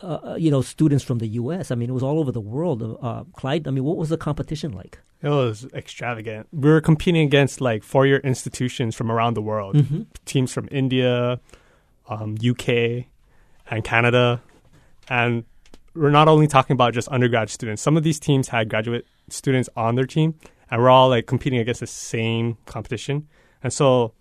uh, 0.00 0.36
you 0.38 0.50
know 0.50 0.62
students 0.62 1.04
from 1.04 1.18
the 1.18 1.26
U.S. 1.42 1.70
I 1.70 1.74
mean, 1.74 1.90
it 1.90 1.92
was 1.92 2.02
all 2.02 2.18
over 2.18 2.30
the 2.32 2.40
world. 2.40 2.82
Uh, 3.02 3.24
Clyde, 3.34 3.66
I 3.66 3.70
mean, 3.70 3.84
what 3.84 3.96
was 3.96 4.08
the 4.10 4.16
competition 4.16 4.72
like? 4.72 4.98
It 5.22 5.28
was 5.28 5.66
extravagant. 5.74 6.46
We 6.52 6.70
were 6.70 6.80
competing 6.80 7.26
against 7.26 7.60
like 7.60 7.82
four-year 7.82 8.18
institutions 8.18 8.94
from 8.94 9.10
around 9.10 9.34
the 9.34 9.42
world, 9.42 9.76
Mhm. 9.76 10.06
teams 10.24 10.52
from 10.52 10.68
India, 10.70 11.40
um, 12.08 12.36
UK, 12.40 13.06
and 13.70 13.82
Canada, 13.82 14.40
and 15.08 15.44
we're 15.94 16.10
not 16.10 16.28
only 16.28 16.46
talking 16.46 16.74
about 16.74 16.94
just 16.94 17.08
undergrad 17.10 17.50
students. 17.50 17.82
Some 17.82 17.96
of 17.96 18.04
these 18.04 18.20
teams 18.20 18.48
had 18.48 18.68
graduate 18.68 19.04
students 19.28 19.68
on 19.76 19.96
their 19.96 20.06
team, 20.06 20.34
and 20.70 20.80
we're 20.80 20.88
all 20.90 21.08
like 21.08 21.26
competing 21.26 21.58
against 21.58 21.80
the 21.80 21.86
same 21.88 22.56
competition. 22.66 23.26
And 23.64 23.72
so, 23.72 24.12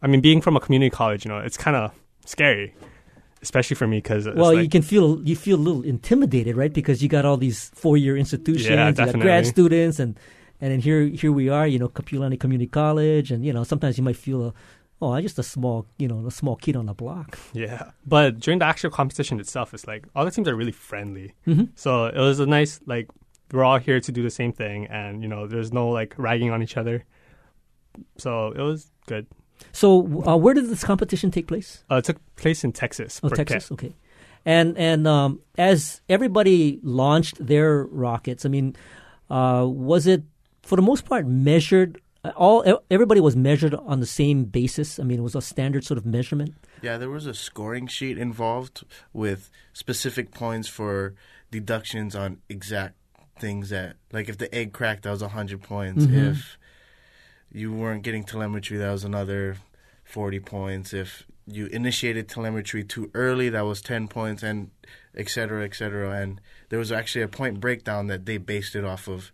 I 0.00 0.06
mean, 0.06 0.22
being 0.22 0.40
from 0.40 0.56
a 0.56 0.60
community 0.60 0.88
college, 0.88 1.26
you 1.26 1.30
know, 1.30 1.38
it's 1.38 1.58
kind 1.58 1.76
of 1.76 1.92
scary, 2.24 2.74
especially 3.44 3.76
for 3.76 3.86
me 3.86 3.98
because 3.98 4.26
Well, 4.26 4.54
you 4.54 4.68
can 4.68 4.82
feel 4.82 5.20
you 5.22 5.36
feel 5.36 5.56
a 5.60 5.64
little 5.68 5.84
intimidated, 5.94 6.56
right? 6.56 6.72
Because 6.72 7.02
you 7.02 7.08
got 7.08 7.24
all 7.28 7.36
these 7.36 7.70
four 7.74 7.96
year 7.96 8.16
institutions, 8.16 8.68
Yeah, 8.68 8.88
you 8.88 8.94
got 8.94 9.12
grad 9.20 9.46
students, 9.46 10.00
and 10.00 10.18
and 10.60 10.68
then 10.72 10.80
here 10.80 11.02
here 11.22 11.32
we 11.40 11.46
are, 11.48 11.66
you 11.66 11.78
know, 11.78 11.88
Kapiolani 11.88 12.38
Community 12.40 12.70
College, 12.82 13.30
and 13.30 13.44
you 13.44 13.52
know 13.52 13.64
sometimes 13.64 13.98
you 13.98 14.04
might 14.08 14.16
feel, 14.16 14.40
a, 14.48 14.50
oh, 15.02 15.12
I'm 15.12 15.22
just 15.22 15.38
a 15.38 15.42
small, 15.42 15.86
you 15.98 16.08
know, 16.08 16.26
a 16.26 16.30
small 16.30 16.56
kid 16.56 16.74
on 16.76 16.86
the 16.86 16.94
block. 16.94 17.38
Yeah, 17.52 17.90
but 18.06 18.40
during 18.40 18.58
the 18.60 18.66
actual 18.72 18.90
competition 18.90 19.38
itself, 19.40 19.74
it's 19.74 19.86
like 19.86 20.02
all 20.16 20.24
the 20.24 20.30
teams 20.30 20.48
are 20.48 20.56
really 20.56 20.72
friendly. 20.72 21.34
Mhm. 21.46 21.68
So 21.74 22.06
it 22.06 22.18
was 22.30 22.40
a 22.40 22.46
nice 22.46 22.80
like 22.86 23.06
we're 23.52 23.64
all 23.64 23.78
here 23.78 24.00
to 24.00 24.10
do 24.12 24.22
the 24.22 24.30
same 24.40 24.52
thing, 24.52 24.86
and 24.86 25.22
you 25.22 25.28
know 25.28 25.46
there's 25.46 25.72
no 25.72 25.88
like 26.00 26.14
ragging 26.16 26.50
on 26.50 26.62
each 26.62 26.76
other. 26.76 27.04
So 28.16 28.52
it 28.52 28.60
was 28.60 28.90
good. 29.06 29.26
So 29.72 30.22
uh, 30.26 30.36
where 30.36 30.54
did 30.54 30.68
this 30.68 30.84
competition 30.84 31.30
take 31.30 31.46
place? 31.48 31.84
Uh, 31.90 31.96
it 31.96 32.04
took 32.04 32.18
place 32.36 32.64
in 32.64 32.72
Texas. 32.72 33.20
Oh, 33.22 33.28
Burkett. 33.28 33.48
Texas. 33.48 33.72
Okay. 33.72 33.94
And 34.46 34.76
and 34.78 35.06
um, 35.06 35.40
as 35.58 36.00
everybody 36.08 36.78
launched 36.82 37.44
their 37.44 37.84
rockets, 37.84 38.44
I 38.44 38.48
mean, 38.50 38.76
uh, 39.30 39.64
was 39.66 40.06
it 40.06 40.22
for 40.62 40.76
the 40.76 40.82
most 40.82 41.06
part 41.06 41.26
measured? 41.26 42.00
uh, 42.24 42.32
All 42.36 42.62
e- 42.68 42.74
everybody 42.90 43.20
was 43.20 43.36
measured 43.36 43.74
on 43.74 44.00
the 44.00 44.06
same 44.06 44.44
basis. 44.44 45.00
I 45.00 45.02
mean, 45.02 45.18
it 45.18 45.22
was 45.22 45.34
a 45.34 45.40
standard 45.42 45.84
sort 45.84 45.96
of 45.98 46.04
measurement. 46.06 46.54
Yeah, 46.82 46.98
there 46.98 47.08
was 47.10 47.26
a 47.26 47.32
scoring 47.34 47.86
sheet 47.86 48.18
involved 48.18 48.84
with 49.14 49.50
specific 49.72 50.30
points 50.34 50.68
for 50.68 51.14
deductions 51.50 52.14
on 52.14 52.38
exact 52.50 52.94
things 53.38 53.70
that, 53.70 53.96
like, 54.12 54.28
if 54.28 54.36
the 54.38 54.54
egg 54.54 54.72
cracked, 54.72 55.04
that 55.04 55.10
was 55.10 55.22
100 55.22 55.62
points. 55.62 56.04
Mhm. 56.04 56.30
If 56.32 56.58
you 57.54 57.72
weren't 57.72 58.02
getting 58.02 58.24
telemetry, 58.24 58.76
that 58.76 58.90
was 58.90 59.04
another 59.04 59.56
40 60.04 60.40
points. 60.40 60.92
If 60.92 61.24
you 61.46 61.66
initiated 61.66 62.28
telemetry 62.28 62.82
too 62.84 63.10
early, 63.14 63.48
that 63.48 63.62
was 63.62 63.80
10 63.80 64.08
points, 64.08 64.42
and 64.42 64.70
et 65.16 65.28
cetera, 65.28 65.64
et 65.64 65.74
cetera. 65.74 66.10
And 66.20 66.40
there 66.68 66.78
was 66.78 66.90
actually 66.92 67.22
a 67.22 67.28
point 67.28 67.60
breakdown 67.60 68.08
that 68.08 68.26
they 68.26 68.36
based 68.38 68.74
it 68.74 68.84
off 68.84 69.08
of. 69.08 69.30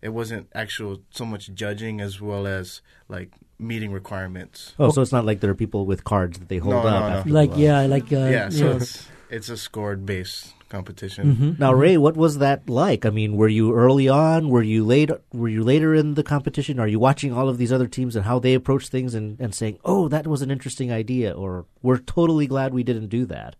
It 0.00 0.10
wasn't 0.10 0.48
actual 0.54 1.00
so 1.10 1.24
much 1.24 1.52
judging 1.54 2.00
as 2.00 2.20
well 2.20 2.46
as 2.46 2.82
like 3.08 3.32
meeting 3.58 3.90
requirements. 3.90 4.74
Oh, 4.78 4.90
so 4.90 5.02
it's 5.02 5.10
not 5.12 5.24
like 5.24 5.40
there 5.40 5.50
are 5.50 5.54
people 5.54 5.86
with 5.86 6.04
cards 6.04 6.38
that 6.38 6.48
they 6.48 6.58
hold 6.58 6.74
No, 6.74 6.78
up. 6.80 6.84
no, 6.84 6.90
no. 7.00 7.16
after 7.18 7.30
Like, 7.30 7.52
the- 7.54 7.60
yeah, 7.60 7.80
like, 7.86 8.12
uh, 8.12 8.28
yeah, 8.28 8.48
so 8.50 8.56
you 8.70 8.70
it's 8.76 9.08
it's 9.30 9.48
a 9.48 9.56
scored 9.56 10.06
based 10.06 10.52
competition. 10.68 11.34
Mm-hmm. 11.34 11.52
Now, 11.58 11.72
Ray, 11.72 11.96
what 11.96 12.16
was 12.16 12.38
that 12.38 12.68
like? 12.68 13.06
I 13.06 13.10
mean, 13.10 13.36
were 13.36 13.48
you 13.48 13.74
early 13.74 14.08
on? 14.08 14.48
Were 14.48 14.62
you 14.62 14.84
late? 14.84 15.10
Were 15.32 15.48
you 15.48 15.62
later 15.62 15.94
in 15.94 16.14
the 16.14 16.22
competition? 16.22 16.78
Are 16.78 16.88
you 16.88 16.98
watching 16.98 17.32
all 17.32 17.48
of 17.48 17.58
these 17.58 17.72
other 17.72 17.86
teams 17.86 18.16
and 18.16 18.24
how 18.24 18.38
they 18.38 18.54
approach 18.54 18.88
things 18.88 19.14
and, 19.14 19.38
and 19.40 19.54
saying, 19.54 19.78
"Oh, 19.84 20.08
that 20.08 20.26
was 20.26 20.42
an 20.42 20.50
interesting 20.50 20.90
idea," 20.92 21.32
or 21.32 21.66
"We're 21.82 21.98
totally 21.98 22.46
glad 22.46 22.74
we 22.74 22.82
didn't 22.82 23.08
do 23.08 23.26
that"? 23.26 23.56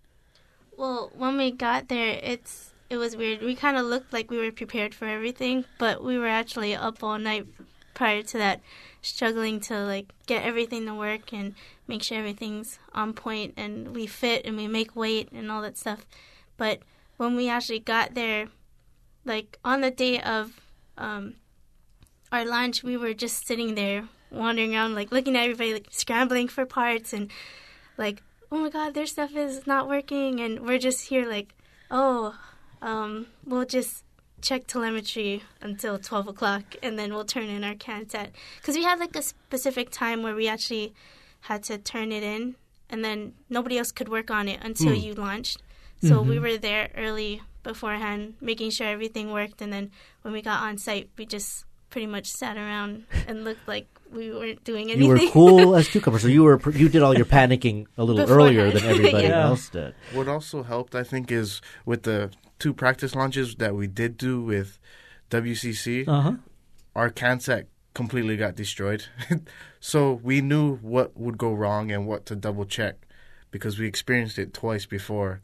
Well, 0.77 1.11
when 1.17 1.37
we 1.37 1.51
got 1.51 1.89
there, 1.89 2.19
it's 2.23 2.73
it 2.91 2.97
was 2.97 3.17
weird. 3.17 3.43
We 3.43 3.55
kind 3.55 3.77
of 3.77 3.87
looked 3.87 4.13
like 4.13 4.31
we 4.31 4.39
were 4.39 4.53
prepared 4.53 4.95
for 4.95 5.07
everything, 5.07 5.65
but 5.79 6.05
we 6.05 6.19
were 6.19 6.29
actually 6.29 6.75
up 6.75 7.03
all 7.03 7.19
night 7.19 7.47
prior 7.95 8.23
to 8.23 8.39
that, 8.39 8.61
struggling 9.01 9.59
to 9.59 9.79
like 9.85 10.13
get 10.27 10.45
everything 10.45 10.87
to 10.87 10.95
work 10.95 11.33
and 11.33 11.55
make 11.89 12.03
sure 12.03 12.19
everything's 12.19 12.79
on 12.93 13.13
point 13.13 13.55
and 13.57 13.95
we 13.95 14.07
fit 14.07 14.45
and 14.45 14.57
we 14.57 14.69
make 14.69 14.95
weight 14.95 15.31
and 15.33 15.51
all 15.51 15.63
that 15.63 15.79
stuff. 15.79 16.07
But 16.57 16.81
when 17.17 17.37
we 17.37 17.49
actually 17.49 17.79
got 17.81 18.15
there, 18.15 18.49
like 19.25 19.59
on 19.65 19.81
the 19.81 19.91
day 19.91 20.21
of 20.21 20.61
um, 20.99 21.35
our 22.33 22.45
lunch, 22.45 22.83
we 22.83 22.97
were 22.97 23.15
just 23.15 23.47
sitting 23.47 23.75
there 23.75 24.09
wandering 24.31 24.75
around, 24.75 24.95
like 24.95 25.13
looking 25.13 25.37
at 25.37 25.45
everybody, 25.45 25.73
like 25.75 25.89
scrambling 25.91 26.49
for 26.49 26.67
parts 26.67 27.13
and 27.13 27.31
like, 27.97 28.23
oh 28.53 28.59
my 28.59 28.71
god, 28.71 28.95
their 28.95 29.07
stuff 29.07 29.35
is 29.35 29.67
not 29.67 29.89
working, 29.89 30.41
and 30.41 30.61
we're 30.61 30.79
just 30.79 31.09
here 31.09 31.29
like, 31.29 31.55
oh, 31.91 32.35
um, 32.83 33.27
we'll 33.45 33.65
just 33.65 34.05
check 34.43 34.67
telemetry 34.67 35.43
until 35.63 35.99
12 35.99 36.29
o'clock 36.29 36.63
and 36.83 36.99
then 36.99 37.13
we'll 37.13 37.25
turn 37.25 37.49
in 37.49 37.65
our 37.65 37.75
CANSAT. 37.75 38.29
Because 38.61 38.77
we 38.77 38.85
had 38.85 39.01
like 39.01 39.17
a 39.17 39.23
specific 39.23 39.91
time 39.91 40.23
where 40.23 40.35
we 40.35 40.47
actually 40.47 40.93
had 41.41 41.63
to 41.65 41.79
turn 41.79 42.13
it 42.13 42.23
in 42.23 42.55
and 42.91 43.03
then 43.05 43.33
nobody 43.49 43.79
else 43.79 43.91
could 43.91 44.09
work 44.09 44.31
on 44.31 44.47
it 44.47 44.61
until 44.63 44.91
Hmm. 44.95 45.01
you 45.01 45.15
launched. 45.15 45.63
So 46.03 46.23
we 46.23 46.37
Mhm. 46.37 46.43
were 46.43 46.59
there 46.59 46.91
early 46.97 47.43
beforehand, 47.63 48.35
making 48.41 48.71
sure 48.71 48.87
everything 48.87 49.33
worked. 49.33 49.61
And 49.63 49.73
then 49.73 49.91
when 50.23 50.33
we 50.35 50.43
got 50.43 50.63
on 50.63 50.79
site, 50.79 51.11
we 51.17 51.27
just 51.27 51.65
pretty 51.91 52.07
much 52.07 52.27
sat 52.27 52.57
around 52.57 53.05
and 53.27 53.45
looked 53.45 53.67
like 53.67 53.87
we 54.13 54.31
weren't 54.33 54.63
doing 54.65 54.91
anything. 54.91 55.03
You 55.03 55.09
were 55.27 55.31
cool 55.33 55.75
as 55.79 55.89
cucumbers, 55.89 56.23
so 56.23 56.29
you 56.29 56.43
were 56.45 56.61
you 56.73 56.89
did 56.89 57.03
all 57.03 57.17
your 57.17 57.25
panicking 57.27 57.87
a 57.97 58.05
little 58.05 58.31
earlier 58.31 58.71
than 58.71 58.85
everybody 58.93 59.27
Yeah. 59.29 59.47
else 59.49 59.69
did. 59.71 59.95
What 60.13 60.29
also 60.29 60.63
helped, 60.63 60.95
I 60.95 61.03
think, 61.03 61.33
is 61.33 61.61
with 61.85 62.03
the 62.05 62.31
two 62.59 62.73
practice 62.73 63.15
launches 63.15 63.57
that 63.57 63.75
we 63.75 63.87
did 63.87 64.17
do 64.17 64.41
with 64.41 64.79
WCC, 65.31 66.05
Uh-huh. 66.07 66.35
our 66.95 67.11
CANSAT 67.11 67.67
completely 67.95 68.37
got 68.37 68.55
destroyed. 68.55 69.07
so 69.81 70.21
we 70.23 70.41
knew 70.41 70.77
what 70.77 71.17
would 71.17 71.39
go 71.39 71.53
wrong 71.53 71.91
and 71.91 72.07
what 72.07 72.27
to 72.27 72.37
double 72.37 72.65
check 72.65 72.97
because 73.51 73.79
we 73.79 73.87
experienced 73.87 74.39
it 74.39 74.53
twice 74.55 74.87
before. 74.87 75.41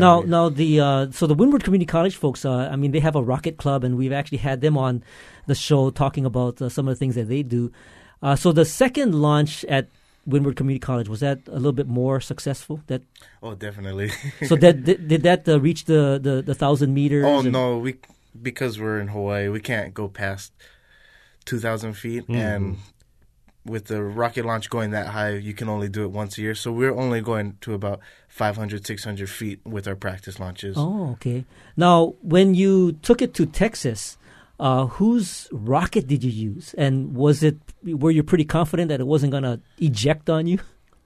Now, 0.00 0.20
we- 0.20 0.26
now 0.28 0.48
the 0.48 0.80
uh, 0.80 1.10
so 1.10 1.26
the 1.26 1.34
Windward 1.34 1.64
Community 1.64 1.86
College 1.86 2.16
folks. 2.16 2.44
Uh, 2.44 2.68
I 2.72 2.76
mean, 2.76 2.92
they 2.92 3.00
have 3.00 3.16
a 3.16 3.22
rocket 3.22 3.56
club, 3.56 3.84
and 3.84 3.96
we've 3.96 4.12
actually 4.12 4.38
had 4.38 4.60
them 4.60 4.76
on 4.78 5.02
the 5.46 5.54
show 5.54 5.90
talking 5.90 6.24
about 6.24 6.60
uh, 6.62 6.68
some 6.68 6.88
of 6.88 6.92
the 6.94 6.98
things 6.98 7.14
that 7.14 7.28
they 7.28 7.42
do. 7.42 7.70
Uh, 8.22 8.36
so 8.36 8.52
the 8.52 8.64
second 8.64 9.14
launch 9.20 9.64
at 9.64 9.88
Windward 10.26 10.54
Community 10.56 10.78
College 10.78 11.08
was 11.08 11.20
that 11.20 11.40
a 11.48 11.56
little 11.56 11.72
bit 11.72 11.88
more 11.88 12.20
successful. 12.20 12.80
That 12.86 13.02
oh, 13.42 13.54
definitely. 13.54 14.10
so 14.46 14.54
that 14.56 14.84
did, 14.84 15.08
did 15.08 15.22
that 15.24 15.48
uh, 15.48 15.60
reach 15.60 15.84
the, 15.86 16.20
the, 16.22 16.42
the 16.42 16.54
thousand 16.54 16.94
meters? 16.94 17.24
Oh 17.26 17.40
and- 17.40 17.52
no, 17.52 17.78
we 17.78 17.96
because 18.40 18.80
we're 18.80 18.98
in 19.00 19.08
Hawaii, 19.08 19.48
we 19.48 19.60
can't 19.60 19.92
go 19.92 20.08
past 20.08 20.52
two 21.44 21.58
thousand 21.58 21.94
feet, 21.94 22.26
Mhm. 22.28 22.36
and 22.36 22.76
with 23.64 23.86
the 23.86 24.02
rocket 24.02 24.44
launch 24.44 24.68
going 24.70 24.90
that 24.90 25.08
high, 25.08 25.34
you 25.34 25.54
can 25.54 25.68
only 25.68 25.88
do 25.88 26.02
it 26.04 26.10
once 26.10 26.36
a 26.38 26.42
year. 26.42 26.54
So 26.54 26.72
we're 26.72 26.94
only 26.94 27.20
going 27.20 27.58
to 27.62 27.74
about 27.74 28.00
500, 28.28 28.86
600 28.86 29.30
feet 29.30 29.60
with 29.64 29.86
our 29.86 29.94
practice 29.94 30.40
launches. 30.40 30.76
Oh, 30.78 31.10
okay. 31.12 31.44
Now, 31.76 32.14
when 32.22 32.54
you 32.54 32.92
took 33.02 33.22
it 33.22 33.34
to 33.34 33.46
Texas, 33.46 34.18
uh, 34.58 34.86
whose 34.86 35.48
rocket 35.52 36.06
did 36.06 36.22
you 36.24 36.30
use, 36.30 36.74
and 36.78 37.14
was 37.14 37.42
it 37.42 37.56
were 37.84 38.10
you 38.10 38.22
pretty 38.22 38.44
confident 38.44 38.88
that 38.88 39.00
it 39.00 39.06
wasn't 39.06 39.30
going 39.32 39.42
to 39.42 39.60
eject 39.78 40.28
on 40.30 40.46
you? 40.46 40.58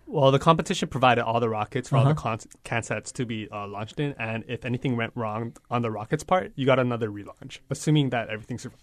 Well, 0.09 0.31
the 0.31 0.39
competition 0.39 0.89
provided 0.89 1.25
all 1.25 1.41
the 1.41 1.49
rockets 1.49 1.89
for 1.89 1.97
all 1.97 2.03
Uh-huh. 2.03 2.13
the 2.15 2.21
con- 2.21 2.39
CANSATs 2.65 3.13
to 3.15 3.27
be 3.27 3.49
uh, 3.51 3.67
launched 3.67 3.99
in, 3.99 4.15
and 4.19 4.45
if 4.47 4.65
anything 4.65 4.97
went 4.97 5.13
wrong 5.17 5.53
on 5.71 5.83
the 5.83 5.91
rockets 5.91 6.23
part, 6.23 6.53
you 6.55 6.65
got 6.65 6.79
another 6.79 7.11
relaunch, 7.11 7.59
assuming 7.71 8.11
that 8.11 8.29
everything 8.29 8.57
survived. 8.59 8.83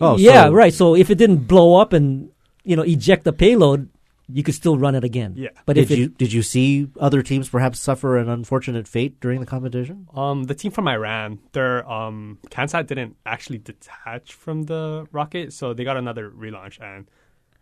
Oh, 0.00 0.16
yeah, 0.16 0.48
right. 0.48 0.72
So 0.72 0.94
if 0.96 1.10
it 1.10 1.16
didn't 1.16 1.44
blow 1.48 1.76
up 1.76 1.92
and 1.92 2.30
you 2.66 2.76
know 2.76 2.82
eject 2.82 3.24
the 3.24 3.32
payload, 3.32 3.88
you 4.28 4.42
could 4.42 4.54
still 4.54 4.76
run 4.76 4.94
it 4.94 5.04
again. 5.04 5.34
Yeah. 5.36 5.50
But 5.64 5.74
did 5.74 5.84
if 5.84 5.90
it, 5.90 5.98
you 5.98 6.08
did 6.08 6.32
you 6.32 6.42
see 6.42 6.88
other 7.00 7.22
teams 7.22 7.48
perhaps 7.48 7.78
suffer 7.80 8.18
an 8.18 8.28
unfortunate 8.28 8.88
fate 8.88 9.20
during 9.20 9.40
the 9.40 9.46
competition? 9.46 10.08
Um, 10.14 10.44
the 10.44 10.54
team 10.54 10.72
from 10.72 10.88
Iran, 10.88 11.38
their 11.52 11.88
um, 11.90 12.38
CANSAT 12.50 12.86
didn't 12.86 13.16
actually 13.24 13.58
detach 13.58 14.32
from 14.32 14.64
the 14.64 15.06
rocket, 15.12 15.52
so 15.52 15.72
they 15.72 15.84
got 15.84 15.96
another 15.96 16.30
relaunch, 16.30 16.80
and 16.80 17.08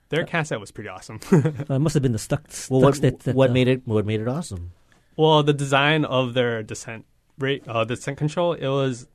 their 0.09 0.25
CANSAT 0.25 0.59
was 0.59 0.71
pretty 0.71 0.89
awesome. 0.89 1.21
uh, 1.31 1.39
it 1.75 1.79
must 1.79 1.95
have 1.95 2.03
been 2.03 2.13
the 2.13 2.19
stuck. 2.19 2.45
Well, 2.71 2.81
what, 2.81 3.01
that, 3.03 3.21
that, 3.21 3.35
what 3.35 3.51
uh, 3.51 3.53
made 3.53 3.69
it 3.69 3.87
what 3.87 4.07
made 4.07 4.21
it 4.21 4.29
awesome? 4.29 4.73
Well, 5.17 5.43
the 5.43 5.53
design 5.53 6.05
of 6.05 6.35
their 6.35 6.63
descent 6.63 7.05
rate, 7.39 7.65
uh, 7.69 7.85
descent 7.85 8.19
control, 8.19 8.55
it 8.55 8.67
was 8.67 9.07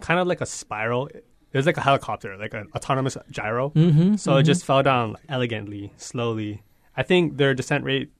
kind 0.00 0.20
of 0.20 0.26
like 0.26 0.40
a 0.40 0.46
spiral. 0.46 1.08
It 1.52 1.56
was 1.58 1.66
like 1.66 1.76
a 1.76 1.82
helicopter, 1.82 2.36
like 2.38 2.54
an 2.54 2.68
autonomous 2.74 3.16
gyro. 3.30 3.70
Mhm, 3.70 4.18
so 4.18 4.36
it 4.36 4.42
mhm. 4.42 4.46
just 4.46 4.64
fell 4.64 4.82
down 4.82 5.16
elegantly, 5.28 5.92
slowly. 5.96 6.62
I 6.96 7.02
think 7.02 7.36
their 7.36 7.54
descent 7.54 7.84
rate 7.84 8.10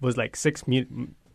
was 0.00 0.16
like 0.16 0.34
six 0.36 0.66
me- 0.66 0.86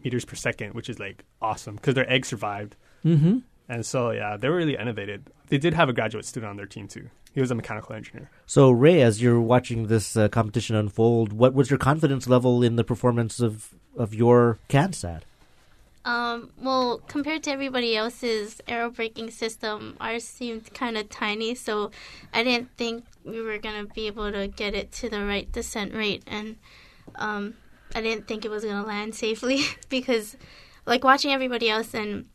meters 0.03 0.25
per 0.25 0.35
second, 0.35 0.73
which 0.73 0.89
is 0.89 0.99
like 0.99 1.23
awesome 1.41 1.75
because 1.75 1.95
their 1.95 2.09
egg 2.11 2.25
survived. 2.25 2.75
Mhm. 3.05 3.43
And 3.67 3.85
so, 3.85 4.11
yeah, 4.11 4.37
they 4.37 4.49
were 4.49 4.57
really 4.57 4.75
innovative. 4.77 5.21
They 5.47 5.57
did 5.57 5.73
have 5.73 5.89
a 5.89 5.93
graduate 5.93 6.25
student 6.25 6.49
on 6.51 6.57
their 6.57 6.67
team 6.67 6.87
too. 6.87 7.09
he 7.33 7.41
was 7.41 7.51
a 7.51 7.55
mechanical 7.55 7.93
engineer. 7.93 8.29
So, 8.45 8.71
Ray, 8.71 9.01
as 9.01 9.21
you're 9.21 9.41
watching 9.41 9.87
this 9.87 10.15
uh, 10.15 10.29
competition 10.29 10.73
unfold, 10.77 11.33
what 11.33 11.53
was 11.53 11.69
your 11.69 11.77
confidence 11.77 12.29
level 12.29 12.63
in 12.63 12.77
the 12.77 12.83
performance 12.85 13.41
of, 13.41 13.73
of 13.97 14.13
your 14.13 14.57
CanSat? 14.69 15.23
Um, 16.05 16.51
well, 16.61 16.99
compared 17.07 17.43
to 17.43 17.51
everybody 17.51 17.97
else's 17.97 18.61
aero 18.67 18.91
braking 18.91 19.31
system, 19.31 19.97
ours 19.99 20.23
seemed 20.23 20.71
kind 20.73 20.97
of 20.97 21.09
tiny, 21.09 21.55
so 21.55 21.89
I 22.31 22.43
didn't 22.43 22.69
think 22.77 23.05
we 23.23 23.41
were 23.41 23.57
going 23.57 23.87
to 23.87 23.91
be 23.91 24.05
able 24.05 24.31
to 24.31 24.47
get 24.47 24.75
it 24.75 24.91
to 24.93 25.09
the 25.09 25.25
right 25.25 25.51
descent 25.51 25.95
rate, 25.95 26.23
and 26.27 26.57
um, 27.15 27.55
I 27.95 28.01
didn't 28.01 28.27
think 28.27 28.45
it 28.45 28.51
was 28.51 28.63
going 28.63 28.79
to 28.79 28.87
land 28.87 29.15
safely 29.15 29.61
because, 29.89 30.37
like, 30.85 31.03
watching 31.03 31.31
everybody 31.31 31.71
else 31.71 31.95
and 31.95 32.27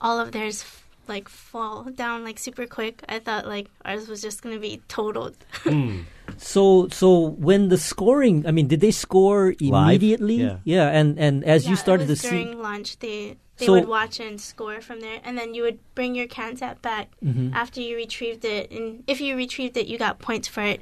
all 0.00 0.18
of 0.18 0.32
theirs 0.32 0.64
like 1.08 1.28
fall 1.28 1.84
down 1.84 2.24
like 2.24 2.38
super 2.38 2.66
quick, 2.66 3.02
I 3.08 3.18
thought 3.18 3.46
like 3.46 3.68
ours 3.84 4.08
was 4.08 4.20
just 4.20 4.42
going 4.42 4.54
to 4.54 4.60
be 4.60 4.82
totaled. 4.88 5.36
mm. 5.64 6.04
So, 6.38 6.88
so 6.88 7.18
when 7.18 7.68
the 7.68 7.78
scoring, 7.78 8.46
I 8.46 8.50
mean, 8.52 8.68
did 8.68 8.80
they 8.80 8.90
score 8.92 9.54
immediately? 9.60 10.36
Yeah. 10.36 10.58
yeah, 10.64 10.88
and 10.88 11.18
and 11.18 11.44
as 11.44 11.64
yeah, 11.64 11.70
you 11.70 11.76
started 11.76 12.04
it 12.04 12.10
was 12.10 12.22
to 12.22 12.28
during 12.30 12.52
see, 12.52 12.54
lunch, 12.54 12.98
they 12.98 13.36
they 13.58 13.66
So- 13.66 13.72
would 13.72 13.88
watch 13.88 14.20
and 14.20 14.40
score 14.40 14.80
from 14.80 15.00
there, 15.00 15.18
and 15.24 15.36
then 15.36 15.52
you 15.54 15.62
would 15.62 15.78
bring 15.94 16.14
your 16.14 16.28
CanSat 16.28 16.80
back 16.80 17.08
Mhm. 17.24 17.52
after 17.54 17.80
you 17.80 17.96
retrieved 17.96 18.44
it, 18.44 18.70
and 18.70 19.02
if 19.06 19.20
you 19.20 19.34
retrieved 19.36 19.76
it, 19.76 19.86
you 19.88 19.98
got 19.98 20.20
points 20.20 20.46
for 20.46 20.62
it, 20.62 20.80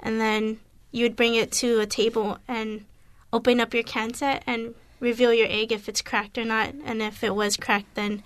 and 0.00 0.20
then 0.20 0.60
you 0.92 1.04
would 1.04 1.16
bring 1.16 1.34
it 1.34 1.50
to 1.52 1.80
a 1.80 1.86
table 1.86 2.36
and 2.46 2.84
open 3.32 3.58
up 3.60 3.72
your 3.72 3.82
CanSat 3.84 4.42
and 4.46 4.74
reveal 5.00 5.32
your 5.32 5.46
egg 5.48 5.72
if 5.72 5.88
it's 5.88 6.02
cracked 6.02 6.36
or 6.36 6.44
not, 6.44 6.74
and 6.84 7.00
if 7.00 7.24
it 7.24 7.34
was 7.34 7.56
cracked, 7.56 7.94
then 7.94 8.22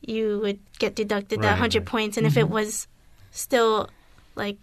you 0.00 0.38
would 0.42 0.58
get 0.78 0.94
deducted 0.94 1.42
that 1.42 1.58
hundred 1.58 1.80
right. 1.80 1.86
points, 1.92 2.16
and 2.16 2.26
if 2.26 2.38
it 2.38 2.46
Mhm. 2.46 2.50
was 2.50 2.88
still 3.30 3.90
like 4.34 4.56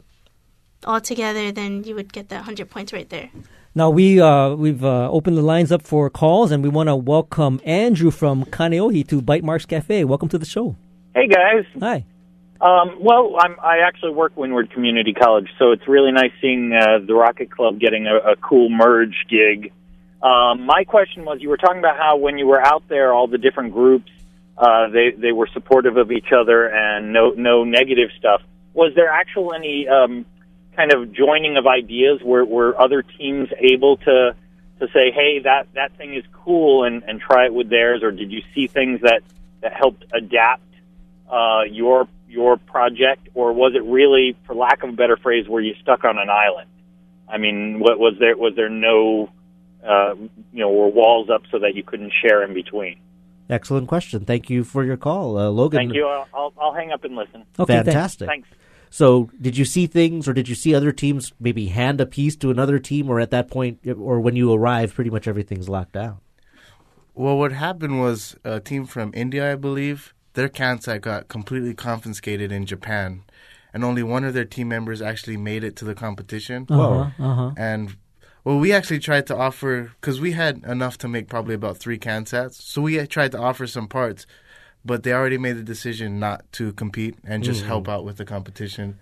all 0.86 1.01
together, 1.01 1.51
then 1.51 1.84
you 1.84 1.95
would 1.95 2.13
get 2.13 2.30
that 2.30 2.43
hundred 2.43 2.69
points 2.69 2.93
right 2.93 3.09
there. 3.09 3.30
now 3.75 3.89
we 3.89 4.19
uh, 4.19 4.55
we've 4.55 4.84
uh, 4.84 5.09
opened 5.09 5.38
the 5.38 5.41
lines 5.41 5.71
up 5.71 5.82
for 5.82 6.09
calls, 6.09 6.51
and 6.51 6.63
we 6.63 6.69
want 6.69 6.88
to 6.88 6.95
welcome 6.95 7.59
Andrew 7.65 8.11
from 8.11 8.45
Kaneohe 8.45 9.07
to 9.07 9.21
Bytemarks 9.21 9.67
Cafe. 9.67 10.03
Welcome 10.03 10.30
to 10.30 10.38
the 10.38 10.45
show. 10.45 10.75
Hey 11.15 11.28
guys. 11.28 11.65
Hi. 11.80 12.05
Um, 12.59 12.97
well, 13.01 13.36
I'm, 13.39 13.55
I 13.61 13.80
actually 13.88 14.13
work 14.13 14.36
Windward 14.36 14.71
Community 14.71 15.13
College, 15.13 15.47
so 15.59 15.71
it's 15.73 15.88
really 15.88 16.11
nice 16.11 16.32
seeing 16.41 16.73
uh, 16.73 17.05
the 17.05 17.13
Rocket 17.13 17.51
Club 17.51 17.80
getting 17.80 18.07
a, 18.07 18.32
a 18.32 18.36
cool 18.36 18.69
merge 18.69 19.15
gig. 19.30 19.71
Um, 20.23 20.65
my 20.65 20.84
question 20.84 21.23
was, 21.23 21.38
you 21.39 21.49
were 21.49 21.57
talking 21.57 21.78
about 21.78 21.97
how 21.97 22.17
when 22.17 22.39
you 22.39 22.47
were 22.47 22.59
out 22.59 22.82
there, 22.89 23.13
all 23.13 23.28
the 23.28 23.38
different 23.38 23.73
groups, 23.73 24.09
uh, 24.57 24.89
they 24.89 25.11
they 25.11 25.32
were 25.32 25.47
supportive 25.53 25.97
of 25.97 26.11
each 26.11 26.32
other 26.36 26.67
and 26.67 27.13
no 27.13 27.30
no 27.30 27.63
negative 27.63 28.09
stuff. 28.17 28.41
Was 28.73 28.93
there 28.95 29.09
actual 29.09 29.53
any 29.53 29.88
um, 29.88 30.25
kind 30.78 30.93
of 30.93 31.11
joining 31.11 31.57
of 31.57 31.67
ideas? 31.67 32.21
Were 32.23 32.45
were 32.45 32.80
other 32.80 33.01
teams 33.01 33.49
able 33.59 33.97
to 33.97 34.36
to 34.80 34.88
say, 34.93 35.11
hey, 35.11 35.39
that 35.43 35.67
that 35.73 35.97
thing 35.97 36.13
is 36.13 36.23
cool, 36.32 36.86
and 36.86 37.03
and 37.03 37.19
try 37.19 37.45
it 37.47 37.53
with 37.53 37.69
theirs, 37.69 38.03
or 38.03 38.11
did 38.11 38.32
you 38.32 38.41
see 38.55 38.67
things 38.67 39.01
that 39.01 39.21
that 39.61 39.73
helped 39.73 40.05
adapt 40.13 40.61
uh, 41.30 41.63
your 41.69 42.07
your 42.30 42.57
project, 42.57 43.30
or 43.34 43.53
was 43.53 43.73
it 43.75 43.84
really, 43.84 44.36
for 44.45 44.53
lack 44.53 44.84
of 44.84 44.89
a 44.89 44.93
better 44.93 45.17
phrase, 45.17 45.47
were 45.47 45.61
you 45.61 45.73
stuck 45.82 46.03
on 46.03 46.17
an 46.17 46.30
island? 46.30 46.69
I 47.28 47.38
mean, 47.38 47.80
what 47.80 47.99
was 47.99 48.15
there 48.19 48.38
was 48.38 48.53
there 48.55 48.69
no 48.69 49.30
uh, 49.86 50.15
you 50.15 50.30
know 50.53 50.69
were 50.69 50.88
walls 50.88 51.30
up 51.30 51.43
so 51.51 51.59
that 51.59 51.75
you 51.75 51.84
couldn't 51.84 52.13
share 52.21 52.43
in 52.43 52.53
between? 52.53 52.99
Excellent 53.49 53.88
question. 53.88 54.25
Thank 54.25 54.49
you 54.49 54.63
for 54.63 54.84
your 54.84 54.97
call, 54.97 55.38
uh, 55.38 55.49
Logan. 55.49 55.80
Thank 55.80 55.93
you. 55.93 56.05
I'll, 56.05 56.28
I'll 56.34 56.53
I'll 56.59 56.73
hang 56.73 56.91
up 56.91 57.03
and 57.03 57.15
listen. 57.15 57.43
Okay, 57.57 57.73
Fantastic. 57.73 58.28
Thanks. 58.28 58.47
So, 58.89 59.29
did 59.41 59.57
you 59.57 59.65
see 59.65 59.85
things, 59.88 60.27
or 60.27 60.33
did 60.33 60.47
you 60.47 60.55
see 60.55 60.73
other 60.73 60.91
teams 60.91 61.33
maybe 61.39 61.67
hand 61.67 61.99
a 61.99 62.05
piece 62.05 62.35
to 62.38 62.51
another 62.51 62.79
team, 62.79 63.09
or 63.09 63.19
at 63.19 63.31
that 63.31 63.49
point, 63.49 63.79
or 63.85 64.19
when 64.19 64.35
you 64.35 64.51
arrive, 64.53 64.93
pretty 64.93 65.09
much 65.09 65.27
everything's 65.27 65.69
locked 65.69 65.93
down? 65.93 66.19
Well, 67.13 67.38
what 67.38 67.51
happened 67.51 67.99
was 67.99 68.35
a 68.43 68.59
team 68.59 68.85
from 68.85 69.11
India, 69.15 69.51
I 69.51 69.55
believe, 69.55 70.13
their 70.33 70.47
CanSat 70.47 71.01
got 71.01 71.27
completely 71.27 71.73
confiscated 71.73 72.51
in 72.51 72.65
Japan, 72.65 73.23
and 73.73 73.83
only 73.83 74.03
one 74.03 74.23
of 74.23 74.35
their 74.35 74.45
team 74.45 74.69
members 74.69 75.01
actually 75.01 75.38
made 75.38 75.63
it 75.63 75.75
to 75.77 75.85
the 75.85 75.95
competition. 75.95 76.67
Uh-huh, 76.69 77.09
uh-huh. 77.19 77.51
And 77.57 77.97
well, 78.43 78.59
we 78.59 78.71
actually 78.71 78.99
tried 78.99 79.27
to 79.27 79.35
offer 79.35 79.91
because 79.99 80.21
we 80.21 80.31
had 80.31 80.63
enough 80.63 80.97
to 80.99 81.07
make 81.07 81.27
probably 81.27 81.55
about 81.55 81.77
three 81.77 81.97
CanSats, 81.97 82.53
so 82.53 82.83
we 82.83 83.05
tried 83.07 83.31
to 83.33 83.39
offer 83.39 83.67
some 83.67 83.88
parts, 83.88 84.27
but 84.86 85.03
they 85.03 85.13
already 85.13 85.38
made 85.38 85.57
the 85.57 85.63
decision 85.63 86.19
not 86.19 86.49
to 86.53 86.73
compete 86.73 87.15
and 87.25 87.43
just 87.43 87.63
Mhm. 87.63 87.67
help 87.67 87.89
out 87.89 88.05
with 88.05 88.17
the 88.17 88.25
competition. 88.25 88.97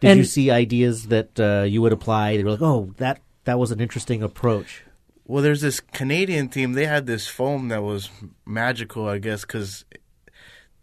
Did 0.00 0.16
you 0.16 0.24
see 0.24 0.50
ideas 0.50 1.08
that 1.08 1.38
uh, 1.40 1.64
you 1.64 1.82
would 1.82 1.92
apply? 1.92 2.36
They 2.36 2.44
were 2.44 2.52
like, 2.52 2.62
"Oh, 2.62 2.94
that 2.98 3.20
that 3.44 3.58
was 3.58 3.70
an 3.72 3.80
interesting 3.80 4.22
approach." 4.22 4.84
Well, 5.26 5.42
there's 5.42 5.60
this 5.60 5.80
Canadian 5.80 6.48
team. 6.48 6.72
They 6.72 6.86
had 6.86 7.06
this 7.06 7.26
foam 7.28 7.68
that 7.68 7.82
was 7.82 8.08
magical, 8.46 9.08
I 9.08 9.18
guess, 9.18 9.42
because 9.42 9.84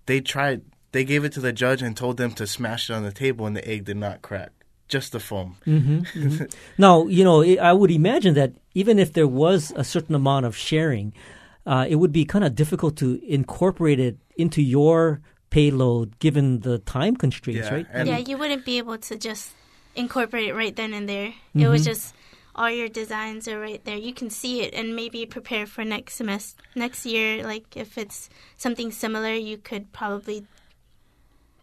they 0.06 0.22
tried. 0.22 0.62
They 0.92 1.04
gave 1.04 1.24
it 1.26 1.32
to 1.34 1.40
the 1.42 1.52
judge 1.54 1.82
and 1.82 1.96
told 1.98 2.18
them 2.18 2.32
to 2.34 2.46
smash 2.48 2.90
it 2.90 2.94
on 2.94 3.04
the 3.04 3.12
table, 3.12 3.46
and 3.46 3.56
the 3.56 3.68
egg 3.68 3.86
did 3.86 3.98
not 3.98 4.22
crack. 4.22 4.52
Just 4.88 5.14
the 5.14 5.20
foam. 5.20 5.56
Mm-hmm, 5.66 6.44
now, 6.78 7.08
you 7.08 7.24
know, 7.24 7.42
I 7.42 7.56
I 7.56 7.74
would 7.74 7.90
imagine 7.92 8.34
that 8.36 8.54
even 8.76 9.00
if 9.00 9.14
there 9.14 9.28
was 9.28 9.74
a 9.76 9.84
certain 9.84 10.14
amount 10.14 10.46
of 10.46 10.56
sharing, 10.56 11.12
uh, 11.66 11.86
it 11.88 11.96
would 11.96 12.12
be 12.12 12.26
kind 12.26 12.44
of 12.46 12.56
difficult 12.56 12.96
to 12.98 13.20
incorporate 13.28 14.00
it 14.00 14.18
into 14.38 14.62
your 14.62 15.22
payload 15.50 16.20
given 16.20 16.60
the 16.62 16.80
time 16.80 17.16
constraints, 17.16 17.72
right? 17.72 17.88
yeah, 17.94 18.18
you 18.18 18.38
wouldn't 18.38 18.66
be 18.66 18.78
able 18.78 18.98
to 18.98 19.16
just 19.18 19.52
incorporate 19.96 20.50
it 20.50 20.54
right 20.54 20.76
then 20.76 20.94
and 20.94 21.08
there. 21.08 21.34
It 21.56 21.68
was 21.68 21.86
just 21.86 22.14
all 22.56 22.70
your 22.70 22.88
designs 22.90 23.48
are 23.48 23.60
right 23.60 23.84
there. 23.86 23.98
You 23.98 24.14
can 24.14 24.30
see 24.30 24.62
it 24.62 24.74
and 24.74 24.96
maybe 24.96 25.26
prepare 25.26 25.66
for 25.66 25.84
next 25.86 26.16
semester, 26.16 26.62
next 26.76 27.06
year. 27.06 27.44
Like 27.44 27.76
if 27.78 27.98
it's 27.98 28.30
something 28.58 28.92
similar, 28.92 29.34
you 29.34 29.58
could 29.58 29.92
probably 29.94 30.46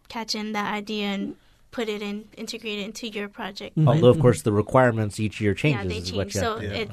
catch 0.09 0.35
in 0.35 0.51
that 0.53 0.73
idea 0.73 1.05
and 1.07 1.35
put 1.71 1.89
it 1.89 2.01
in, 2.01 2.25
integrate 2.37 2.79
it 2.79 2.83
into 2.85 3.07
your 3.09 3.27
project. 3.27 3.73
But- 3.75 3.87
Although, 3.95 4.09
of 4.09 4.19
course, 4.19 4.41
the 4.43 4.51
requirements 4.51 5.19
each 5.19 5.41
year 5.41 5.53
changes. 5.53 5.83
yeah, 5.83 5.89
they 5.89 5.97
is 5.97 6.13
what 6.13 6.29
change. 6.29 6.35
you 6.35 6.41
So 6.41 6.59
to- 6.59 6.81
it 6.81 6.91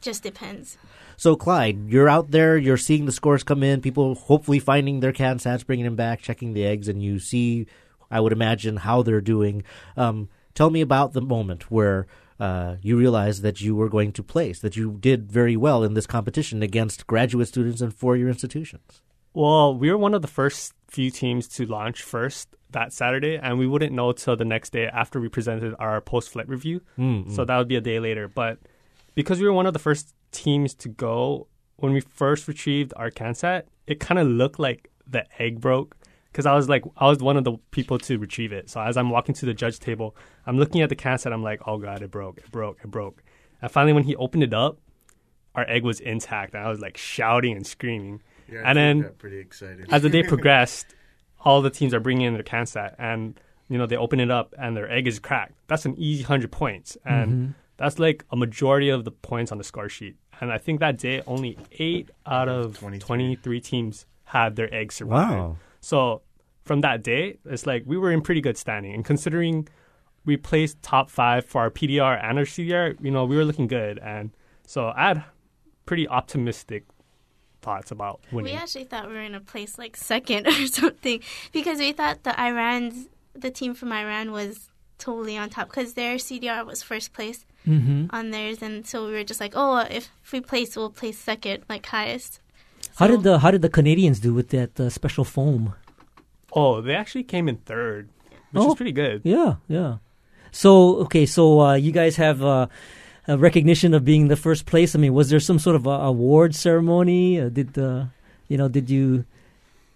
just 0.00 0.22
depends. 0.22 0.78
So, 1.16 1.36
Clyde, 1.36 1.88
you're 1.88 2.08
out 2.08 2.30
there, 2.30 2.56
you're 2.56 2.76
seeing 2.76 3.04
the 3.04 3.12
scores 3.12 3.42
come 3.42 3.62
in, 3.62 3.80
people 3.82 4.14
hopefully 4.14 4.58
finding 4.58 5.00
their 5.00 5.12
CanSats, 5.12 5.66
bringing 5.66 5.84
them 5.84 5.96
back, 5.96 6.22
checking 6.22 6.54
the 6.54 6.64
eggs, 6.64 6.88
and 6.88 7.02
you 7.02 7.18
see, 7.18 7.66
I 8.10 8.20
would 8.20 8.32
imagine, 8.32 8.78
how 8.78 9.02
they're 9.02 9.20
doing. 9.20 9.62
Um, 9.96 10.28
tell 10.54 10.70
me 10.70 10.80
about 10.80 11.12
the 11.12 11.20
moment 11.20 11.70
where 11.70 12.06
uh, 12.38 12.76
you 12.80 12.96
realized 12.96 13.42
that 13.42 13.60
you 13.60 13.76
were 13.76 13.90
going 13.90 14.12
to 14.12 14.22
place, 14.22 14.60
that 14.60 14.76
you 14.76 14.96
did 14.98 15.30
very 15.30 15.56
well 15.56 15.84
in 15.84 15.92
this 15.94 16.06
competition 16.06 16.62
against 16.62 17.06
graduate 17.06 17.48
students 17.48 17.82
and 17.82 17.92
four 17.92 18.16
year 18.16 18.28
institutions. 18.28 19.02
Well, 19.34 19.76
we 19.76 19.90
were 19.90 19.98
one 19.98 20.14
of 20.14 20.22
the 20.22 20.28
first 20.28 20.72
few 20.88 21.10
teams 21.10 21.46
to 21.48 21.66
launch 21.66 22.02
first 22.02 22.48
that 22.70 22.92
Saturday, 22.92 23.36
and 23.36 23.58
we 23.58 23.66
wouldn't 23.66 23.92
know 23.92 24.12
till 24.12 24.36
the 24.36 24.44
next 24.44 24.70
day 24.72 24.86
after 24.86 25.20
we 25.20 25.28
presented 25.28 25.74
our 25.78 26.00
post 26.00 26.30
flight 26.30 26.48
review. 26.48 26.80
Mm, 26.98 27.30
So 27.30 27.44
that 27.44 27.58
would 27.58 27.68
be 27.68 27.76
a 27.76 27.80
day 27.80 28.00
later. 28.00 28.26
But 28.26 28.58
because 29.20 29.40
we 29.40 29.46
were 29.46 29.52
one 29.52 29.66
of 29.66 29.72
the 29.72 29.78
first 29.78 30.14
teams 30.32 30.74
to 30.74 30.88
go, 30.88 31.46
when 31.76 31.92
we 31.92 32.00
first 32.00 32.46
retrieved 32.48 32.92
our 32.96 33.10
CanSat, 33.10 33.62
it 33.86 34.00
kind 34.00 34.18
of 34.18 34.26
looked 34.28 34.58
like 34.58 34.90
the 35.06 35.24
egg 35.42 35.60
broke. 35.60 35.96
Because 36.30 36.46
I 36.46 36.54
was 36.54 36.68
like, 36.68 36.84
I 36.96 37.06
was 37.08 37.18
one 37.18 37.36
of 37.36 37.42
the 37.44 37.54
people 37.72 37.98
to 37.98 38.16
retrieve 38.18 38.52
it. 38.52 38.70
So 38.70 38.80
as 38.80 38.96
I'm 38.96 39.10
walking 39.10 39.34
to 39.36 39.46
the 39.46 39.54
judge 39.54 39.80
table, 39.80 40.14
I'm 40.46 40.58
looking 40.58 40.80
at 40.80 40.88
the 40.88 40.94
CanSat. 40.96 41.32
I'm 41.32 41.42
like, 41.42 41.60
oh 41.66 41.78
god, 41.78 42.02
it 42.02 42.10
broke, 42.10 42.38
it 42.38 42.50
broke, 42.52 42.78
it 42.84 42.90
broke. 42.90 43.22
And 43.60 43.70
finally, 43.70 43.92
when 43.92 44.04
he 44.04 44.14
opened 44.16 44.44
it 44.44 44.54
up, 44.54 44.78
our 45.56 45.68
egg 45.68 45.82
was 45.84 45.98
intact, 45.98 46.54
and 46.54 46.62
I 46.64 46.68
was 46.70 46.80
like 46.80 46.96
shouting 46.96 47.56
and 47.56 47.66
screaming. 47.66 48.22
Yeah, 48.50 48.62
and 48.64 48.78
then 48.78 49.10
pretty 49.18 49.38
excited. 49.38 49.92
as 49.92 50.02
the 50.02 50.08
day 50.08 50.22
progressed, 50.34 50.94
all 51.44 51.60
the 51.62 51.70
teams 51.70 51.92
are 51.94 52.00
bringing 52.00 52.26
in 52.28 52.34
their 52.34 52.44
CanSat, 52.44 52.94
and 52.98 53.38
you 53.68 53.76
know 53.76 53.86
they 53.86 53.96
open 53.96 54.20
it 54.20 54.30
up, 54.30 54.54
and 54.56 54.76
their 54.76 54.88
egg 54.90 55.08
is 55.08 55.18
cracked. 55.18 55.54
That's 55.66 55.84
an 55.84 55.96
easy 55.98 56.22
hundred 56.22 56.52
points, 56.52 56.96
and 57.04 57.32
Mhm. 57.32 57.54
That's 57.80 57.98
like 57.98 58.26
a 58.30 58.36
majority 58.36 58.90
of 58.90 59.06
the 59.06 59.10
points 59.10 59.50
on 59.50 59.56
the 59.56 59.64
score 59.64 59.88
sheet. 59.88 60.16
And 60.38 60.52
I 60.52 60.58
think 60.58 60.80
that 60.80 60.98
day 60.98 61.22
only 61.26 61.56
eight 61.72 62.10
out 62.26 62.46
of 62.46 62.78
23, 62.78 63.60
teams 63.60 64.04
had 64.24 64.54
their 64.54 64.72
eggs 64.72 64.96
survive. 64.96 65.30
Wow. 65.30 65.56
So 65.80 66.20
from 66.62 66.82
that 66.82 67.02
day, 67.02 67.38
it's 67.46 67.66
like 67.66 67.84
we 67.86 67.96
were 67.96 68.12
in 68.12 68.20
pretty 68.20 68.42
good 68.42 68.58
standing, 68.58 68.92
and 68.92 69.02
considering 69.02 69.66
we 70.26 70.36
placed 70.36 70.82
top 70.82 71.08
five 71.08 71.46
for 71.46 71.62
our 71.62 71.70
PDR 71.70 72.22
and 72.22 72.38
our 72.38 72.44
CDR, 72.44 73.02
you 73.02 73.10
know, 73.10 73.24
we 73.24 73.34
were 73.34 73.46
looking 73.46 73.66
good, 73.66 73.98
and 73.98 74.30
so 74.66 74.92
I 74.94 75.08
had 75.08 75.24
pretty 75.86 76.06
optimistic 76.06 76.84
thoughts 77.62 77.90
about 77.90 78.20
winning. 78.30 78.52
We 78.52 78.58
actually 78.58 78.84
thought 78.84 79.08
we 79.08 79.14
were 79.14 79.22
in 79.22 79.34
a 79.34 79.40
place 79.40 79.78
like 79.78 79.96
second 79.96 80.46
or 80.48 80.66
something 80.66 81.22
because 81.50 81.78
we 81.78 81.92
thought 81.92 82.24
the 82.24 82.38
Iran's 82.38 83.08
the 83.34 83.50
team 83.50 83.72
from 83.72 83.90
Iran 83.90 84.32
was 84.32 84.68
totally 84.98 85.38
on 85.38 85.48
top 85.48 85.68
because 85.68 85.94
their 85.94 86.16
CDR 86.16 86.66
was 86.66 86.82
first 86.82 87.14
place 87.14 87.46
Mhm. 87.66 88.08
on 88.12 88.30
theirs, 88.30 88.62
and 88.62 88.86
so 88.86 89.06
we 89.06 89.12
were 89.12 89.24
just 89.24 89.40
like, 89.40 89.52
oh, 89.54 89.84
if 89.90 90.08
we 90.32 90.40
place, 90.40 90.76
we'll 90.76 90.90
place 90.90 91.18
second, 91.18 91.62
like 91.68 91.84
highest. 91.86 92.40
How 92.96 93.06
did 93.06 93.22
the 93.22 93.38
How 93.40 93.50
did 93.50 93.62
the 93.62 93.68
Canadians 93.68 94.20
do 94.20 94.32
with 94.34 94.48
that 94.50 94.78
uh, 94.80 94.88
special 94.90 95.24
foam? 95.24 95.74
Oh, 96.52 96.80
they 96.80 96.94
actually 96.94 97.24
came 97.24 97.48
in 97.48 97.56
third. 97.58 98.08
which 98.52 98.62
Oh, 98.64 98.68
is 98.72 98.74
pretty 98.74 98.92
good. 98.92 99.20
Yeah, 99.24 99.56
yeah. 99.68 99.98
So 100.50 100.96
okay, 101.06 101.26
so 101.26 101.60
uh, 101.60 101.74
you 101.74 101.92
guys 101.92 102.16
have 102.16 102.42
uh, 102.42 102.66
a 103.28 103.36
recognition 103.38 103.94
of 103.94 104.04
being 104.04 104.28
the 104.28 104.36
first 104.36 104.66
place. 104.66 104.96
I 104.96 104.98
mean, 104.98 105.14
was 105.14 105.28
there 105.30 105.38
some 105.38 105.58
sort 105.60 105.76
of 105.76 105.86
uh, 105.86 105.90
award 106.02 106.54
ceremony? 106.54 107.38
Uh, 107.40 107.48
did 107.48 107.78
uh, 107.78 108.06
you 108.48 108.56
know? 108.56 108.66
Did 108.68 108.90
you 108.90 109.24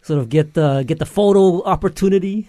sort 0.03 0.21
of 0.21 0.29
get 0.29 0.55
the 0.55 0.85
get 0.87 0.99
the 1.01 1.07
photo 1.07 1.65
opportunity? 1.65 2.49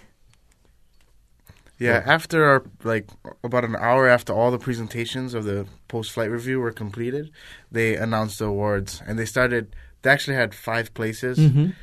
Yeah, 1.78 2.02
after 2.06 2.44
our 2.44 2.64
like 2.84 3.08
about 3.44 3.64
an 3.64 3.76
hour 3.76 4.08
after 4.08 4.32
all 4.32 4.50
the 4.50 4.58
presentations 4.58 5.34
of 5.34 5.44
the 5.44 5.66
post 5.88 6.12
flight 6.12 6.30
review 6.30 6.58
were 6.60 6.72
completed, 6.72 7.30
they 7.70 7.96
announced 7.96 8.38
the 8.38 8.46
awards 8.46 9.02
and 9.06 9.18
they 9.18 9.26
started. 9.26 9.74
They 10.02 10.10
actually 10.10 10.36
had 10.36 10.54
five 10.54 10.94
places, 10.94 11.38
Mhm. 11.38 11.74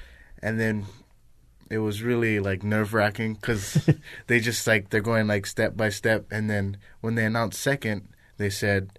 and 0.41 0.59
then 0.59 0.85
it 1.69 1.77
was 1.79 2.01
really 2.01 2.39
like 2.39 2.63
nerve 2.63 2.93
wracking 2.93 3.35
because 3.35 3.87
they 4.27 4.39
just 4.39 4.65
like 4.65 4.89
they're 4.89 5.01
going 5.01 5.27
like 5.27 5.45
step 5.45 5.77
by 5.77 5.89
step, 5.89 6.25
and 6.31 6.49
then 6.49 6.77
when 7.01 7.15
they 7.15 7.25
announced 7.25 7.61
second, 7.61 8.07
they 8.37 8.49
said. 8.49 8.97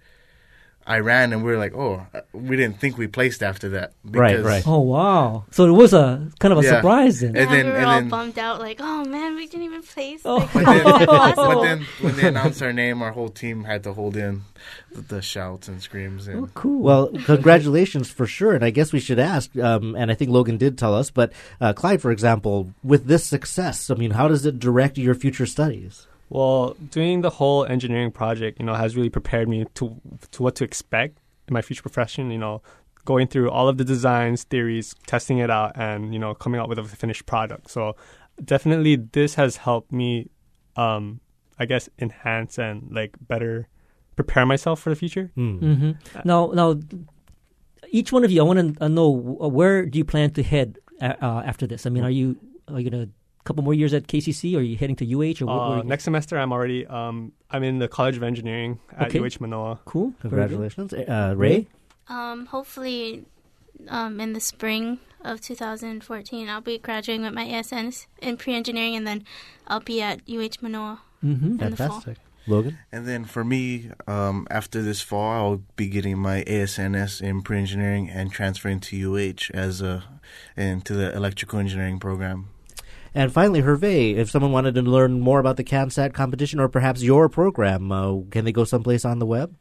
I 0.86 0.98
ran 0.98 1.32
and 1.32 1.42
we 1.42 1.50
were 1.50 1.56
like, 1.58 1.74
oh, 1.74 2.06
we 2.34 2.56
didn't 2.56 2.78
think 2.78 2.98
we 2.98 3.06
placed 3.06 3.42
after 3.42 3.70
that. 3.70 3.94
because- 4.08 4.44
right. 4.44 4.62
Oh 4.66 4.80
wow! 4.80 5.44
So 5.50 5.64
it 5.64 5.70
was 5.72 5.94
a 5.94 6.30
kind 6.40 6.52
of 6.52 6.58
a 6.58 6.62
Yeah. 6.62 6.70
surprise 6.76 7.20
then. 7.20 7.36
And 7.36 7.48
yeah, 7.50 7.56
then- 7.56 7.66
we 7.66 7.72
were 7.72 7.76
and 7.78 7.86
all 7.86 8.00
then- 8.00 8.08
bummed 8.10 8.38
out, 8.38 8.60
like, 8.60 8.78
oh 8.80 9.04
man, 9.06 9.34
we 9.34 9.46
didn't 9.46 9.62
even 9.64 9.82
place. 9.82 10.20
Oh. 10.26 10.48
Like, 10.54 10.84
But 10.84 11.06
then, 11.06 11.36
but 11.36 11.62
then 11.62 11.86
when 12.02 12.16
they 12.16 12.28
announced 12.28 12.62
our 12.62 12.72
name, 12.72 13.00
our 13.02 13.12
whole 13.12 13.30
team 13.30 13.64
had 13.64 13.82
to 13.84 13.92
hold 13.94 14.16
in 14.16 14.42
the, 14.92 15.00
the 15.00 15.22
shouts 15.22 15.68
and 15.68 15.80
screams. 15.80 16.28
And 16.28 16.52
cool. 16.54 16.82
Well, 16.82 17.08
congratulations 17.24 18.10
for 18.10 18.26
sure. 18.26 18.54
And 18.54 18.64
I 18.64 18.70
guess 18.70 18.92
we 18.92 19.00
should 19.00 19.18
ask, 19.18 19.56
um, 19.58 19.94
and 19.96 20.10
I 20.10 20.14
think 20.14 20.30
Logan 20.30 20.58
did 20.58 20.76
tell 20.76 20.94
us, 20.94 21.10
but 21.10 21.32
uh, 21.60 21.72
Clyde, 21.72 22.02
for 22.02 22.10
example, 22.10 22.72
with 22.82 23.06
this 23.06 23.24
success, 23.24 23.90
I 23.90 23.94
mean, 23.94 24.10
how 24.12 24.28
does 24.28 24.44
it 24.44 24.58
direct 24.58 24.98
your 24.98 25.14
future 25.14 25.46
studies? 25.46 26.06
Well, 26.34 26.74
doing 26.90 27.20
the 27.20 27.30
whole 27.30 27.64
engineering 27.64 28.10
project, 28.10 28.58
you 28.58 28.66
know, 28.66 28.74
has 28.74 28.96
really 28.96 29.08
prepared 29.08 29.48
me 29.48 29.66
to 29.74 30.00
to 30.32 30.42
what 30.42 30.56
to 30.56 30.64
expect 30.64 31.20
in 31.46 31.54
my 31.54 31.62
future 31.62 31.82
profession. 31.82 32.32
You 32.32 32.38
know, 32.38 32.60
going 33.04 33.28
through 33.28 33.50
all 33.50 33.68
of 33.68 33.78
the 33.78 33.84
designs, 33.84 34.42
theories, 34.42 34.96
testing 35.06 35.38
it 35.38 35.48
out, 35.48 35.70
and 35.76 36.12
you 36.12 36.18
know, 36.18 36.34
coming 36.34 36.60
out 36.60 36.68
with 36.68 36.78
a 36.80 36.82
finished 36.84 37.26
product. 37.26 37.70
So, 37.70 37.94
definitely, 38.44 38.96
this 38.96 39.36
has 39.36 39.58
helped 39.58 39.92
me, 39.92 40.28
um, 40.74 41.20
I 41.56 41.66
guess, 41.66 41.88
enhance 42.00 42.58
and 42.58 42.90
like 42.90 43.12
better 43.20 43.68
prepare 44.16 44.44
myself 44.44 44.80
for 44.80 44.90
the 44.90 44.96
future. 44.96 45.30
hmm 45.36 45.92
Now, 46.24 46.50
now, 46.52 46.80
each 47.90 48.10
one 48.10 48.24
of 48.24 48.32
you, 48.32 48.40
I 48.40 48.44
want 48.44 48.78
to 48.78 48.88
know 48.88 49.38
uh, 49.40 49.46
where 49.46 49.86
do 49.86 49.98
you 49.98 50.04
plan 50.04 50.32
to 50.32 50.42
head 50.42 50.78
uh, 51.00 51.42
after 51.46 51.68
this? 51.68 51.86
I 51.86 51.90
mean, 51.90 52.02
are 52.02 52.10
you 52.10 52.36
are 52.66 52.80
you 52.80 52.90
gonna 52.90 53.04
a 53.04 53.08
couple 53.44 53.62
more 53.62 53.74
years 53.74 53.92
at 53.94 54.06
KCC, 54.06 54.54
or 54.54 54.58
are 54.58 54.62
you 54.62 54.76
heading 54.76 54.96
to 54.96 55.04
UH, 55.04 55.42
or 55.42 55.46
what? 55.46 55.52
Uh, 55.52 55.70
where- 55.76 55.84
next 55.84 56.04
semester, 56.04 56.38
I'm 56.38 56.52
already 56.52 56.86
um, 56.86 57.32
I'm 57.50 57.62
in 57.62 57.78
the 57.78 57.88
College 57.88 58.16
of 58.16 58.22
Engineering 58.22 58.78
at 58.96 59.08
Okay. 59.14 59.20
UH 59.20 59.38
Manoa. 59.40 59.80
Cool. 59.84 60.14
Congratulations. 60.20 60.92
Uh, 60.92 61.34
Ray? 61.36 61.66
Um, 62.08 62.46
hopefully, 62.46 63.24
um, 63.88 64.20
in 64.20 64.32
the 64.32 64.40
spring 64.40 64.98
of 65.22 65.40
2014, 65.40 66.48
I'll 66.48 66.60
be 66.60 66.78
graduating 66.78 67.22
with 67.22 67.32
my 67.34 67.44
ASNs 67.46 68.06
in 68.20 68.36
pre-engineering, 68.36 68.94
and 68.96 69.06
then 69.06 69.24
I'll 69.66 69.80
be 69.80 70.02
at 70.02 70.20
UH 70.28 70.60
Manoa 70.60 71.00
Mm-hmm. 71.24 71.58
in 71.62 71.70
the 71.70 71.76
fall. 71.76 72.04
Logan? 72.46 72.76
And 72.92 73.08
then 73.08 73.24
for 73.24 73.42
me, 73.42 73.90
um, 74.06 74.46
after 74.50 74.82
this 74.82 75.00
fall, 75.00 75.32
I'll 75.32 75.62
be 75.76 75.88
getting 75.88 76.18
my 76.18 76.44
ASNS 76.46 77.22
in 77.22 77.40
pre-engineering 77.40 78.10
and 78.10 78.30
transferring 78.30 78.80
to 78.80 78.96
UH 78.96 79.50
as 79.54 79.80
a 79.80 80.04
into 80.54 80.92
the 80.92 81.14
electrical 81.16 81.58
engineering 81.58 81.98
program. 81.98 82.50
And 83.14 83.32
finally, 83.32 83.62
Hervé, 83.62 84.16
if 84.16 84.30
someone 84.30 84.50
wanted 84.52 84.74
to 84.74 84.82
learn 84.82 85.20
more 85.20 85.38
about 85.38 85.56
the 85.56 85.64
CANSAT 85.64 86.12
competition 86.14 86.58
or 86.58 86.68
perhaps 86.68 87.02
your 87.02 87.28
program, 87.28 87.92
uh, 87.92 88.20
can 88.30 88.44
they 88.44 88.52
go 88.52 88.64
someplace 88.64 89.04
on 89.04 89.18
the 89.20 89.26
web? 89.26 89.54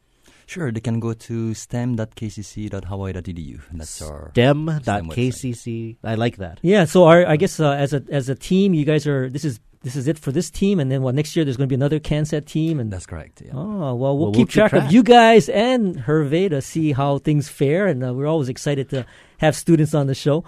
Sure, 0.46 0.70
they 0.72 0.80
can 0.80 0.98
go 1.00 1.12
to 1.14 1.54
stem.kcc.hawaii.edu. 1.54 3.60
That's 3.72 4.02
our 4.02 4.30
Stem.kcc. 4.32 5.96
I 6.04 6.14
like 6.16 6.36
that. 6.38 6.58
Yeah. 6.62 6.84
So, 6.84 7.04
our, 7.04 7.24
I 7.26 7.36
guess 7.36 7.60
uh, 7.60 7.70
as 7.72 7.92
a 7.94 8.02
as 8.10 8.28
a 8.28 8.34
team, 8.34 8.74
you 8.74 8.84
guys 8.84 9.06
are 9.06 9.30
this 9.30 9.44
is 9.44 9.60
this 9.82 9.94
is 9.96 10.08
it 10.08 10.18
for 10.18 10.32
this 10.32 10.50
team, 10.50 10.80
and 10.80 10.90
then 10.90 11.02
what 11.02 11.14
next 11.14 11.36
year 11.36 11.44
there's 11.44 11.56
going 11.56 11.68
to 11.68 11.72
be 11.72 11.76
another 11.76 12.00
CanSat 12.00 12.44
team, 12.46 12.78
and 12.80 12.92
that's 12.92 13.06
correct. 13.06 13.40
Yeah. 13.44 13.52
Oh 13.54 13.94
well, 13.94 14.18
we'll, 14.18 14.18
Well, 14.18 14.32
keep, 14.32 14.36
we'll 14.38 14.46
keep 14.46 14.52
track, 14.52 14.70
track. 14.70 14.86
of 14.86 14.92
you 14.92 15.02
guys 15.02 15.48
and 15.48 15.96
Hervé 15.96 16.50
to 16.50 16.60
see 16.60 16.92
how 16.92 17.18
things 17.18 17.48
fare, 17.48 17.86
and 17.86 18.04
uh, 18.04 18.12
we're 18.12 18.26
always 18.26 18.48
excited 18.50 18.90
to 18.90 19.06
have 19.38 19.56
students 19.56 19.94
on 19.94 20.06
the 20.08 20.14
show. 20.14 20.44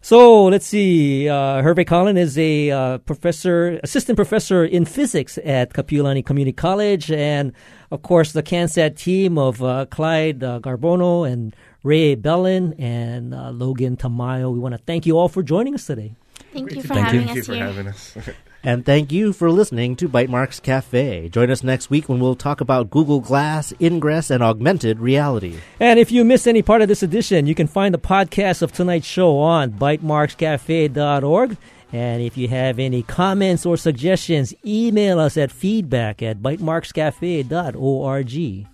So 0.00 0.44
let's 0.44 0.66
see. 0.66 1.28
Uh, 1.28 1.62
Hervé 1.62 1.86
Collin 1.86 2.16
is 2.16 2.38
a 2.38 2.70
uh, 2.70 2.98
professor, 2.98 3.80
assistant 3.82 4.16
professor 4.16 4.64
in 4.64 4.84
physics 4.84 5.38
at 5.44 5.72
Kapiolani 5.72 6.24
Community 6.24 6.52
College, 6.52 7.10
and 7.10 7.52
of 7.90 8.02
course 8.02 8.32
the 8.32 8.42
CanSat 8.42 8.96
team 8.96 9.38
of 9.38 9.62
uh, 9.62 9.86
Clyde 9.86 10.42
uh, 10.44 10.60
Garbono 10.60 11.28
and 11.30 11.54
Ray 11.82 12.14
Bellin 12.14 12.74
and 12.78 13.34
uh, 13.34 13.50
Logan 13.50 13.96
Tamayo. 13.96 14.52
We 14.52 14.58
want 14.58 14.74
to 14.74 14.78
thank 14.78 15.04
you 15.04 15.18
all 15.18 15.28
for 15.28 15.42
joining 15.42 15.74
us 15.74 15.86
today. 15.86 16.14
Thank 16.52 16.72
you 16.72 16.82
for 16.82 16.94
Thank 16.94 17.06
having 17.06 17.20
you. 17.20 17.26
us 17.26 17.26
Thank 17.26 17.36
you 17.36 17.42
for 17.42 17.54
here. 17.54 17.64
having 17.64 17.88
us. 17.88 18.16
And 18.64 18.84
thank 18.84 19.12
you 19.12 19.32
for 19.32 19.50
listening 19.50 19.94
to 19.96 20.08
Bytemarks 20.08 20.60
Cafe. 20.60 21.28
Join 21.28 21.50
us 21.50 21.62
next 21.62 21.90
week 21.90 22.08
when 22.08 22.18
we'll 22.18 22.34
talk 22.34 22.60
about 22.60 22.90
Google 22.90 23.20
Glass, 23.20 23.72
Ingress, 23.80 24.30
and 24.30 24.42
augmented 24.42 24.98
reality. 24.98 25.58
And 25.78 25.98
if 25.98 26.10
you 26.10 26.24
miss 26.24 26.46
any 26.46 26.62
part 26.62 26.82
of 26.82 26.88
this 26.88 27.02
edition, 27.02 27.46
you 27.46 27.54
can 27.54 27.68
find 27.68 27.94
the 27.94 27.98
podcast 27.98 28.62
of 28.62 28.72
tonight's 28.72 29.06
show 29.06 29.38
on 29.38 29.72
bytemarkscafe.org. 29.72 31.56
And 31.92 32.20
if 32.20 32.36
you 32.36 32.48
have 32.48 32.78
any 32.78 33.02
comments 33.02 33.64
or 33.64 33.76
suggestions, 33.76 34.52
email 34.66 35.20
us 35.20 35.36
at 35.36 35.50
feedback 35.50 36.22
at 36.22 36.38
bytemarkscafe.org. 36.38 38.66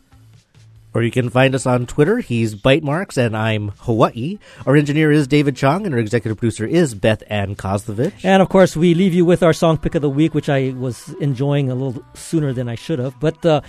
Or 0.95 1.03
you 1.03 1.11
can 1.11 1.28
find 1.28 1.55
us 1.57 1.66
on 1.66 1.86
Twitter. 1.86 2.18
He's 2.18 2.55
Bytemarks, 2.55 3.16
and 3.16 3.36
I'm 3.36 3.72
Hawaii. 3.80 4.38
Our 4.64 4.76
engineer 4.76 5.11
is 5.11 5.26
David 5.26 5.57
Chong, 5.57 5.86
and 5.86 5.95
our 5.95 6.01
executive 6.01 6.38
producer 6.38 6.64
is 6.64 6.95
Beth 6.95 7.24
Ann 7.26 7.57
Kozlovich. 7.57 8.24
And 8.24 8.40
of 8.40 8.49
course, 8.49 8.76
we 8.76 8.95
leave 8.95 9.12
you 9.12 9.24
with 9.24 9.42
our 9.42 9.53
song 9.53 9.76
pick 9.76 9.97
of 9.97 10.03
the 10.03 10.09
week, 10.09 10.34
which 10.34 10.49
I 10.49 10.70
was 10.70 11.09
enjoying 11.20 11.68
a 11.68 11.74
little 11.74 12.05
sooner 12.14 12.53
than 12.53 12.68
I 12.68 12.76
should 12.76 13.01
have. 13.01 13.18
But 13.18 13.45
uh, 13.45 13.61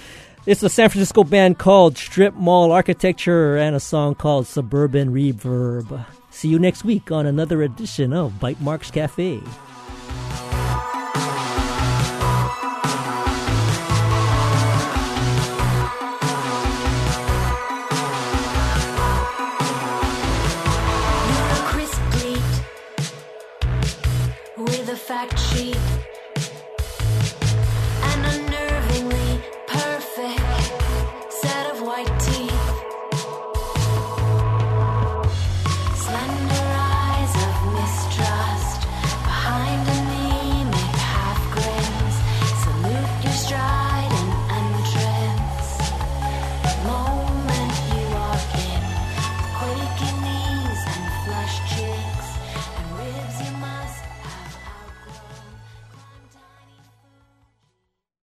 it's 0.45 0.61
a 0.61 0.69
San 0.69 0.89
Francisco 0.89 1.23
band 1.23 1.57
called 1.57 1.97
Strip 1.97 2.35
Mall 2.35 2.71
Architecture 2.71 3.57
and 3.57 3.75
a 3.75 3.79
song 3.79 4.13
called 4.13 4.45
Suburban 4.45 5.11
Reverb. 5.11 6.05
See 6.29 6.49
you 6.49 6.59
next 6.59 6.85
week 6.85 7.11
on 7.11 7.25
another 7.25 7.63
edition 7.63 8.13
of 8.13 8.33
Bytemarks 8.33 8.91
Cafe. 8.91 9.41